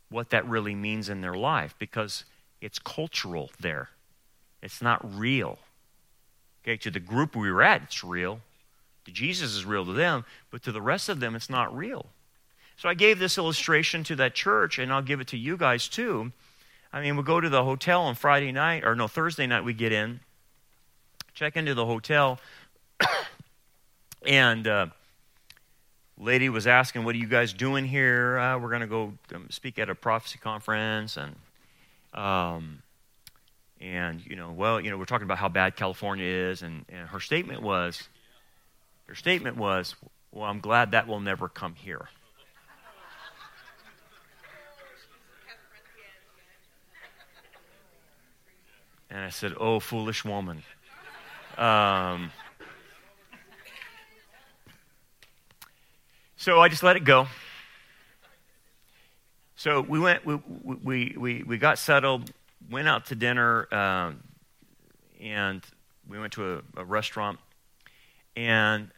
what 0.09 0.31
that 0.31 0.47
really 0.47 0.75
means 0.75 1.09
in 1.09 1.21
their 1.21 1.35
life 1.35 1.75
because 1.79 2.25
it's 2.61 2.79
cultural 2.79 3.51
there. 3.61 3.91
It's 4.63 4.81
not 4.81 5.01
real. 5.19 5.59
Okay, 6.63 6.77
to 6.77 6.91
the 6.91 7.01
group 7.01 7.35
we 7.35 7.51
were 7.51 7.63
at, 7.63 7.83
it's 7.83 8.05
real. 8.05 8.41
To 9.05 9.11
Jesus 9.11 9.55
is 9.55 9.65
real 9.65 9.85
to 9.85 9.93
them, 9.93 10.25
but 10.51 10.63
to 10.63 10.73
the 10.73 10.83
rest 10.83 11.09
of 11.09 11.19
them, 11.19 11.35
it's 11.35 11.51
not 11.51 11.77
real. 11.77 12.07
So 12.83 12.89
I 12.89 12.95
gave 12.95 13.21
this 13.21 13.39
illustration 13.39 14.03
to 14.03 14.17
that 14.17 14.35
church, 14.35 14.81
and 14.81 14.93
I'll 14.93 15.03
give 15.03 15.21
it 15.21 15.29
to 15.29 15.37
you 15.37 15.57
guys 15.57 15.87
too. 15.87 16.33
I 16.93 17.01
mean, 17.01 17.17
we 17.17 17.23
go 17.23 17.41
to 17.41 17.49
the 17.49 17.63
hotel 17.63 18.03
on 18.03 18.17
Friday 18.17 18.51
night, 18.51 18.83
or 18.83 18.97
no, 18.97 19.07
Thursday 19.07 19.47
night 19.47 19.63
we 19.63 19.73
get 19.73 19.93
in, 19.93 20.19
check 21.33 21.57
into 21.57 21.75
the 21.75 21.87
hotel, 21.87 22.41
and 24.27 24.67
uh, 24.67 24.87
lady 26.19 26.49
was 26.49 26.67
asking, 26.67 27.05
"What 27.05 27.15
are 27.15 27.19
you 27.19 27.29
guys 27.29 27.53
doing 27.53 27.85
here? 27.85 28.37
Uh, 28.37 28.59
we're 28.59 28.71
going 28.71 28.81
to 28.81 28.89
go 28.89 29.13
um, 29.33 29.47
speak 29.49 29.79
at 29.79 29.89
a 29.89 29.95
prophecy 29.95 30.41
conference, 30.43 31.17
and 31.17 31.37
um, 32.21 32.83
and 33.81 34.27
you 34.27 34.35
know, 34.35 34.51
well, 34.51 34.81
you 34.81 34.91
know, 34.91 34.99
we're 34.99 35.05
talking 35.05 35.27
about 35.27 35.39
how 35.39 35.49
bad 35.49 35.77
California 35.77 36.27
is, 36.27 36.63
and, 36.63 36.85
and 36.89 37.07
her 37.11 37.21
statement 37.21 37.63
was, 37.63 38.09
her 39.07 39.15
statement 39.15 39.57
was, 39.57 39.95
well, 40.33 40.51
I'm 40.51 40.59
glad 40.59 40.91
that 40.91 41.07
will 41.07 41.21
never 41.21 41.49
come 41.49 41.77
here." 41.77 42.09
And 49.13 49.21
I 49.21 49.29
said, 49.29 49.55
Oh, 49.61 49.79
foolish 49.79 50.25
woman. 50.25 50.65
Um, 51.57 52.33
So 56.43 56.59
I 56.59 56.69
just 56.69 56.83
let 56.83 56.97
it 56.97 57.05
go. 57.05 57.29
So 59.55 59.81
we 59.81 60.01
went, 60.01 60.27
we, 60.27 60.41
we, 60.65 61.15
we, 61.17 61.43
we 61.45 61.57
got 61.57 61.79
settled, 61.79 62.33
went 62.69 62.89
out 62.89 63.07
to 63.07 63.15
dinner, 63.15 63.73
um, 63.73 64.25
and 65.21 65.63
we 66.09 66.19
went 66.19 66.33
to 66.33 66.55
a, 66.55 66.81
a 66.81 66.85
restaurant. 66.85 67.39
And 68.35 68.91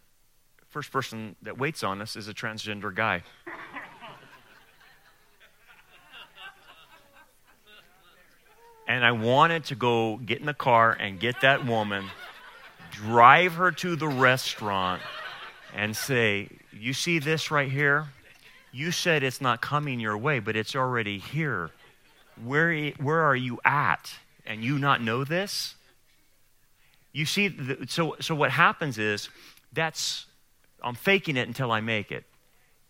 first 0.71 0.91
person 0.91 1.37
that 1.43 1.59
waits 1.59 1.85
on 1.85 2.01
us 2.01 2.17
is 2.17 2.27
a 2.27 2.33
transgender 2.33 2.95
guy. 2.95 3.25
And 8.87 9.05
I 9.05 9.13
wanted 9.13 9.65
to 9.67 9.75
go 9.75 10.17
get 10.17 10.41
in 10.41 10.47
the 10.47 10.55
car 10.55 10.93
and 10.93 11.19
get 11.19 11.41
that 11.41 11.67
woman, 11.67 12.05
drive 12.91 13.55
her 13.55 13.73
to 13.73 13.97
the 13.97 14.09
restaurant, 14.09 15.03
and 15.75 15.97
say, 15.97 16.49
You 16.73 16.93
see 16.93 17.19
this 17.19 17.51
right 17.51 17.71
here? 17.71 18.07
You 18.73 18.91
said 18.91 19.23
it's 19.23 19.41
not 19.41 19.61
coming 19.61 20.01
your 20.01 20.19
way, 20.19 20.41
but 20.41 20.57
it's 20.57 20.75
already 20.75 21.19
here. 21.19 21.71
Where, 22.45 22.91
where 22.91 23.21
are 23.21 23.37
you 23.37 23.61
at? 23.65 24.13
And 24.45 24.65
you 24.65 24.79
not 24.79 25.01
know 25.01 25.25
this? 25.25 25.77
You 27.13 27.25
see, 27.25 27.57
so, 27.87 28.17
so 28.21 28.35
what 28.35 28.51
happens 28.51 28.99
is 28.99 29.29
that's, 29.73 30.27
I'm 30.83 30.97
faking 30.97 31.37
it 31.37 31.47
until 31.47 31.71
I 31.71 31.81
make 31.81 32.11
it. 32.11 32.25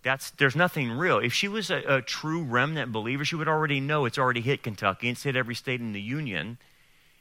That's, 0.04 0.30
there's 0.32 0.54
nothing 0.54 0.92
real. 0.92 1.18
If 1.18 1.32
she 1.32 1.48
was 1.48 1.70
a, 1.70 1.96
a, 1.96 2.02
true 2.02 2.42
remnant 2.42 2.92
believer, 2.92 3.24
she 3.24 3.36
would 3.36 3.48
already 3.48 3.80
know 3.80 4.04
it's 4.04 4.18
already 4.18 4.42
hit 4.42 4.62
Kentucky. 4.62 5.08
It's 5.08 5.22
hit 5.22 5.34
every 5.34 5.54
state 5.54 5.80
in 5.80 5.92
the 5.92 6.00
Union. 6.00 6.58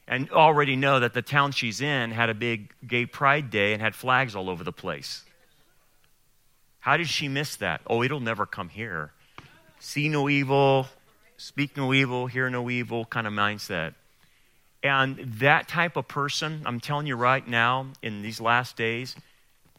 And 0.06 0.30
already 0.32 0.76
know 0.76 1.00
that 1.00 1.14
the 1.14 1.22
town 1.22 1.54
she's 1.54 1.80
in 1.80 2.12
had 2.12 2.30
a 2.30 2.34
big 2.34 2.74
gay 2.86 3.06
pride 3.06 3.50
day 3.50 3.72
and 3.72 3.82
had 3.82 3.96
flags 3.96 4.36
all 4.36 4.50
over 4.50 4.66
the 4.66 4.74
place. 4.74 5.24
How 6.80 6.98
did 6.98 7.08
she 7.08 7.30
miss 7.30 7.56
that? 7.56 7.80
Oh, 7.88 8.04
it'll 8.04 8.20
never 8.20 8.46
come 8.46 8.68
here. 8.68 9.14
See 9.80 10.10
no 10.10 10.28
evil, 10.28 10.88
speak 11.38 11.78
no 11.78 11.94
evil, 11.94 12.28
hear 12.28 12.50
no 12.50 12.70
evil 12.70 13.06
kind 13.06 13.26
of 13.26 13.32
mindset. 13.32 13.94
And 14.84 15.18
that 15.40 15.70
type 15.70 15.96
of 15.96 16.10
person, 16.10 16.64
I'm 16.66 16.82
telling 16.82 17.08
you 17.08 17.16
right 17.16 17.48
now, 17.48 17.88
in 18.02 18.22
these 18.22 18.42
last 18.42 18.76
days, 18.76 19.16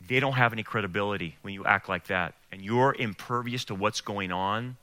they 0.09 0.21
don't 0.21 0.33
have 0.33 0.55
any 0.55 0.63
credibility 0.63 1.37
when 1.43 1.53
you 1.53 1.67
act 1.67 1.91
like 1.91 2.07
that. 2.07 2.35
And 2.55 2.63
you're 2.63 2.95
impervious 2.97 3.65
to 3.65 3.75
what's 3.75 4.01
going 4.01 4.31
on. 4.31 4.77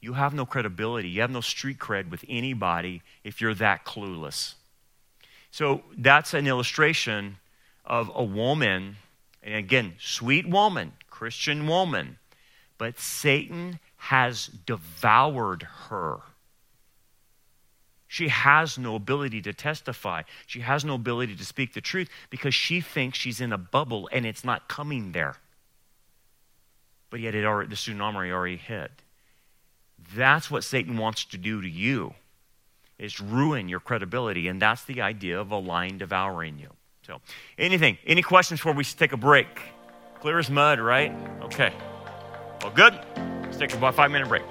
You 0.00 0.14
have 0.14 0.32
no 0.32 0.46
credibility. 0.46 1.10
You 1.10 1.20
have 1.20 1.30
no 1.30 1.42
street 1.42 1.78
cred 1.78 2.08
with 2.08 2.24
anybody 2.30 3.02
if 3.22 3.42
you're 3.42 3.52
that 3.56 3.84
clueless. 3.84 4.54
So 5.50 5.82
that's 5.98 6.32
an 6.32 6.46
illustration 6.46 7.36
of 7.84 8.10
a 8.14 8.24
woman, 8.24 8.96
and 9.42 9.54
again, 9.54 9.96
sweet 9.98 10.48
woman, 10.48 10.92
Christian 11.10 11.66
woman, 11.66 12.16
but 12.78 12.98
Satan 12.98 13.80
has 13.96 14.46
devoured 14.46 15.64
her. 15.90 16.20
She 18.08 18.28
has 18.28 18.78
no 18.78 18.94
ability 18.94 19.42
to 19.42 19.52
testify. 19.52 20.22
She 20.46 20.60
has 20.60 20.86
no 20.86 20.94
ability 20.94 21.36
to 21.36 21.44
speak 21.44 21.74
the 21.74 21.82
truth 21.82 22.08
because 22.30 22.54
she 22.54 22.80
thinks 22.80 23.18
she's 23.18 23.42
in 23.42 23.52
a 23.52 23.58
bubble 23.58 24.08
and 24.10 24.24
it's 24.24 24.42
not 24.42 24.68
coming 24.68 25.12
there. 25.12 25.36
But 27.14 27.20
yet 27.20 27.36
it 27.36 27.44
already, 27.44 27.68
the 27.68 27.76
tsunami 27.76 28.32
already 28.32 28.56
hit. 28.56 28.90
That's 30.16 30.50
what 30.50 30.64
Satan 30.64 30.96
wants 30.96 31.24
to 31.26 31.38
do 31.38 31.62
to 31.62 31.68
you, 31.68 32.14
is 32.98 33.20
ruin 33.20 33.68
your 33.68 33.78
credibility. 33.78 34.48
And 34.48 34.60
that's 34.60 34.82
the 34.82 35.00
idea 35.00 35.40
of 35.40 35.52
a 35.52 35.56
lion 35.56 35.96
devouring 35.96 36.58
you. 36.58 36.70
So, 37.06 37.20
anything, 37.56 37.98
any 38.04 38.20
questions 38.20 38.58
before 38.58 38.72
we 38.72 38.82
take 38.82 39.12
a 39.12 39.16
break? 39.16 39.46
Clear 40.22 40.40
as 40.40 40.50
mud, 40.50 40.80
right? 40.80 41.12
Okay. 41.42 41.72
Well, 42.62 42.72
good. 42.72 42.98
Let's 43.44 43.58
take 43.58 43.72
a 43.72 43.92
five 43.92 44.10
minute 44.10 44.26
break. 44.26 44.42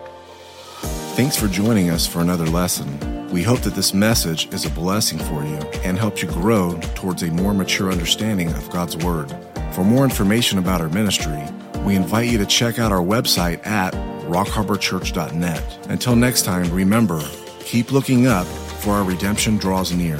Thanks 1.17 1.35
for 1.35 1.49
joining 1.49 1.89
us 1.89 2.07
for 2.07 2.21
another 2.21 2.45
lesson. 2.45 3.29
We 3.29 3.43
hope 3.43 3.59
that 3.63 3.75
this 3.75 3.93
message 3.93 4.47
is 4.53 4.65
a 4.65 4.69
blessing 4.69 5.19
for 5.19 5.43
you 5.43 5.57
and 5.83 5.99
helps 5.99 6.21
you 6.21 6.29
grow 6.29 6.79
towards 6.95 7.23
a 7.23 7.27
more 7.27 7.53
mature 7.53 7.91
understanding 7.91 8.53
of 8.53 8.69
God's 8.69 8.95
Word. 8.95 9.35
For 9.73 9.83
more 9.83 10.05
information 10.05 10.59
about 10.59 10.79
our 10.79 10.87
ministry, 10.87 11.43
we 11.85 11.95
invite 11.95 12.29
you 12.29 12.37
to 12.37 12.45
check 12.45 12.79
out 12.79 12.91
our 12.91 13.01
website 13.01 13.65
at 13.65 13.93
rockharborchurch.net. 14.23 15.87
Until 15.89 16.15
next 16.15 16.43
time, 16.43 16.69
remember, 16.71 17.21
keep 17.59 17.91
looking 17.91 18.27
up, 18.27 18.47
for 18.47 18.91
our 18.91 19.03
redemption 19.03 19.57
draws 19.57 19.93
near. 19.93 20.17